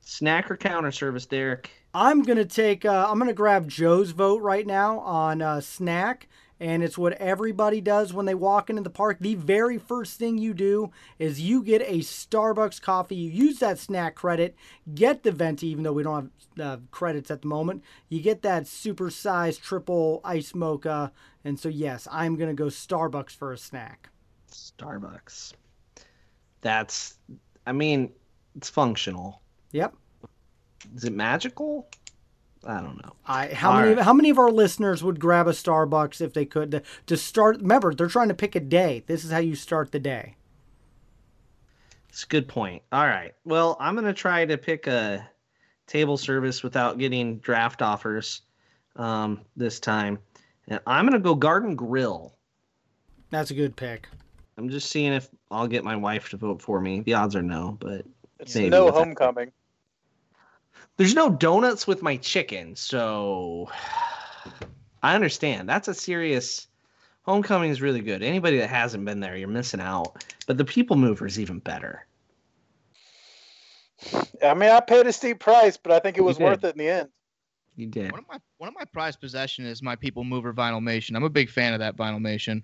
Snack 0.00 0.50
or 0.50 0.56
counter 0.56 0.92
service, 0.92 1.26
Derek? 1.26 1.70
I'm 1.94 2.22
gonna 2.22 2.44
take. 2.44 2.84
Uh, 2.84 3.06
I'm 3.08 3.18
gonna 3.18 3.32
grab 3.32 3.68
Joe's 3.68 4.12
vote 4.12 4.42
right 4.42 4.66
now 4.66 5.00
on 5.00 5.42
uh, 5.42 5.60
snack, 5.60 6.28
and 6.62 6.84
it's 6.84 6.96
what 6.96 7.14
everybody 7.14 7.80
does 7.80 8.12
when 8.12 8.24
they 8.24 8.36
walk 8.36 8.70
into 8.70 8.82
the 8.82 8.88
park. 8.88 9.18
The 9.20 9.34
very 9.34 9.78
first 9.78 10.16
thing 10.16 10.38
you 10.38 10.54
do 10.54 10.92
is 11.18 11.40
you 11.40 11.60
get 11.60 11.82
a 11.82 11.98
Starbucks 11.98 12.80
coffee. 12.80 13.16
You 13.16 13.30
use 13.30 13.58
that 13.58 13.80
snack 13.80 14.14
credit, 14.14 14.54
get 14.94 15.24
the 15.24 15.32
venti, 15.32 15.66
even 15.66 15.82
though 15.82 15.92
we 15.92 16.04
don't 16.04 16.30
have 16.56 16.64
uh, 16.64 16.80
credits 16.92 17.32
at 17.32 17.42
the 17.42 17.48
moment. 17.48 17.82
You 18.08 18.20
get 18.20 18.42
that 18.42 18.68
super 18.68 19.10
sized 19.10 19.60
triple 19.60 20.20
ice 20.24 20.54
mocha, 20.54 21.10
and 21.44 21.58
so 21.58 21.68
yes, 21.68 22.06
I'm 22.12 22.36
gonna 22.36 22.54
go 22.54 22.66
Starbucks 22.66 23.32
for 23.32 23.52
a 23.52 23.58
snack. 23.58 24.10
Starbucks. 24.48 25.54
That's, 26.60 27.16
I 27.66 27.72
mean, 27.72 28.12
it's 28.54 28.70
functional. 28.70 29.42
Yep. 29.72 29.94
Is 30.94 31.02
it 31.02 31.12
magical? 31.12 31.88
I 32.64 32.80
don't 32.80 33.02
know. 33.02 33.12
I 33.26 33.48
how 33.48 33.70
All 33.72 33.80
many 33.80 33.94
right. 33.94 34.04
how 34.04 34.12
many 34.12 34.30
of 34.30 34.38
our 34.38 34.50
listeners 34.50 35.02
would 35.02 35.18
grab 35.18 35.46
a 35.48 35.52
Starbucks 35.52 36.20
if 36.20 36.32
they 36.32 36.44
could 36.44 36.70
to, 36.70 36.82
to 37.06 37.16
start? 37.16 37.58
Remember, 37.60 37.92
they're 37.94 38.06
trying 38.08 38.28
to 38.28 38.34
pick 38.34 38.54
a 38.54 38.60
day. 38.60 39.02
This 39.06 39.24
is 39.24 39.30
how 39.32 39.38
you 39.38 39.54
start 39.56 39.90
the 39.92 39.98
day. 39.98 40.36
It's 42.08 42.24
a 42.24 42.26
good 42.28 42.46
point. 42.46 42.82
All 42.92 43.06
right. 43.06 43.32
Well, 43.44 43.76
I'm 43.80 43.94
going 43.94 44.06
to 44.06 44.12
try 44.12 44.44
to 44.44 44.58
pick 44.58 44.86
a 44.86 45.26
table 45.86 46.16
service 46.16 46.62
without 46.62 46.98
getting 46.98 47.38
draft 47.38 47.80
offers 47.82 48.42
um, 48.96 49.40
this 49.56 49.80
time. 49.80 50.18
And 50.68 50.78
I'm 50.86 51.06
going 51.06 51.14
to 51.20 51.24
go 51.24 51.34
Garden 51.34 51.74
Grill. 51.74 52.34
That's 53.30 53.50
a 53.50 53.54
good 53.54 53.74
pick. 53.76 54.08
I'm 54.58 54.68
just 54.68 54.90
seeing 54.90 55.14
if 55.14 55.30
I'll 55.50 55.66
get 55.66 55.84
my 55.84 55.96
wife 55.96 56.28
to 56.30 56.36
vote 56.36 56.60
for 56.60 56.80
me. 56.80 57.00
The 57.00 57.14
odds 57.14 57.34
are 57.34 57.42
no, 57.42 57.78
but 57.80 58.04
It's 58.38 58.54
Maybe 58.54 58.68
no 58.68 58.90
homecoming. 58.90 59.46
that. 59.46 59.52
Homecoming. 60.96 60.96
there's 60.98 61.14
no 61.14 61.30
donuts 61.36 61.86
with 61.86 62.02
my 62.02 62.16
chicken, 62.16 62.76
so 62.76 63.70
I 65.02 65.14
understand. 65.14 65.68
That's 65.68 65.88
a 65.88 65.94
serious 65.94 66.68
homecoming 67.22 67.70
is 67.70 67.80
really 67.80 68.00
good. 68.00 68.22
Anybody 68.22 68.58
that 68.58 68.68
hasn't 68.70 69.04
been 69.04 69.20
there, 69.20 69.36
you're 69.36 69.48
missing 69.48 69.80
out. 69.80 70.24
But 70.46 70.58
the 70.58 70.64
people 70.64 70.96
mover 70.96 71.26
is 71.26 71.38
even 71.40 71.58
better. 71.58 72.06
I 74.42 74.54
mean, 74.54 74.70
I 74.70 74.80
paid 74.80 75.06
a 75.06 75.12
steep 75.12 75.38
price, 75.38 75.76
but 75.76 75.92
I 75.92 76.00
think 76.00 76.18
it 76.18 76.22
was 76.22 76.38
worth 76.38 76.64
it 76.64 76.74
in 76.74 76.78
the 76.78 76.88
end. 76.88 77.08
You 77.76 77.86
did. 77.86 78.10
One 78.10 78.20
of 78.20 78.26
my 78.28 78.38
one 78.58 78.68
of 78.68 78.74
my 78.74 78.84
prized 78.92 79.20
possession 79.20 79.64
is 79.64 79.82
my 79.82 79.96
People 79.96 80.24
Mover 80.24 80.52
vinyl 80.52 80.80
Vinylmation. 80.82 81.16
I'm 81.16 81.22
a 81.24 81.30
big 81.30 81.48
fan 81.48 81.72
of 81.72 81.78
that 81.78 81.96
Vinylmation. 81.96 82.62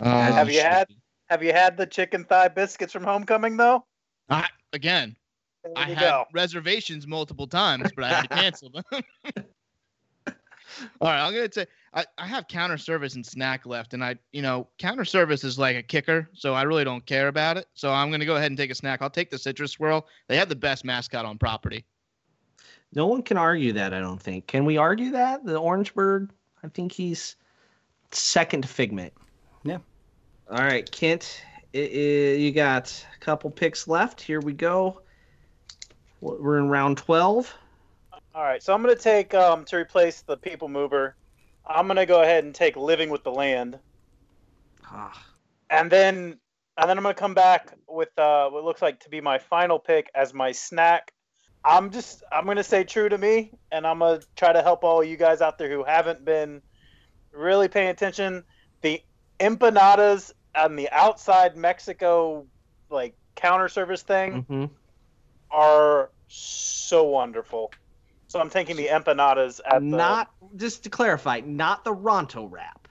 As 0.00 0.06
Um, 0.30 0.32
Have 0.36 0.50
you 0.50 0.60
had- 0.62 0.88
Have 1.28 1.42
you 1.44 1.52
had 1.52 1.76
the 1.76 1.86
chicken 1.86 2.24
thigh 2.24 2.48
biscuits 2.48 2.92
from 2.92 3.04
homecoming 3.04 3.56
though? 3.56 3.84
I, 4.30 4.48
again, 4.72 5.10
There 5.10 5.19
I 5.76 5.88
you 5.90 5.94
had 5.94 6.10
go. 6.10 6.24
reservations 6.32 7.06
multiple 7.06 7.46
times, 7.46 7.90
but 7.94 8.04
I 8.04 8.08
had 8.08 8.22
to 8.22 8.28
cancel 8.36 8.70
them. 8.70 8.84
All 11.00 11.08
right, 11.08 11.20
I'm 11.26 11.34
gonna 11.34 11.50
say 11.52 11.66
I, 11.92 12.04
I 12.16 12.26
have 12.26 12.46
counter 12.48 12.78
service 12.78 13.14
and 13.16 13.26
snack 13.26 13.66
left, 13.66 13.92
and 13.92 14.02
I 14.04 14.16
you 14.32 14.40
know 14.40 14.68
counter 14.78 15.04
service 15.04 15.42
is 15.44 15.58
like 15.58 15.76
a 15.76 15.82
kicker, 15.82 16.30
so 16.32 16.54
I 16.54 16.62
really 16.62 16.84
don't 16.84 17.04
care 17.04 17.28
about 17.28 17.56
it. 17.56 17.66
So 17.74 17.90
I'm 17.92 18.10
gonna 18.10 18.24
go 18.24 18.36
ahead 18.36 18.50
and 18.50 18.56
take 18.56 18.70
a 18.70 18.74
snack. 18.74 19.02
I'll 19.02 19.10
take 19.10 19.30
the 19.30 19.38
citrus 19.38 19.72
swirl. 19.72 20.06
They 20.28 20.36
have 20.36 20.48
the 20.48 20.56
best 20.56 20.84
mascot 20.84 21.24
on 21.24 21.38
property. 21.38 21.84
No 22.94 23.06
one 23.06 23.22
can 23.22 23.36
argue 23.36 23.72
that, 23.74 23.92
I 23.92 24.00
don't 24.00 24.20
think. 24.20 24.46
Can 24.46 24.64
we 24.64 24.76
argue 24.76 25.10
that? 25.12 25.44
The 25.44 25.56
orange 25.58 25.92
bird? 25.94 26.30
I 26.62 26.68
think 26.68 26.92
he's 26.92 27.36
second 28.12 28.62
to 28.62 28.68
Figment. 28.68 29.12
Yeah. 29.64 29.78
All 30.50 30.58
right, 30.58 30.90
Kent, 30.90 31.42
i- 31.74 31.78
i- 31.78 32.36
you 32.36 32.52
got 32.52 33.06
a 33.14 33.18
couple 33.18 33.50
picks 33.50 33.86
left. 33.86 34.20
Here 34.20 34.40
we 34.40 34.52
go. 34.52 35.02
We're 36.20 36.58
in 36.58 36.68
round 36.68 36.98
12. 36.98 37.54
All 38.34 38.42
right, 38.42 38.62
so 38.62 38.72
I'm 38.74 38.82
gonna 38.82 38.96
take 38.96 39.34
um 39.34 39.64
to 39.66 39.76
replace 39.76 40.22
the 40.22 40.36
people 40.36 40.68
mover. 40.68 41.16
I'm 41.66 41.86
gonna 41.86 42.06
go 42.06 42.22
ahead 42.22 42.44
and 42.44 42.54
take 42.54 42.76
living 42.76 43.10
with 43.10 43.24
the 43.24 43.32
land, 43.32 43.80
Ah, 44.84 45.12
and 45.70 45.90
then 45.90 46.38
and 46.76 46.88
then 46.90 46.96
I'm 46.98 47.02
gonna 47.02 47.14
come 47.14 47.34
back 47.34 47.72
with 47.88 48.10
uh 48.18 48.48
what 48.50 48.64
looks 48.64 48.82
like 48.82 49.00
to 49.00 49.10
be 49.10 49.20
my 49.20 49.38
final 49.38 49.78
pick 49.78 50.10
as 50.14 50.34
my 50.34 50.52
snack. 50.52 51.12
I'm 51.64 51.90
just 51.90 52.22
I'm 52.32 52.46
gonna 52.46 52.64
stay 52.64 52.84
true 52.84 53.08
to 53.08 53.18
me, 53.18 53.52
and 53.70 53.86
I'm 53.86 53.98
gonna 54.00 54.20
try 54.36 54.52
to 54.52 54.62
help 54.62 54.84
all 54.84 55.04
you 55.04 55.16
guys 55.16 55.40
out 55.40 55.58
there 55.58 55.70
who 55.70 55.84
haven't 55.84 56.24
been 56.24 56.62
really 57.32 57.68
paying 57.68 57.88
attention. 57.90 58.44
The 58.82 59.00
empanadas 59.40 60.32
on 60.56 60.76
the 60.76 60.90
outside 60.90 61.56
Mexico 61.56 62.46
like 62.90 63.14
counter 63.36 63.68
service 63.68 64.02
thing 64.02 64.42
hmm 64.48 64.64
are 65.50 66.10
so 66.28 67.04
wonderful. 67.04 67.72
So 68.28 68.38
I'm 68.38 68.50
taking 68.50 68.76
the 68.76 68.86
empanadas 68.86 69.60
at 69.64 69.80
the. 69.80 69.86
Not, 69.86 70.30
just 70.56 70.84
to 70.84 70.90
clarify, 70.90 71.40
not 71.44 71.84
the 71.84 71.94
Ronto 71.94 72.48
wrap. 72.50 72.86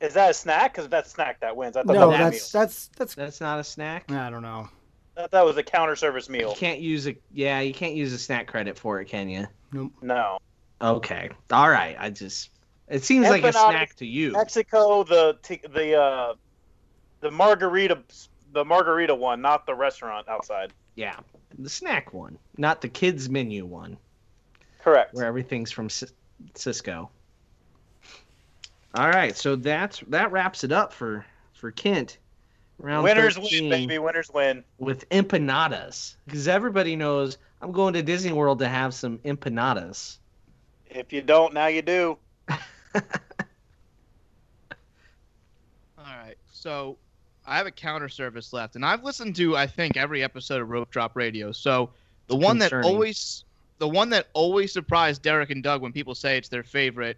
Is 0.00 0.14
that 0.14 0.30
a 0.30 0.34
snack? 0.34 0.74
Because 0.74 0.88
that's 0.88 1.10
snack 1.10 1.40
that 1.40 1.56
wins. 1.56 1.76
I 1.76 1.82
thought 1.82 1.94
No, 1.94 2.10
that 2.10 2.30
was 2.30 2.32
that's 2.32 2.54
meal. 2.54 2.62
that's 2.62 2.88
that's. 2.96 3.14
That's 3.14 3.40
not 3.40 3.60
a 3.60 3.64
snack. 3.64 4.10
I 4.10 4.30
don't 4.30 4.42
know. 4.42 4.68
I 5.16 5.22
thought 5.22 5.30
that 5.32 5.44
was 5.44 5.56
a 5.58 5.62
counter 5.62 5.96
service 5.96 6.28
meal. 6.28 6.40
You 6.40 6.46
meal. 6.46 6.54
can't 6.54 6.80
use 6.80 7.06
a, 7.06 7.16
yeah, 7.32 7.60
you 7.60 7.74
can't 7.74 7.94
use 7.94 8.12
a 8.12 8.18
snack 8.18 8.46
credit 8.46 8.78
for 8.78 9.00
it, 9.00 9.06
can 9.06 9.28
you? 9.28 9.46
Nope. 9.72 9.92
No. 10.00 10.38
Okay. 10.80 11.30
All 11.50 11.68
right. 11.68 11.96
I 11.98 12.10
just, 12.10 12.50
it 12.88 13.04
seems 13.04 13.28
like 13.28 13.44
a 13.44 13.52
snack 13.52 13.94
to 13.96 14.06
you. 14.06 14.32
Mexico, 14.32 15.04
the 15.04 15.36
the 15.72 15.94
uh, 15.94 16.34
the 17.20 17.30
margarita 17.30 18.02
the 18.52 18.64
margarita 18.64 19.14
one, 19.14 19.40
not 19.40 19.66
the 19.66 19.74
restaurant 19.74 20.28
outside. 20.28 20.72
Yeah, 21.00 21.16
the 21.58 21.70
snack 21.70 22.12
one, 22.12 22.36
not 22.58 22.82
the 22.82 22.88
kids 22.90 23.30
menu 23.30 23.64
one, 23.64 23.96
Correct. 24.82 25.14
where 25.14 25.24
everything's 25.24 25.72
from 25.72 25.88
Cis- 25.88 26.12
Sysco. 26.52 27.08
All 28.94 29.08
right, 29.08 29.34
so 29.34 29.56
that's 29.56 30.00
that 30.08 30.30
wraps 30.30 30.62
it 30.62 30.72
up 30.72 30.92
for 30.92 31.24
for 31.54 31.70
Kent. 31.70 32.18
Round 32.78 33.02
Winners 33.02 33.38
win, 33.38 33.70
baby. 33.70 33.98
Winners 33.98 34.30
win. 34.30 34.62
With 34.76 35.08
empanadas, 35.08 36.16
because 36.26 36.46
everybody 36.46 36.96
knows 36.96 37.38
I'm 37.62 37.72
going 37.72 37.94
to 37.94 38.02
Disney 38.02 38.32
World 38.32 38.58
to 38.58 38.68
have 38.68 38.92
some 38.92 39.16
empanadas. 39.20 40.18
If 40.84 41.14
you 41.14 41.22
don't, 41.22 41.54
now 41.54 41.68
you 41.68 41.80
do. 41.80 42.18
All 42.50 43.00
right, 45.96 46.36
so 46.52 46.98
I 47.50 47.56
have 47.56 47.66
a 47.66 47.72
counter 47.72 48.08
service 48.08 48.52
left, 48.52 48.76
and 48.76 48.86
I've 48.86 49.02
listened 49.02 49.34
to 49.36 49.56
I 49.56 49.66
think 49.66 49.96
every 49.96 50.22
episode 50.22 50.60
of 50.62 50.70
Rope 50.70 50.90
Drop 50.90 51.16
Radio. 51.16 51.50
So 51.50 51.90
the 52.28 52.36
one 52.36 52.58
that 52.58 52.72
always, 52.72 53.44
the 53.78 53.88
one 53.88 54.08
that 54.10 54.28
always 54.34 54.72
surprised 54.72 55.22
Derek 55.22 55.50
and 55.50 55.60
Doug 55.60 55.82
when 55.82 55.92
people 55.92 56.14
say 56.14 56.38
it's 56.38 56.48
their 56.48 56.62
favorite, 56.62 57.16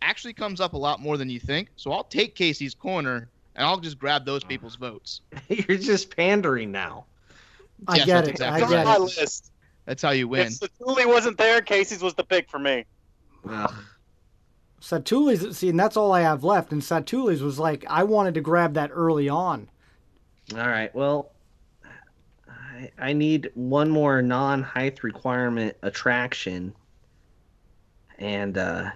actually 0.00 0.32
comes 0.32 0.62
up 0.62 0.72
a 0.72 0.78
lot 0.78 1.00
more 1.00 1.18
than 1.18 1.28
you 1.28 1.38
think. 1.38 1.68
So 1.76 1.92
I'll 1.92 2.04
take 2.04 2.34
Casey's 2.34 2.74
corner, 2.74 3.28
and 3.54 3.66
I'll 3.66 3.78
just 3.78 3.98
grab 3.98 4.24
those 4.24 4.42
ah. 4.44 4.48
people's 4.48 4.76
votes. 4.76 5.20
You're 5.48 5.76
just 5.76 6.16
pandering 6.16 6.72
now. 6.72 7.04
I 7.86 7.96
Yes, 7.96 8.06
get 8.06 8.24
it. 8.24 8.30
exactly 8.30 8.62
I 8.62 8.64
It's 8.64 8.70
get 8.70 8.78
on 8.78 8.84
my 8.86 8.96
it. 8.96 9.20
list. 9.20 9.52
That's 9.84 10.02
how 10.02 10.10
you 10.10 10.26
win. 10.26 10.46
If 10.46 10.60
Satu'li 10.60 11.06
wasn't 11.06 11.36
there, 11.36 11.60
Casey's 11.60 12.02
was 12.02 12.14
the 12.14 12.24
pick 12.24 12.48
for 12.48 12.58
me. 12.58 12.86
Ugh. 13.48 13.74
Satu'li's 14.80 15.56
see, 15.56 15.68
and 15.68 15.78
that's 15.78 15.96
all 15.96 16.12
I 16.12 16.22
have 16.22 16.44
left. 16.44 16.72
And 16.72 16.82
Satu'li's 16.82 17.42
was 17.42 17.58
like 17.58 17.84
I 17.88 18.04
wanted 18.04 18.34
to 18.34 18.40
grab 18.40 18.74
that 18.74 18.90
early 18.92 19.28
on. 19.28 19.68
All 20.54 20.68
right. 20.68 20.94
Well, 20.94 21.32
I, 22.48 22.90
I 22.98 23.12
need 23.12 23.50
one 23.54 23.90
more 23.90 24.22
non-height 24.22 25.02
requirement 25.02 25.76
attraction, 25.82 26.74
and 28.18 28.56
uh, 28.56 28.90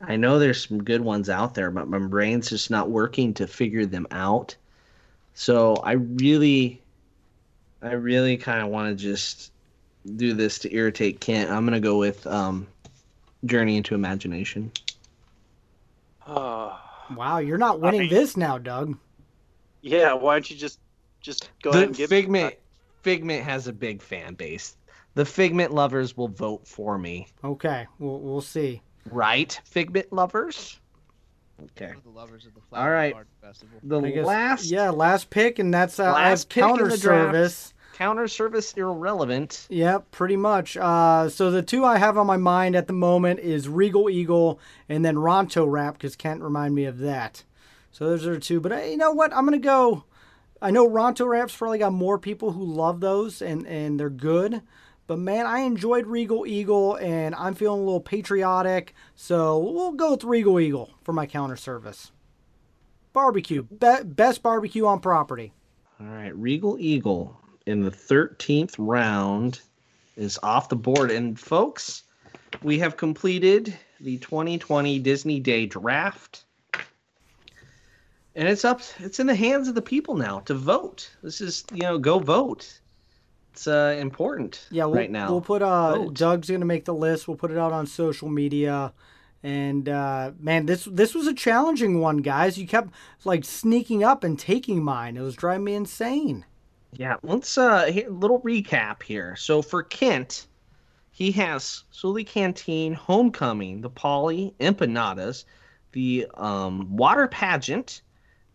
I 0.00 0.16
know 0.16 0.38
there's 0.38 0.66
some 0.66 0.82
good 0.82 1.00
ones 1.00 1.28
out 1.28 1.54
there, 1.54 1.70
but 1.70 1.88
my 1.88 1.98
brain's 1.98 2.48
just 2.50 2.70
not 2.70 2.90
working 2.90 3.34
to 3.34 3.46
figure 3.46 3.86
them 3.86 4.06
out. 4.10 4.56
So 5.34 5.76
I 5.76 5.92
really, 5.92 6.82
I 7.82 7.92
really 7.92 8.36
kind 8.36 8.62
of 8.62 8.68
want 8.68 8.88
to 8.90 9.02
just 9.02 9.52
do 10.16 10.34
this 10.34 10.58
to 10.60 10.74
irritate 10.74 11.20
Kent. 11.20 11.50
I'm 11.50 11.64
gonna 11.64 11.80
go 11.80 11.98
with 11.98 12.26
um, 12.26 12.66
Journey 13.44 13.76
into 13.76 13.94
Imagination. 13.94 14.70
Wow, 16.26 17.38
you're 17.38 17.58
not 17.58 17.80
winning 17.80 18.02
mean- 18.02 18.10
this 18.10 18.36
now, 18.36 18.58
Doug. 18.58 18.96
yeah, 19.82 20.12
why 20.12 20.34
don't 20.34 20.48
you 20.50 20.56
just 20.56 20.78
just 21.20 21.50
go 21.62 21.70
ahead 21.70 21.84
and 21.88 21.96
give 21.96 22.08
Figment 22.08 22.54
Figment 23.02 23.42
has 23.44 23.66
a 23.66 23.72
big 23.72 24.00
fan 24.02 24.34
base. 24.34 24.76
The 25.14 25.24
Figment 25.24 25.72
lovers 25.72 26.16
will 26.16 26.28
vote 26.28 26.66
for 26.68 26.98
me, 26.98 27.26
Okay, 27.42 27.86
we'll 27.98 28.20
we'll 28.20 28.40
see. 28.42 28.80
right? 29.10 29.58
Figment 29.64 30.12
lovers. 30.12 30.78
Okay. 31.62 31.92
the 32.04 32.10
lovers 32.10 32.46
of 32.46 32.54
the 32.54 32.60
All 32.72 32.88
right. 32.90 33.12
Art 33.14 33.26
Festival. 33.42 33.78
The 33.82 34.00
guess, 34.00 34.24
last 34.24 34.64
yeah, 34.70 34.88
last 34.90 35.28
pick, 35.28 35.58
and 35.58 35.74
that's 35.74 35.98
uh, 35.98 36.04
I 36.04 36.06
have 36.06 36.14
Last 36.38 36.48
pick 36.48 36.62
in 36.62 36.68
counter 36.68 36.88
the 36.88 36.96
draft. 36.96 37.34
service. 37.34 37.74
Counter 37.94 38.28
service 38.28 38.72
irrelevant. 38.74 39.66
Yep, 39.68 40.10
pretty 40.10 40.36
much. 40.36 40.76
Uh, 40.76 41.28
so 41.28 41.50
the 41.50 41.62
two 41.62 41.84
I 41.84 41.98
have 41.98 42.16
on 42.16 42.26
my 42.26 42.36
mind 42.36 42.76
at 42.76 42.86
the 42.86 42.92
moment 42.92 43.40
is 43.40 43.68
Regal 43.68 44.08
Eagle 44.08 44.60
and 44.88 45.04
then 45.04 45.16
Ronto 45.16 45.70
Wrap 45.70 45.94
because 45.94 46.16
Kent 46.16 46.42
remind 46.42 46.74
me 46.74 46.84
of 46.84 46.98
that. 46.98 47.44
So 47.92 48.08
those 48.08 48.26
are 48.26 48.38
two. 48.38 48.60
But 48.60 48.72
uh, 48.72 48.76
you 48.78 48.96
know 48.96 49.12
what? 49.12 49.34
I'm 49.34 49.44
gonna 49.44 49.58
go. 49.58 50.04
I 50.62 50.70
know 50.70 50.88
Ronto 50.88 51.26
Wraps 51.26 51.56
probably 51.56 51.78
got 51.78 51.92
more 51.92 52.18
people 52.18 52.52
who 52.52 52.64
love 52.64 53.00
those 53.00 53.42
and 53.42 53.66
and 53.66 53.98
they're 53.98 54.10
good. 54.10 54.62
But 55.06 55.18
man, 55.18 55.44
I 55.44 55.60
enjoyed 55.60 56.06
Regal 56.06 56.46
Eagle 56.46 56.94
and 56.94 57.34
I'm 57.34 57.54
feeling 57.54 57.80
a 57.80 57.84
little 57.84 58.00
patriotic. 58.00 58.94
So 59.16 59.58
we'll 59.58 59.92
go 59.92 60.12
with 60.12 60.22
Regal 60.22 60.60
Eagle 60.60 60.90
for 61.02 61.12
my 61.12 61.26
counter 61.26 61.56
service. 61.56 62.12
Barbecue, 63.12 63.64
Be- 63.64 64.04
best 64.04 64.40
barbecue 64.40 64.86
on 64.86 65.00
property. 65.00 65.52
All 66.00 66.06
right, 66.06 66.34
Regal 66.36 66.78
Eagle 66.78 67.39
in 67.66 67.82
the 67.82 67.90
13th 67.90 68.74
round 68.78 69.60
is 70.16 70.38
off 70.42 70.68
the 70.68 70.76
board. 70.76 71.10
And 71.10 71.38
folks, 71.38 72.04
we 72.62 72.78
have 72.78 72.96
completed 72.96 73.76
the 74.00 74.18
2020 74.18 74.98
Disney 74.98 75.40
Day 75.40 75.66
draft. 75.66 76.44
And 78.36 78.48
it's 78.48 78.64
up 78.64 78.80
it's 79.00 79.18
in 79.18 79.26
the 79.26 79.34
hands 79.34 79.68
of 79.68 79.74
the 79.74 79.82
people 79.82 80.16
now 80.16 80.40
to 80.40 80.54
vote. 80.54 81.10
This 81.22 81.40
is, 81.40 81.64
you 81.72 81.82
know, 81.82 81.98
go 81.98 82.18
vote. 82.18 82.80
It's 83.52 83.66
uh, 83.66 83.96
important 83.98 84.66
Yeah, 84.70 84.84
we'll, 84.84 84.94
right 84.94 85.10
now. 85.10 85.30
We'll 85.30 85.40
put 85.40 85.62
uh 85.62 85.96
Vote. 85.96 86.14
Doug's 86.14 86.50
gonna 86.50 86.64
make 86.64 86.84
the 86.84 86.94
list. 86.94 87.26
We'll 87.26 87.36
put 87.36 87.50
it 87.50 87.58
out 87.58 87.72
on 87.72 87.86
social 87.86 88.28
media. 88.28 88.92
And 89.42 89.88
uh, 89.88 90.32
man, 90.38 90.66
this 90.66 90.84
this 90.84 91.14
was 91.14 91.26
a 91.26 91.34
challenging 91.34 92.00
one, 92.00 92.18
guys. 92.18 92.58
You 92.58 92.66
kept 92.66 92.90
like 93.24 93.44
sneaking 93.44 94.04
up 94.04 94.22
and 94.22 94.38
taking 94.38 94.84
mine. 94.84 95.16
It 95.16 95.22
was 95.22 95.34
driving 95.34 95.64
me 95.64 95.74
insane. 95.74 96.44
Yeah, 96.92 97.16
let's 97.22 97.56
uh 97.56 97.86
here, 97.86 98.08
little 98.10 98.40
recap 98.40 99.02
here. 99.02 99.36
So 99.36 99.62
for 99.62 99.82
Kent, 99.82 100.46
he 101.10 101.32
has 101.32 101.84
Satu'li 101.92 102.26
Canteen, 102.26 102.94
Homecoming, 102.94 103.80
the 103.80 103.90
Poly, 103.90 104.54
Empanadas, 104.60 105.44
the 105.92 106.26
um, 106.34 106.96
Water 106.96 107.28
Pageant, 107.28 108.02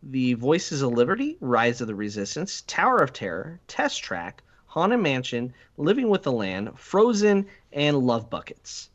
the 0.03 0.33
Voices 0.33 0.81
of 0.81 0.91
Liberty, 0.91 1.37
Rise 1.39 1.81
of 1.81 1.87
the 1.87 1.95
Resistance, 1.95 2.63
Tower 2.67 2.97
of 2.97 3.13
Terror, 3.13 3.59
Test 3.67 4.03
Track, 4.03 4.43
Haunted 4.67 4.99
Mansion, 4.99 5.53
Living 5.77 6.09
with 6.09 6.23
the 6.23 6.31
Land, 6.31 6.77
Frozen, 6.77 7.45
and 7.73 7.97
Love 7.99 8.29
Buckets. 8.29 8.89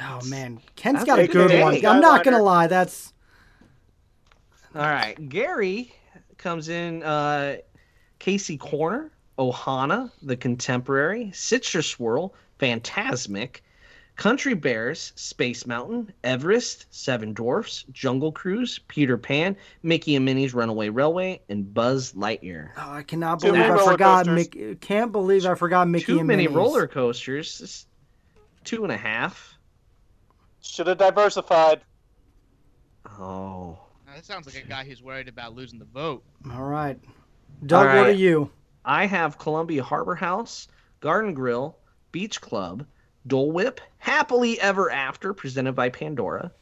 Oh 0.00 0.20
man, 0.26 0.60
Kent's 0.76 1.00
That's 1.00 1.06
got 1.06 1.18
a 1.18 1.22
a 1.22 1.26
good 1.26 1.50
good 1.50 1.60
one. 1.60 1.86
I'm 1.86 2.00
not 2.00 2.24
gonna 2.24 2.42
lie, 2.42 2.66
that's 2.66 3.12
All 4.74 4.82
right, 4.82 5.28
Gary 5.28 5.94
comes 6.36 6.68
in. 6.68 7.02
Uh, 7.02 7.56
Casey 8.24 8.56
Corner, 8.56 9.10
Ohana, 9.38 10.10
The 10.22 10.34
Contemporary, 10.34 11.30
Citrus 11.34 11.86
Swirl, 11.86 12.32
Fantasmic, 12.58 13.60
Country 14.16 14.54
Bears, 14.54 15.12
Space 15.14 15.66
Mountain, 15.66 16.10
Everest, 16.24 16.86
Seven 16.88 17.34
Dwarfs, 17.34 17.84
Jungle 17.92 18.32
Cruise, 18.32 18.78
Peter 18.88 19.18
Pan, 19.18 19.54
Mickey 19.82 20.16
and 20.16 20.24
Minnie's 20.24 20.54
Runaway 20.54 20.88
Railway, 20.88 21.42
and 21.50 21.74
Buzz 21.74 22.14
Lightyear. 22.14 22.70
oh, 22.78 22.92
I 22.92 23.02
cannot 23.02 23.42
believe 23.42 23.60
I 23.60 23.84
forgot. 23.84 24.24
coasters. 24.24 24.34
Mickey, 24.34 24.74
can't 24.76 25.12
believe 25.12 25.44
I 25.44 25.54
forgot 25.54 25.86
Mickey 25.86 26.06
Too 26.06 26.18
and 26.20 26.26
many 26.26 26.44
Minnie's. 26.44 26.56
roller 26.56 26.86
coasters. 26.86 27.60
It's 27.60 27.86
two 28.64 28.84
and 28.84 28.92
a 28.92 28.96
half. 28.96 29.52
Should 30.62 30.86
have 30.86 30.96
diversified. 30.96 31.82
Oh. 33.20 33.78
Now, 34.06 34.14
that 34.14 34.24
sounds 34.24 34.46
like 34.46 34.64
a 34.64 34.66
guy 34.66 34.84
who's 34.84 35.02
worried 35.02 35.28
about 35.28 35.54
losing 35.54 35.78
the 35.78 35.84
vote. 35.84 36.24
All 36.50 36.64
right, 36.64 36.98
Doug, 37.64 37.86
what 37.86 38.06
are 38.06 38.12
you? 38.12 38.50
I 38.84 39.06
have 39.06 39.38
Columbia 39.38 39.82
Harbor 39.82 40.14
House, 40.14 40.68
Garden 41.00 41.34
Grill, 41.34 41.76
Beach 42.12 42.40
Club, 42.40 42.86
Dole 43.26 43.52
Whip, 43.52 43.80
Happily 43.98 44.60
Ever 44.60 44.90
After, 44.90 45.32
presented 45.32 45.72
by 45.72 45.88
Pandora, 45.88 46.52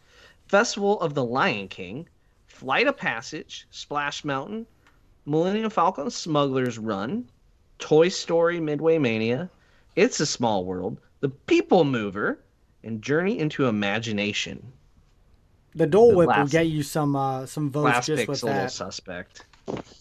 Festival 0.47 1.01
of 1.01 1.15
the 1.15 1.25
Lion 1.25 1.69
King, 1.69 2.09
Flight 2.47 2.87
of 2.87 2.97
Passage, 2.97 3.67
Splash 3.71 4.25
Mountain, 4.25 4.67
Millennium 5.27 5.71
Falcon, 5.71 6.11
Smuggler's 6.11 6.79
Run, 6.79 7.29
Toy 7.79 8.09
Story 8.09 8.61
Midway 8.61 8.99
Mania, 8.99 9.51
It's 9.97 10.21
a 10.21 10.27
Small 10.27 10.65
World, 10.65 10.99
The 11.21 11.29
People 11.29 11.85
Mover, 11.85 12.39
and 12.85 13.03
Journey 13.03 13.39
into 13.39 13.67
Imagination. 13.67 14.73
The 15.75 15.87
Dole 15.87 16.11
The 16.11 16.17
Whip 16.19 16.29
will 16.29 16.47
get 16.47 16.67
you 16.69 16.83
some 16.83 17.17
uh, 17.17 17.47
some 17.47 17.71
votes 17.71 17.85
Last 17.85 18.07
just 18.07 18.21
pick's 18.21 18.29
with 18.29 18.43
a 18.45 18.47
little 18.47 18.69
suspect. 18.69 19.47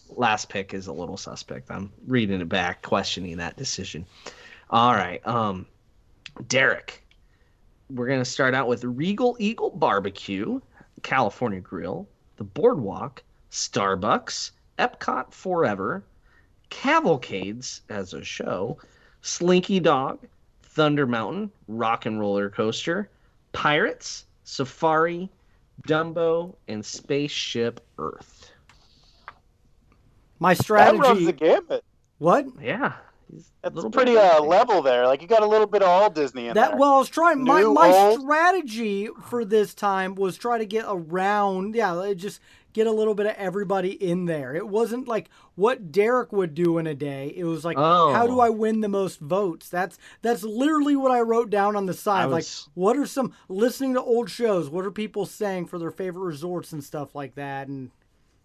Last 0.09 0.49
pick 0.49 0.73
is 0.73 0.87
a 0.87 0.93
little 0.93 1.17
suspect. 1.17 1.71
I'm 1.71 1.91
reading 2.07 2.41
it 2.41 2.49
back, 2.49 2.81
questioning 2.81 3.37
that 3.37 3.57
decision. 3.57 4.05
All 4.69 4.93
right. 4.93 5.25
Um, 5.25 5.65
Derek, 6.47 7.03
we're 7.89 8.07
gonna 8.07 8.25
start 8.25 8.53
out 8.53 8.67
with 8.67 8.83
Regal 8.83 9.35
Eagle 9.39 9.69
Barbecue, 9.71 10.59
California 11.03 11.59
Grill, 11.59 12.07
the 12.37 12.43
Boardwalk, 12.43 13.23
Starbucks, 13.51 14.51
Epcot 14.79 15.33
Forever, 15.33 16.03
Cavalcades 16.69 17.81
as 17.89 18.13
a 18.13 18.23
show, 18.23 18.77
Slinky 19.21 19.79
Dog, 19.79 20.19
Thunder 20.63 21.05
Mountain, 21.05 21.51
Rock 21.67 22.05
and 22.05 22.19
Roller 22.19 22.49
Coaster, 22.49 23.09
Pirates, 23.51 24.25
Safari, 24.45 25.29
Dumbo, 25.87 26.55
and 26.67 26.83
Spaceship 26.85 27.85
Earth. 27.97 28.50
My 30.41 30.53
strategy 30.55 30.97
that 30.97 31.03
runs 31.07 31.25
the 31.25 31.31
gamut. 31.33 31.83
What? 32.17 32.47
Yeah. 32.61 32.93
he's 33.31 33.43
a 33.63 33.69
That's 33.69 33.75
little 33.75 33.91
pretty 33.91 34.17
uh, 34.17 34.41
level 34.41 34.81
there. 34.81 35.05
Like 35.07 35.21
you 35.21 35.27
got 35.27 35.43
a 35.43 35.47
little 35.47 35.67
bit 35.67 35.81
of 35.83 35.87
all 35.87 36.09
Disney 36.09 36.47
in 36.47 36.55
That 36.55 36.71
there. 36.71 36.77
well, 36.79 36.95
I 36.95 36.97
was 36.97 37.09
trying. 37.09 37.43
My 37.43 37.61
New, 37.61 37.73
my 37.73 37.89
old? 37.89 38.21
strategy 38.21 39.07
for 39.29 39.45
this 39.45 39.73
time 39.73 40.15
was 40.15 40.37
try 40.37 40.57
to 40.57 40.65
get 40.65 40.85
around. 40.87 41.75
Yeah, 41.75 41.91
like, 41.91 42.17
just 42.17 42.41
get 42.73 42.87
a 42.87 42.91
little 42.91 43.13
bit 43.13 43.25
of 43.25 43.35
everybody 43.35 43.91
in 43.91 44.25
there. 44.25 44.55
It 44.55 44.67
wasn't 44.67 45.07
like 45.07 45.29
what 45.55 45.91
Derek 45.91 46.31
would 46.31 46.55
do 46.55 46.77
in 46.77 46.87
a 46.87 46.95
day. 46.95 47.33
It 47.35 47.43
was 47.43 47.63
like, 47.65 47.75
how 47.77 48.25
do 48.25 48.33
Oh. 48.37 48.39
I 48.39 48.49
win 48.49 48.81
the 48.81 48.87
most 48.89 49.19
votes? 49.19 49.69
That's 49.69 49.97
that's 50.21 50.41
literally 50.43 50.95
what 50.95 51.11
I 51.11 51.19
wrote 51.21 51.49
down 51.49 51.75
on 51.75 51.85
the 51.85 51.93
side. 51.93 52.23
I 52.23 52.25
Like, 52.25 52.45
what 52.73 52.97
are 52.97 53.05
some 53.05 53.33
listening 53.49 53.93
to 53.95 54.01
old 54.01 54.29
shows? 54.29 54.69
What 54.69 54.85
are 54.85 54.91
people 54.91 55.25
saying 55.25 55.67
for 55.67 55.77
their 55.77 55.91
favorite 55.91 56.23
resorts 56.25 56.71
and 56.71 56.83
stuff 56.83 57.13
like 57.13 57.35
that? 57.35 57.67
And 57.67 57.91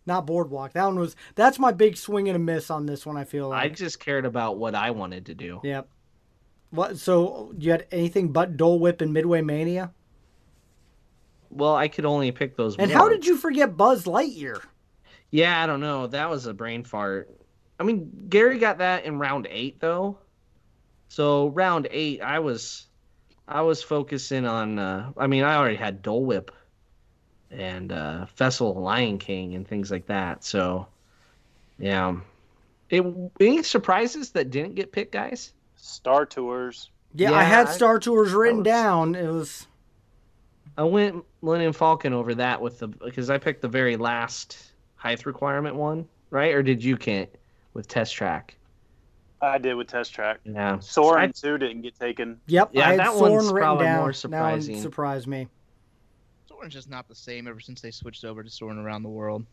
not 0.06 0.26
boardwalk. 0.26 0.72
That 0.72 0.84
one 0.86 0.98
was 0.98 1.16
that's 1.34 1.58
my 1.58 1.72
big 1.72 1.96
swing 1.96 2.28
and 2.28 2.36
a 2.36 2.38
miss 2.38 2.70
on 2.70 2.86
this 2.86 3.04
one. 3.04 3.16
I 3.16 3.24
feel 3.24 3.48
like 3.48 3.62
I 3.62 3.68
just 3.68 4.00
cared 4.00 4.24
about 4.24 4.58
what 4.58 4.74
I 4.74 4.90
wanted 4.92 5.26
to 5.26 5.34
do. 5.34 5.60
Yep. 5.62 5.88
What? 6.70 6.98
So 6.98 7.52
you 7.58 7.70
had 7.70 7.86
anything 7.90 8.32
but 8.32 8.56
Dole 8.56 8.78
Whip 8.78 9.00
and 9.00 9.12
Midway 9.12 9.40
Mania? 9.42 9.92
Well, 11.50 11.74
I 11.74 11.88
could 11.88 12.04
only 12.04 12.32
pick 12.32 12.56
those. 12.56 12.76
And 12.76 12.90
how 12.90 13.08
did 13.08 13.26
you 13.26 13.36
forget 13.36 13.76
Buzz 13.76 14.04
Lightyear? 14.04 14.60
Yeah, 15.30 15.62
I 15.62 15.66
don't 15.66 15.80
know. 15.80 16.06
That 16.06 16.30
was 16.30 16.46
a 16.46 16.54
brain 16.54 16.84
fart. 16.84 17.30
I 17.78 17.82
mean, 17.82 18.26
Gary 18.28 18.58
got 18.58 18.78
that 18.78 19.04
in 19.04 19.18
round 19.18 19.46
eight 19.50 19.80
though. 19.80 20.18
So 21.08 21.48
round 21.48 21.88
eight, 21.90 22.20
I 22.20 22.40
was, 22.40 22.86
I 23.46 23.62
was 23.62 23.82
focusing 23.82 24.44
on. 24.46 24.78
Uh, 24.78 25.12
I 25.16 25.26
mean, 25.26 25.44
I 25.44 25.56
already 25.56 25.76
had 25.76 26.02
Dole 26.02 26.24
Whip, 26.24 26.50
and 27.50 27.92
uh, 27.92 28.26
Festival 28.26 28.72
of 28.72 28.78
Lion 28.78 29.18
King 29.18 29.54
and 29.54 29.66
things 29.66 29.90
like 29.90 30.06
that. 30.06 30.44
So, 30.44 30.86
yeah. 31.78 32.16
It, 32.90 33.04
any 33.40 33.62
surprises 33.62 34.30
that 34.30 34.50
didn't 34.50 34.74
get 34.74 34.92
picked, 34.92 35.12
guys? 35.12 35.52
Star 35.76 36.24
Tours. 36.26 36.90
Yeah, 37.14 37.32
I 37.32 37.42
had 37.42 37.66
I- 37.68 37.70
Star 37.72 37.98
Tours 37.98 38.32
written 38.32 38.58
was- 38.58 38.64
down. 38.64 39.14
It 39.14 39.26
was 39.28 39.66
I 40.78 40.82
went 40.84 41.24
Millennium 41.40 41.72
Falcon 41.72 42.12
over 42.12 42.34
that 42.34 42.60
with 42.60 42.78
the 42.80 42.88
because 42.88 43.30
I 43.30 43.38
picked 43.38 43.62
the 43.62 43.68
very 43.68 43.96
last 43.96 44.72
height 44.96 45.24
requirement 45.24 45.74
one, 45.74 46.06
right? 46.30 46.52
Or 46.52 46.62
did 46.62 46.84
you 46.84 46.96
Kent 46.98 47.30
with 47.72 47.88
Test 47.88 48.14
Track? 48.14 48.56
I 49.40 49.56
did 49.58 49.74
with 49.74 49.86
Test 49.88 50.12
Track. 50.12 50.40
Yeah. 50.44 50.78
Soarin' 50.80 51.30
I- 51.30 51.32
too 51.32 51.56
didn't 51.58 51.80
get 51.82 51.98
taken. 51.98 52.38
yep. 52.46 52.70
Yeah, 52.72 52.88
I 52.88 52.90
had 52.90 53.00
that 53.00 53.14
Soarin' 53.14 53.32
one's 53.32 53.44
written 53.46 53.58
probably 53.62 53.84
down. 53.86 53.94
more 53.96 54.00
That 54.00 54.06
one 54.06 54.14
surprising. 54.14 54.80
surprised 54.82 55.26
me. 55.26 55.48
Soarin's 56.56 56.74
just 56.74 56.90
not 56.90 57.08
the 57.08 57.14
same 57.14 57.46
ever 57.46 57.60
since 57.60 57.80
they 57.80 57.90
switched 57.90 58.24
over 58.24 58.42
to 58.42 58.50
Soarin' 58.50 58.78
around 58.78 59.02
the 59.02 59.08
world. 59.08 59.44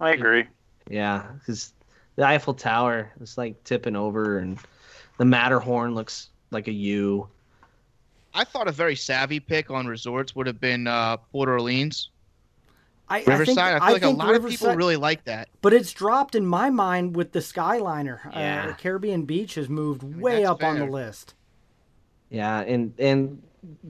I 0.00 0.10
agree. 0.10 0.46
Yeah, 0.90 1.26
because 1.38 1.72
the 2.16 2.26
Eiffel 2.26 2.54
Tower 2.54 3.12
is 3.20 3.38
like 3.38 3.62
tipping 3.64 3.96
over, 3.96 4.38
and 4.38 4.58
the 5.18 5.24
Matterhorn 5.24 5.94
looks 5.94 6.30
like 6.50 6.68
a 6.68 6.72
U. 6.72 7.28
I 8.34 8.44
thought 8.44 8.68
a 8.68 8.72
very 8.72 8.96
savvy 8.96 9.40
pick 9.40 9.70
on 9.70 9.86
resorts 9.86 10.34
would 10.36 10.46
have 10.46 10.60
been 10.60 10.86
uh, 10.86 11.16
Port 11.16 11.48
Orleans, 11.48 12.10
I, 13.08 13.22
Riverside. 13.24 13.58
I, 13.58 13.76
I 13.76 13.78
think, 13.78 13.84
feel 13.84 13.92
like 13.92 14.02
a 14.02 14.06
think 14.06 14.18
lot 14.18 14.34
of 14.34 14.46
people 14.46 14.74
really 14.74 14.96
like 14.96 15.24
that. 15.24 15.48
But 15.60 15.72
it's 15.72 15.92
dropped 15.92 16.34
in 16.34 16.46
my 16.46 16.70
mind 16.70 17.16
with 17.16 17.32
the 17.32 17.40
Skyliner. 17.40 18.18
Yeah. 18.32 18.68
Uh, 18.68 18.74
Caribbean 18.74 19.24
Beach 19.24 19.54
has 19.54 19.68
moved 19.68 20.02
mean, 20.02 20.20
way 20.20 20.42
that's 20.42 20.50
up 20.50 20.62
on 20.62 20.78
the 20.78 20.86
list. 20.86 21.34
Yeah, 22.30 22.60
and 22.60 22.92
and 22.98 23.42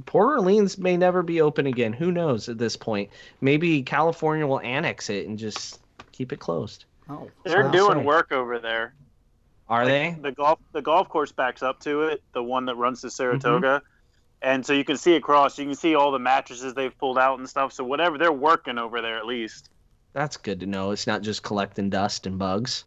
Port 0.06 0.38
Orleans 0.38 0.78
may 0.78 0.96
never 0.96 1.22
be 1.22 1.40
open 1.40 1.66
again. 1.66 1.92
Who 1.92 2.12
knows 2.12 2.48
at 2.48 2.58
this 2.58 2.76
point? 2.76 3.10
Maybe 3.40 3.82
California 3.82 4.46
will 4.46 4.60
annex 4.60 5.10
it 5.10 5.26
and 5.26 5.38
just 5.38 5.80
keep 6.12 6.32
it 6.32 6.40
closed. 6.40 6.84
Oh, 7.08 7.30
They're 7.44 7.70
doing 7.70 7.92
Sorry. 7.92 8.04
work 8.04 8.32
over 8.32 8.58
there. 8.58 8.94
Are 9.68 9.84
Like, 9.84 9.88
they? 9.88 10.16
The 10.22 10.32
golf 10.32 10.58
the 10.72 10.82
golf 10.82 11.08
course 11.08 11.32
backs 11.32 11.62
up 11.62 11.80
to 11.80 12.02
it, 12.04 12.22
the 12.32 12.42
one 12.42 12.66
that 12.66 12.76
runs 12.76 13.02
to 13.02 13.10
Saratoga. 13.10 13.66
Mm-hmm. 13.66 13.86
And 14.40 14.64
so 14.64 14.72
you 14.72 14.84
can 14.84 14.96
see 14.96 15.16
across, 15.16 15.58
you 15.58 15.64
can 15.64 15.74
see 15.74 15.96
all 15.96 16.12
the 16.12 16.18
mattresses 16.20 16.72
they've 16.72 16.96
pulled 16.96 17.18
out 17.18 17.38
and 17.40 17.48
stuff. 17.48 17.72
So 17.72 17.82
whatever 17.82 18.18
they're 18.18 18.32
working 18.32 18.78
over 18.78 19.02
there 19.02 19.18
at 19.18 19.26
least. 19.26 19.68
That's 20.12 20.36
good 20.36 20.60
to 20.60 20.66
know. 20.66 20.92
It's 20.92 21.06
not 21.06 21.22
just 21.22 21.42
collecting 21.42 21.90
dust 21.90 22.26
and 22.26 22.38
bugs. 22.38 22.84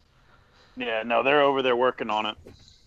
Yeah, 0.76 1.02
no, 1.02 1.22
they're 1.22 1.42
over 1.42 1.62
there 1.62 1.76
working 1.76 2.08
on 2.08 2.26
it 2.26 2.36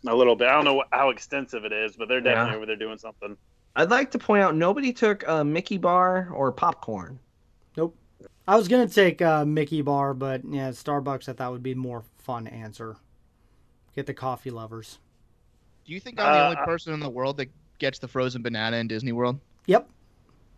a 0.08 0.16
little 0.16 0.36
bit. 0.36 0.48
I 0.48 0.54
don't 0.54 0.66
know 0.66 0.74
what, 0.76 0.88
how 0.92 1.10
extensive 1.10 1.66
it 1.66 1.72
is, 1.72 1.96
but 1.96 2.08
they're 2.08 2.22
definitely 2.22 2.52
Yeah. 2.52 2.58
over 2.58 2.66
there 2.66 2.76
doing 2.76 2.98
something. 2.98 3.38
I'd 3.76 3.90
like 3.90 4.12
to 4.12 4.20
point 4.20 4.44
out 4.44 4.56
nobody 4.56 4.94
took 4.94 5.24
a 5.28 5.44
Mickey 5.44 5.78
bar 5.78 6.30
or 6.34 6.52
popcorn. 6.52 7.20
Nope. 7.76 7.96
I 8.48 8.56
was 8.56 8.68
gonna 8.68 8.88
take 8.88 9.22
uh, 9.22 9.44
Mickey 9.44 9.82
Bar, 9.82 10.14
but 10.14 10.42
yeah, 10.46 10.70
Starbucks. 10.70 11.28
I 11.28 11.34
thought 11.34 11.52
would 11.52 11.64
be 11.64 11.74
more 11.76 12.04
fun 12.20 12.48
answer. 12.48 12.96
Get 13.96 14.06
the 14.06 14.14
coffee 14.14 14.52
lovers. 14.52 15.00
Do 15.86 15.94
you 15.94 16.00
think 16.00 16.20
I'm 16.20 16.26
the 16.34 16.40
Uh, 16.40 16.44
only 16.50 16.56
person 16.66 16.94
in 16.94 17.00
the 17.00 17.10
world 17.10 17.38
that 17.38 17.50
gets 17.80 18.00
the 18.00 18.08
frozen 18.08 18.42
banana 18.42 18.78
in 18.78 18.88
Disney 18.88 19.12
World? 19.12 19.40
Yep. 19.66 19.90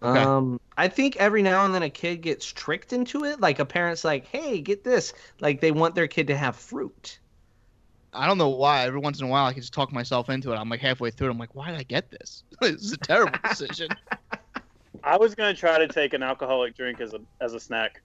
Okay. 0.04 0.20
Um, 0.20 0.60
I 0.78 0.88
think 0.88 1.16
every 1.16 1.42
now 1.42 1.66
and 1.66 1.74
then 1.74 1.82
a 1.82 1.90
kid 1.90 2.18
gets 2.22 2.46
tricked 2.46 2.94
into 2.94 3.24
it. 3.26 3.40
Like 3.40 3.58
a 3.60 3.66
parent's 3.66 4.04
like, 4.04 4.28
"Hey, 4.28 4.62
get 4.62 4.84
this!" 4.84 5.14
Like 5.40 5.60
they 5.60 5.72
want 5.72 5.96
their 5.96 6.08
kid 6.08 6.28
to 6.28 6.38
have 6.38 6.56
fruit. 6.56 7.18
I 8.14 8.28
don't 8.28 8.38
know 8.38 8.50
why. 8.50 8.86
Every 8.86 9.00
once 9.00 9.20
in 9.20 9.26
a 9.26 9.30
while, 9.30 9.46
I 9.46 9.54
can 9.54 9.62
just 9.62 9.74
talk 9.74 9.92
myself 9.92 10.30
into 10.30 10.52
it. 10.52 10.56
I'm 10.56 10.70
like 10.70 10.80
halfway 10.80 11.12
through. 11.12 11.28
It, 11.28 11.32
I'm 11.32 11.38
like, 11.38 11.56
why 11.56 11.72
did 11.72 11.80
I 11.80 11.84
get 11.84 12.10
this? 12.10 12.44
this 12.62 12.82
is 12.82 12.94
a 12.94 12.98
terrible 12.98 13.38
decision. 13.50 13.90
I 15.04 15.18
was 15.18 15.36
gonna 15.36 15.54
try 15.54 15.78
to 15.78 15.88
take 15.88 16.14
an 16.14 16.24
alcoholic 16.24 16.76
drink 16.76 17.00
as 17.02 17.14
a 17.14 17.20
as 17.42 17.54
a 17.54 17.60
snack. 17.60 18.02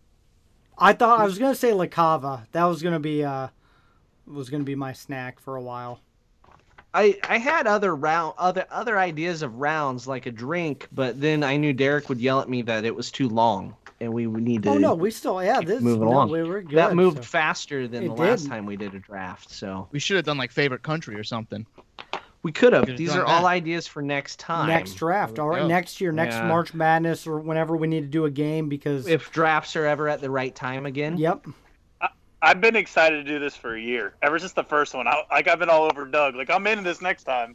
I 0.78 0.92
thought 0.92 1.20
I 1.20 1.24
was 1.24 1.38
gonna 1.38 1.54
say 1.54 1.72
La 1.72 1.86
Cava. 1.86 2.46
That 2.52 2.64
was 2.64 2.82
gonna 2.82 3.00
be 3.00 3.24
uh 3.24 3.48
was 4.26 4.50
gonna 4.50 4.64
be 4.64 4.74
my 4.74 4.92
snack 4.92 5.40
for 5.40 5.56
a 5.56 5.62
while. 5.62 6.00
I 6.94 7.18
I 7.28 7.38
had 7.38 7.66
other 7.66 7.94
round 7.94 8.34
other 8.38 8.66
other 8.70 8.98
ideas 8.98 9.42
of 9.42 9.56
rounds 9.56 10.06
like 10.06 10.26
a 10.26 10.30
drink, 10.30 10.88
but 10.92 11.20
then 11.20 11.42
I 11.42 11.56
knew 11.56 11.72
Derek 11.72 12.08
would 12.08 12.20
yell 12.20 12.40
at 12.40 12.48
me 12.48 12.62
that 12.62 12.84
it 12.84 12.94
was 12.94 13.10
too 13.10 13.28
long 13.28 13.74
and 14.00 14.12
we 14.12 14.26
would 14.26 14.42
need 14.42 14.66
oh, 14.66 14.72
to. 14.72 14.76
Oh 14.76 14.78
no, 14.78 14.94
we 14.94 15.10
still 15.10 15.42
yeah 15.42 15.60
this 15.60 15.80
moving 15.80 16.02
no, 16.02 16.08
along. 16.08 16.30
We 16.30 16.42
were 16.42 16.60
good. 16.60 16.76
that 16.76 16.94
moved 16.94 17.18
so- 17.18 17.22
faster 17.22 17.88
than 17.88 18.04
It 18.04 18.08
the 18.08 18.14
last 18.14 18.42
did. 18.42 18.50
time 18.50 18.66
we 18.66 18.76
did 18.76 18.94
a 18.94 18.98
draft. 18.98 19.50
So 19.50 19.88
we 19.92 19.98
should 19.98 20.16
have 20.16 20.24
done 20.26 20.36
like 20.38 20.50
favorite 20.50 20.82
country 20.82 21.14
or 21.16 21.24
something. 21.24 21.64
we 22.42 22.52
could 22.52 22.72
have. 22.72 22.86
These 22.96 23.10
done 23.10 23.20
are 23.20 23.24
all 23.24 23.46
ideas 23.46 23.86
for 23.86 24.02
next 24.02 24.40
time. 24.40 24.66
next 24.68 24.94
draft. 24.94 25.36
There 25.36 25.44
All 25.44 25.54
go. 25.54 25.66
next 25.68 26.00
year, 26.00 26.10
next 26.12 26.34
Yeah. 26.34 26.48
March 26.48 26.74
Madness 26.74 27.26
or 27.26 27.38
whenever 27.38 27.76
we 27.76 27.86
need 27.86 28.00
to 28.00 28.08
do 28.08 28.24
a 28.24 28.30
game 28.30 28.68
because 28.68 29.06
If 29.06 29.30
drafts 29.30 29.76
are 29.76 29.86
ever 29.86 30.08
at 30.08 30.20
the 30.20 30.30
right 30.30 30.54
time 30.54 30.84
again. 30.84 31.16
yep. 31.16 31.46
I've 32.42 32.60
been 32.60 32.74
excited 32.76 33.24
to 33.24 33.32
do 33.32 33.38
this 33.38 33.54
for 33.56 33.76
a 33.76 33.80
year. 33.80 34.14
Ever 34.20 34.38
since 34.38 34.52
the 34.52 34.64
first 34.64 34.94
one, 34.94 35.06
I, 35.06 35.22
like 35.30 35.46
I've 35.48 35.60
been 35.60 35.70
all 35.70 35.84
over 35.84 36.04
Doug. 36.04 36.34
Like 36.34 36.50
I'm 36.50 36.66
into 36.66 36.82
this 36.82 37.00
next 37.00 37.22
time. 37.24 37.54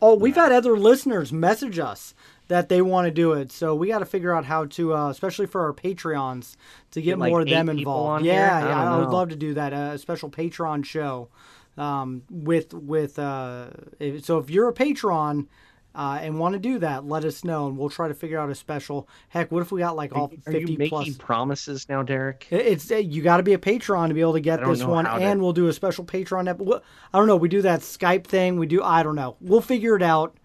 Oh, 0.00 0.14
we've 0.14 0.34
had 0.36 0.52
other 0.52 0.76
listeners 0.76 1.32
message 1.32 1.78
us 1.78 2.14
that 2.48 2.68
they 2.68 2.82
want 2.82 3.06
to 3.06 3.10
do 3.10 3.32
it. 3.32 3.50
So 3.50 3.74
we 3.74 3.88
got 3.88 4.00
to 4.00 4.04
figure 4.06 4.34
out 4.34 4.44
how 4.44 4.66
to, 4.66 4.94
uh, 4.94 5.08
especially 5.08 5.46
for 5.46 5.62
our 5.64 5.72
Patreons, 5.72 6.56
to 6.90 7.00
get, 7.00 7.12
Get, 7.12 7.18
like, 7.18 7.30
more 7.30 7.40
of 7.40 7.48
them 7.48 7.68
involved. 7.68 8.24
Yeah, 8.24 8.32
here? 8.34 8.68
I 8.68 8.70
yeah, 8.70 8.84
don't 8.84 8.92
I 8.92 8.98
would 8.98 9.08
love 9.08 9.30
to 9.30 9.36
do 9.36 9.54
that. 9.54 9.72
A 9.72 9.98
special 9.98 10.30
Patreon 10.30 10.84
show 10.84 11.28
um, 11.76 12.22
with 12.30 12.72
with. 12.74 13.18
Uh, 13.18 13.68
if- 13.98 14.24
so 14.24 14.38
if 14.38 14.50
you're 14.50 14.68
a 14.68 14.72
patron. 14.72 15.48
Uh, 15.96 16.18
and 16.20 16.38
want 16.38 16.52
to 16.52 16.58
do 16.58 16.78
that? 16.80 17.06
Let 17.06 17.24
us 17.24 17.42
know, 17.42 17.68
and 17.68 17.78
we'll 17.78 17.88
try 17.88 18.06
to 18.06 18.12
figure 18.12 18.38
out 18.38 18.50
a 18.50 18.54
special. 18.54 19.08
Heck, 19.30 19.50
what 19.50 19.62
if 19.62 19.72
we 19.72 19.80
got 19.80 19.96
like 19.96 20.14
all 20.14 20.26
Are 20.46 20.52
fifty 20.52 20.72
you 20.72 20.78
making 20.78 20.88
plus? 20.90 21.16
promises 21.16 21.88
now, 21.88 22.02
Derek? 22.02 22.46
It's 22.50 22.90
you 22.90 23.22
got 23.22 23.38
to 23.38 23.42
be 23.42 23.54
a 23.54 23.58
patron 23.58 24.08
to 24.10 24.14
be 24.14 24.20
able 24.20 24.34
to 24.34 24.40
get 24.40 24.62
this 24.62 24.84
one, 24.84 25.06
how 25.06 25.16
to- 25.18 25.24
and 25.24 25.40
we'll 25.40 25.54
do 25.54 25.68
a 25.68 25.72
special 25.72 26.04
patron 26.04 26.48
episode. 26.48 26.82
I 27.14 27.18
don't 27.18 27.26
know. 27.26 27.36
We 27.36 27.48
do 27.48 27.62
that 27.62 27.80
Skype 27.80 28.26
thing. 28.26 28.58
We 28.58 28.66
do. 28.66 28.82
I 28.82 29.02
don't 29.02 29.16
know. 29.16 29.36
We'll 29.40 29.62
figure 29.62 29.96
it 29.96 30.02
out 30.02 30.36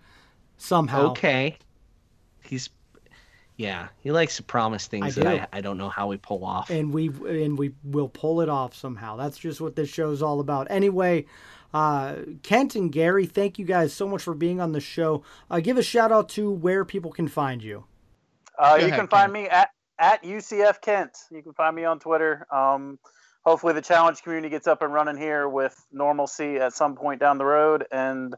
somehow. 0.58 1.10
Okay. 1.12 1.58
He's 2.44 2.70
yeah, 3.58 3.90
he 4.00 4.12
likes 4.12 4.38
to 4.38 4.44
promise 4.44 4.88
things 4.88 5.18
I 5.20 5.24
that. 5.24 5.50
I, 5.54 5.58
I 5.58 5.62
don't 5.62 5.78
know 5.78 5.90
how 5.90 6.08
we 6.08 6.18
pull 6.18 6.44
off. 6.46 6.70
and 6.70 6.94
we 6.94 7.10
and 7.10 7.58
we 7.60 7.74
will 7.84 8.10
pull 8.10 8.42
it 8.42 8.50
off 8.50 8.74
somehow. 8.74 9.18
That's 9.18 9.38
just 9.38 9.62
what 9.62 9.76
this 9.76 9.90
show's 9.90 10.22
all 10.22 10.40
about. 10.40 10.68
Anyway, 10.72 11.26
uh, 11.74 12.16
Kent 12.44 12.76
and 12.76 12.92
Gary, 12.92 13.26
thank 13.26 13.58
you 13.58 13.66
guys 13.66 13.94
so 13.94 14.08
much 14.08 14.24
for 14.24 14.34
being 14.34 14.60
on 14.60 14.72
the 14.72 14.80
show. 14.80 15.24
Uh, 15.50 15.60
give 15.60 15.78
a 15.78 15.84
shout 15.84 16.12
out 16.12 16.30
to 16.30 16.52
where 16.52 16.86
people 16.86 17.12
can 17.12 17.28
find 17.28 17.64
you. 17.64 17.86
Uh, 18.58 18.78
you 18.80 18.88
ahead, 18.88 19.00
can 19.00 19.08
find 19.08 19.34
Ken. 19.34 19.44
me 19.44 19.50
at 19.50 19.70
at 20.00 20.24
UCF 20.24 20.82
Kent. 20.82 21.18
You 21.32 21.42
can 21.42 21.54
find 21.54 21.76
me 21.76 21.86
on 21.86 22.00
Twitter. 22.00 22.48
Um, 22.52 23.00
hopefully, 23.46 23.74
the 23.74 23.82
challenge 23.82 24.22
community 24.22 24.50
gets 24.50 24.68
up 24.68 24.82
and 24.82 24.94
running 24.94 25.18
here 25.18 25.48
with 25.48 25.76
normalcy 25.92 26.58
at 26.58 26.74
some 26.74 26.96
point 26.96 27.20
down 27.20 27.38
the 27.38 27.46
road, 27.46 27.86
and 27.92 28.36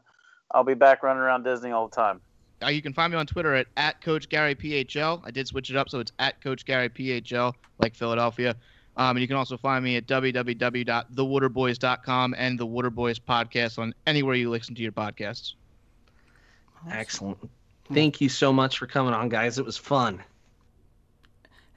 I'll 0.50 0.64
be 0.64 0.74
back 0.74 1.02
running 1.02 1.22
around 1.22 1.42
Disney 1.42 1.72
all 1.72 1.88
the 1.88 1.96
time. 1.96 2.20
Uh, 2.62 2.68
you 2.68 2.80
can 2.80 2.92
find 2.92 3.12
me 3.12 3.18
on 3.18 3.26
Twitter 3.26 3.54
at, 3.54 3.66
at 3.76 4.00
Coach 4.00 4.28
Gary 4.28 4.54
PHL. 4.54 5.20
I 5.24 5.30
did 5.30 5.46
switch 5.46 5.70
it 5.70 5.76
up, 5.76 5.88
so 5.88 5.98
it's 5.98 6.12
at 6.18 6.40
Coach 6.40 6.64
Gary 6.64 6.88
PHL, 6.88 7.52
like 7.78 7.94
Philadelphia. 7.94 8.56
Um, 8.96 9.16
and 9.16 9.20
you 9.20 9.28
can 9.28 9.36
also 9.36 9.56
find 9.56 9.84
me 9.84 9.96
at 9.96 10.06
www.thewaterboys.com 10.06 12.34
and 12.38 12.58
the 12.58 12.66
Waterboys 12.66 13.20
podcast 13.20 13.78
on 13.78 13.92
anywhere 14.06 14.36
you 14.36 14.50
listen 14.50 14.74
to 14.76 14.82
your 14.82 14.92
podcasts. 14.92 15.54
Excellent. 16.90 17.38
Thank 17.92 18.20
you 18.20 18.28
so 18.28 18.52
much 18.52 18.78
for 18.78 18.86
coming 18.86 19.12
on, 19.12 19.28
guys. 19.28 19.58
It 19.58 19.64
was 19.64 19.76
fun. 19.76 20.22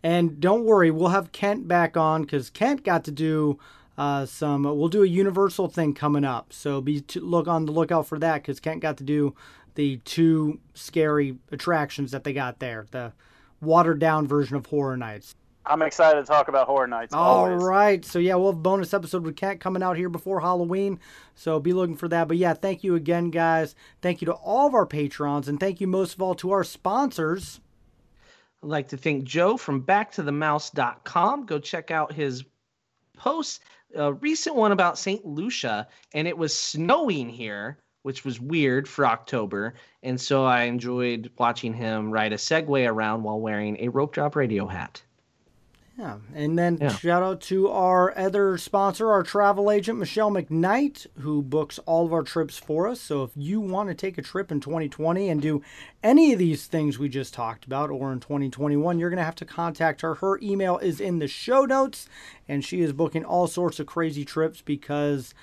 And 0.04 0.40
don't 0.40 0.64
worry, 0.64 0.92
we'll 0.92 1.10
have 1.10 1.32
Kent 1.32 1.68
back 1.68 1.98
on 1.98 2.22
because 2.22 2.50
Kent 2.50 2.84
got 2.84 3.04
to 3.06 3.12
do 3.12 3.60
uh, 3.98 4.26
some. 4.26 4.64
We'll 4.64 4.90
do 4.90 5.04
a 5.04 5.08
Universal 5.08 5.70
thing 5.70 5.94
coming 5.94 6.24
up, 6.24 6.54
so 6.54 6.82
be 6.82 7.02
to 7.02 7.20
look 7.20 7.48
on 7.48 7.66
the 7.66 7.72
lookout 7.72 8.08
for 8.08 8.20
that 8.20 8.44
because 8.44 8.60
Kent 8.60 8.82
got 8.82 8.98
to 8.98 9.04
do 9.04 9.36
the 9.76 9.98
two 10.06 10.60
scary 10.76 11.38
attractions 11.52 12.12
that 12.12 12.24
they 12.24 12.34
got 12.34 12.60
there, 12.60 12.86
the 12.92 13.12
watered 13.60 14.00
down 14.00 14.28
version 14.28 14.56
of 14.56 14.68
Horror 14.68 14.98
Nights. 14.98 15.36
I'm 15.70 15.82
excited 15.82 16.20
to 16.20 16.26
talk 16.26 16.48
about 16.48 16.68
Horror 16.68 16.88
Nights. 16.88 17.14
All 17.14 17.46
always. 17.46 17.64
right. 17.64 18.04
So 18.06 18.20
yeah, 18.20 18.36
we'll 18.36 18.52
have 18.52 18.60
a 18.60 18.62
bonus 18.62 18.94
episode 18.94 19.24
with 19.26 19.36
Cat 19.36 19.60
coming 19.60 19.84
out 19.84 19.98
here 19.98 20.10
before 20.10 20.40
Halloween. 20.40 21.00
So 21.36 21.60
be 21.60 21.74
looking 21.74 21.98
for 21.98 22.08
that. 22.08 22.28
But 22.28 22.38
yeah, 22.38 22.54
thank 22.54 22.84
you 22.84 22.96
again, 22.96 23.30
guys. 23.32 23.76
Thank 24.02 24.22
you 24.22 24.26
to 24.28 24.34
all 24.34 24.68
of 24.68 24.74
our 24.74 24.86
patrons, 24.86 25.48
and 25.48 25.60
thank 25.60 25.82
you 25.82 25.88
most 25.88 26.14
of 26.16 26.22
all 26.22 26.36
to 26.36 26.52
our 26.52 26.64
sponsors. 26.64 27.60
I'd 28.64 28.70
like 28.70 28.88
to 28.90 28.98
thank 28.98 29.24
Joe 29.24 29.58
from 29.58 29.84
backtothemouse.com. 29.84 31.46
Go 31.46 31.60
check 31.60 31.92
out 31.92 32.12
his 32.14 32.44
post, 33.18 33.62
a 33.96 34.14
recent 34.14 34.56
one 34.56 34.72
about 34.72 34.98
St. 34.98 35.26
Lucia, 35.26 35.88
and 36.14 36.28
it 36.28 36.38
was 36.38 36.58
snowing 36.58 37.30
here, 37.30 37.78
which 38.02 38.26
was 38.26 38.40
weird 38.40 38.88
for 38.88 39.06
October. 39.06 39.76
And 40.02 40.20
so 40.20 40.44
I 40.46 40.64
enjoyed 40.64 41.30
watching 41.38 41.74
him 41.74 42.10
ride 42.12 42.34
a 42.34 42.38
Segway 42.38 42.90
around 42.90 43.24
while 43.24 43.40
wearing 43.40 43.78
a 43.80 43.90
rope 43.90 44.14
drop 44.14 44.36
radio 44.36 44.66
hat. 44.66 45.02
Yeah, 45.98 46.18
and 46.36 46.60
then 46.60 46.78
Yeah. 46.80 46.90
shout 46.90 47.24
out 47.24 47.42
to 47.42 47.70
our 47.70 48.16
other 48.16 48.56
sponsor, 48.60 49.10
our 49.12 49.24
travel 49.24 49.72
agent 49.72 49.98
Michelle 49.98 50.30
McKnight, 50.30 51.08
who 51.22 51.42
books 51.42 51.80
all 51.88 52.06
of 52.06 52.14
our 52.14 52.22
trips 52.22 52.56
for 52.60 52.88
us. 52.88 53.02
So 53.02 53.24
if 53.24 53.32
you 53.36 53.60
want 53.60 53.90
to 53.90 53.96
take 53.96 54.16
a 54.20 54.22
trip 54.22 54.52
in 54.52 54.60
2020 54.60 55.28
and 55.28 55.42
do 55.42 55.64
any 56.04 56.32
of 56.34 56.38
these 56.38 56.68
things 56.68 57.00
we 57.00 57.10
just 57.10 57.34
talked 57.34 57.66
about, 57.66 57.90
or 57.90 58.14
in 58.14 58.20
2021, 58.20 59.00
you're 59.00 59.10
going 59.10 59.18
to 59.18 59.24
have 59.24 59.34
to 59.38 59.46
contact 59.46 60.02
her. 60.02 60.14
Her 60.16 60.38
email 60.40 60.78
is 60.78 61.00
in 61.02 61.18
the 61.18 61.28
show 61.28 61.66
notes, 61.66 62.08
and 62.48 62.64
she 62.64 62.82
is 62.82 62.94
booking 62.94 63.26
all 63.26 63.48
sorts 63.48 63.80
of 63.80 63.88
crazy 63.88 64.24
trips 64.26 64.62
because. 64.62 65.34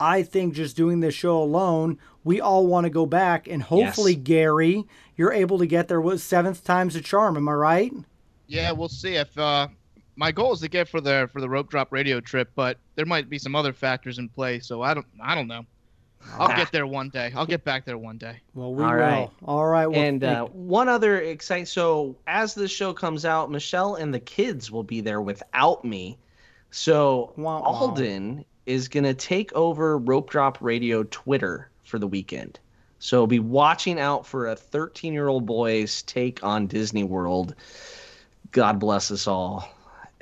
I 0.00 0.24
think 0.24 0.54
just 0.54 0.74
doing 0.74 0.98
this 0.98 1.14
show 1.14 1.40
alone, 1.40 1.96
we 2.24 2.40
all 2.40 2.66
want 2.66 2.84
to 2.86 2.90
go 2.90 3.06
back, 3.06 3.46
and 3.46 3.62
hopefully, 3.62 4.14
Yes. 4.14 4.22
Gary, 4.24 4.84
you're 5.16 5.32
able 5.32 5.58
to 5.58 5.66
get 5.66 5.86
there. 5.86 6.00
What 6.00 6.18
seventh 6.18 6.64
time's 6.64 6.96
a 6.96 7.00
charm? 7.00 7.36
Am 7.36 7.48
I 7.48 7.52
right? 7.52 7.92
Yeah, 8.48 8.72
we'll 8.72 8.88
see 8.88 9.14
if 9.14 9.38
uh, 9.38 9.68
my 10.16 10.30
goal 10.32 10.52
is 10.52 10.60
to 10.60 10.68
get 10.68 10.88
for 10.88 11.00
the 11.00 11.28
for 11.32 11.40
the 11.40 11.48
rope 11.48 11.70
drop 11.70 11.92
radio 11.92 12.20
trip, 12.20 12.50
but 12.54 12.78
there 12.96 13.06
might 13.06 13.28
be 13.30 13.38
some 13.38 13.54
other 13.54 13.72
factors 13.72 14.18
in 14.18 14.28
play. 14.28 14.58
So 14.60 14.82
I 14.82 14.94
don't 14.94 15.06
I 15.22 15.34
don't 15.34 15.48
know. 15.48 15.64
I'll 16.38 16.52
Ah. 16.52 16.56
get 16.56 16.70
there 16.70 16.86
one 16.86 17.08
day. 17.08 17.32
I'll 17.34 17.46
get 17.46 17.64
back 17.64 17.84
there 17.84 17.98
one 17.98 18.16
day. 18.16 18.40
Well, 18.54 18.72
we 18.74 18.84
All 18.84 18.92
will. 18.92 18.98
right. 18.98 19.30
All 19.44 19.66
right. 19.66 19.86
Well, 19.88 19.98
and 20.00 20.22
uh, 20.22 20.44
one 20.46 20.88
other 20.88 21.18
exciting 21.20 21.66
so 21.66 22.14
as 22.28 22.54
the 22.54 22.68
show 22.68 22.92
comes 22.92 23.24
out 23.24 23.50
michelle 23.50 23.96
and 23.96 24.14
the 24.14 24.20
kids 24.20 24.70
will 24.70 24.84
be 24.84 25.00
there 25.00 25.20
without 25.20 25.84
me 25.84 26.16
so 26.70 27.32
Wah, 27.36 27.60
wah. 27.60 27.66
alden 27.66 28.44
is 28.66 28.88
going 28.88 29.04
to 29.04 29.14
take 29.14 29.52
over 29.54 29.98
rope 29.98 30.30
drop 30.30 30.58
radio 30.60 31.02
twitter 31.10 31.68
for 31.82 31.98
the 31.98 32.06
weekend 32.06 32.60
so 33.00 33.26
be 33.26 33.40
watching 33.40 33.98
out 33.98 34.24
for 34.24 34.46
a 34.46 34.54
13 34.56 35.12
year 35.12 35.26
old 35.28 35.44
boy's 35.44 36.02
take 36.02 36.42
on 36.44 36.66
disney 36.68 37.02
world 37.02 37.54
god 38.52 38.78
bless 38.78 39.10
us 39.10 39.26
all 39.26 39.68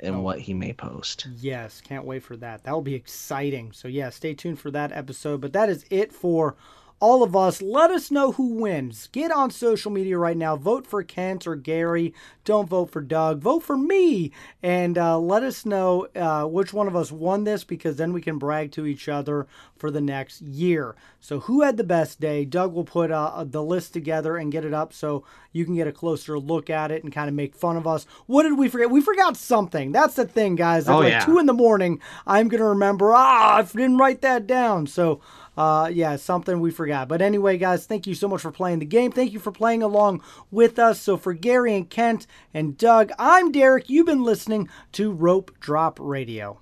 and 0.01 0.15
Oh. 0.15 0.21
what 0.21 0.39
he 0.39 0.53
may 0.53 0.73
post 0.73 1.27
Yes, 1.37 1.81
can't 1.81 2.05
wait 2.05 2.23
for 2.23 2.35
that. 2.37 2.63
That 2.63 2.71
will 2.73 2.81
be 2.81 2.95
exciting. 2.95 3.71
So, 3.71 3.87
yeah, 3.87 4.09
stay 4.09 4.33
tuned 4.33 4.59
for 4.59 4.71
that 4.71 4.91
episode. 4.91 5.41
But 5.41 5.53
that 5.53 5.69
is 5.69 5.85
it 5.89 6.11
for 6.11 6.55
all 7.01 7.23
of 7.23 7.35
us. 7.35 7.61
Let 7.61 7.91
us 7.91 8.11
know 8.11 8.31
who 8.31 8.53
wins. 8.53 9.09
Get 9.11 9.31
on 9.31 9.51
social 9.51 9.91
media 9.91 10.17
right 10.17 10.37
now. 10.37 10.55
Vote 10.55 10.87
for 10.87 11.03
Kent 11.03 11.45
or 11.47 11.55
Gary. 11.55 12.13
Don't 12.45 12.69
vote 12.69 12.91
for 12.91 13.01
Doug. 13.01 13.41
Vote 13.41 13.61
for 13.63 13.75
me. 13.75 14.31
And 14.63 14.97
uh, 14.97 15.19
let 15.19 15.43
us 15.43 15.65
know 15.65 16.07
uh, 16.15 16.45
which 16.45 16.73
one 16.73 16.87
of 16.87 16.95
us 16.95 17.11
won 17.11 17.43
this 17.43 17.63
because 17.63 17.97
then 17.97 18.13
we 18.13 18.21
can 18.21 18.37
brag 18.37 18.71
to 18.73 18.85
each 18.85 19.09
other 19.09 19.47
for 19.77 19.91
the 19.91 20.01
next 20.01 20.41
year. 20.41 20.95
So, 21.19 21.39
who 21.41 21.61
had 21.61 21.77
the 21.77 21.83
best 21.83 22.19
day? 22.19 22.45
Doug 22.45 22.73
will 22.73 22.83
put 22.83 23.11
uh, 23.11 23.43
the 23.47 23.63
list 23.63 23.93
together 23.93 24.37
and 24.37 24.51
get 24.51 24.65
it 24.65 24.73
up 24.73 24.93
so 24.93 25.23
you 25.51 25.65
can 25.65 25.75
get 25.75 25.87
a 25.87 25.91
closer 25.91 26.39
look 26.39 26.69
at 26.69 26.91
it 26.91 27.03
and 27.03 27.11
kind 27.13 27.27
of 27.27 27.35
make 27.35 27.55
fun 27.55 27.77
of 27.77 27.85
us. 27.87 28.05
What 28.27 28.43
did 28.43 28.57
we 28.57 28.69
forget? 28.69 28.89
We 28.91 29.01
forgot 29.01 29.35
something. 29.37 29.91
That's 29.91 30.15
the 30.15 30.25
thing, 30.25 30.55
guys. 30.55 30.87
At 30.87 30.93
Oh, 30.95 30.99
like 30.99 31.11
yeah. 31.11 31.25
two 31.25 31.39
in 31.39 31.45
the 31.47 31.53
morning, 31.53 31.99
I'm 32.27 32.47
going 32.47 32.61
to 32.61 32.67
remember, 32.67 33.11
ah, 33.13 33.57
I 33.57 33.63
didn't 33.63 33.97
write 33.97 34.21
that 34.21 34.45
down. 34.47 34.85
So, 34.87 35.19
uh, 35.57 35.89
yeah, 35.91 36.15
something 36.15 36.59
we 36.59 36.71
forgot. 36.71 37.07
But 37.07 37.21
anyway, 37.21 37.57
guys, 37.57 37.85
thank 37.85 38.07
you 38.07 38.15
so 38.15 38.27
much 38.27 38.41
for 38.41 38.51
playing 38.51 38.79
the 38.79 38.85
game. 38.85 39.11
Thank 39.11 39.33
you 39.33 39.39
for 39.39 39.51
playing 39.51 39.83
along 39.83 40.21
with 40.49 40.79
us. 40.79 41.01
So, 41.01 41.17
for 41.17 41.33
Gary 41.33 41.75
and 41.75 41.89
Kent 41.89 42.25
and 42.53 42.77
Doug, 42.77 43.11
I'm 43.19 43.51
Derek. 43.51 43.89
You've 43.89 44.05
been 44.05 44.23
listening 44.23 44.69
to 44.93 45.11
Rope 45.11 45.51
Drop 45.59 45.97
Radio. 45.99 46.60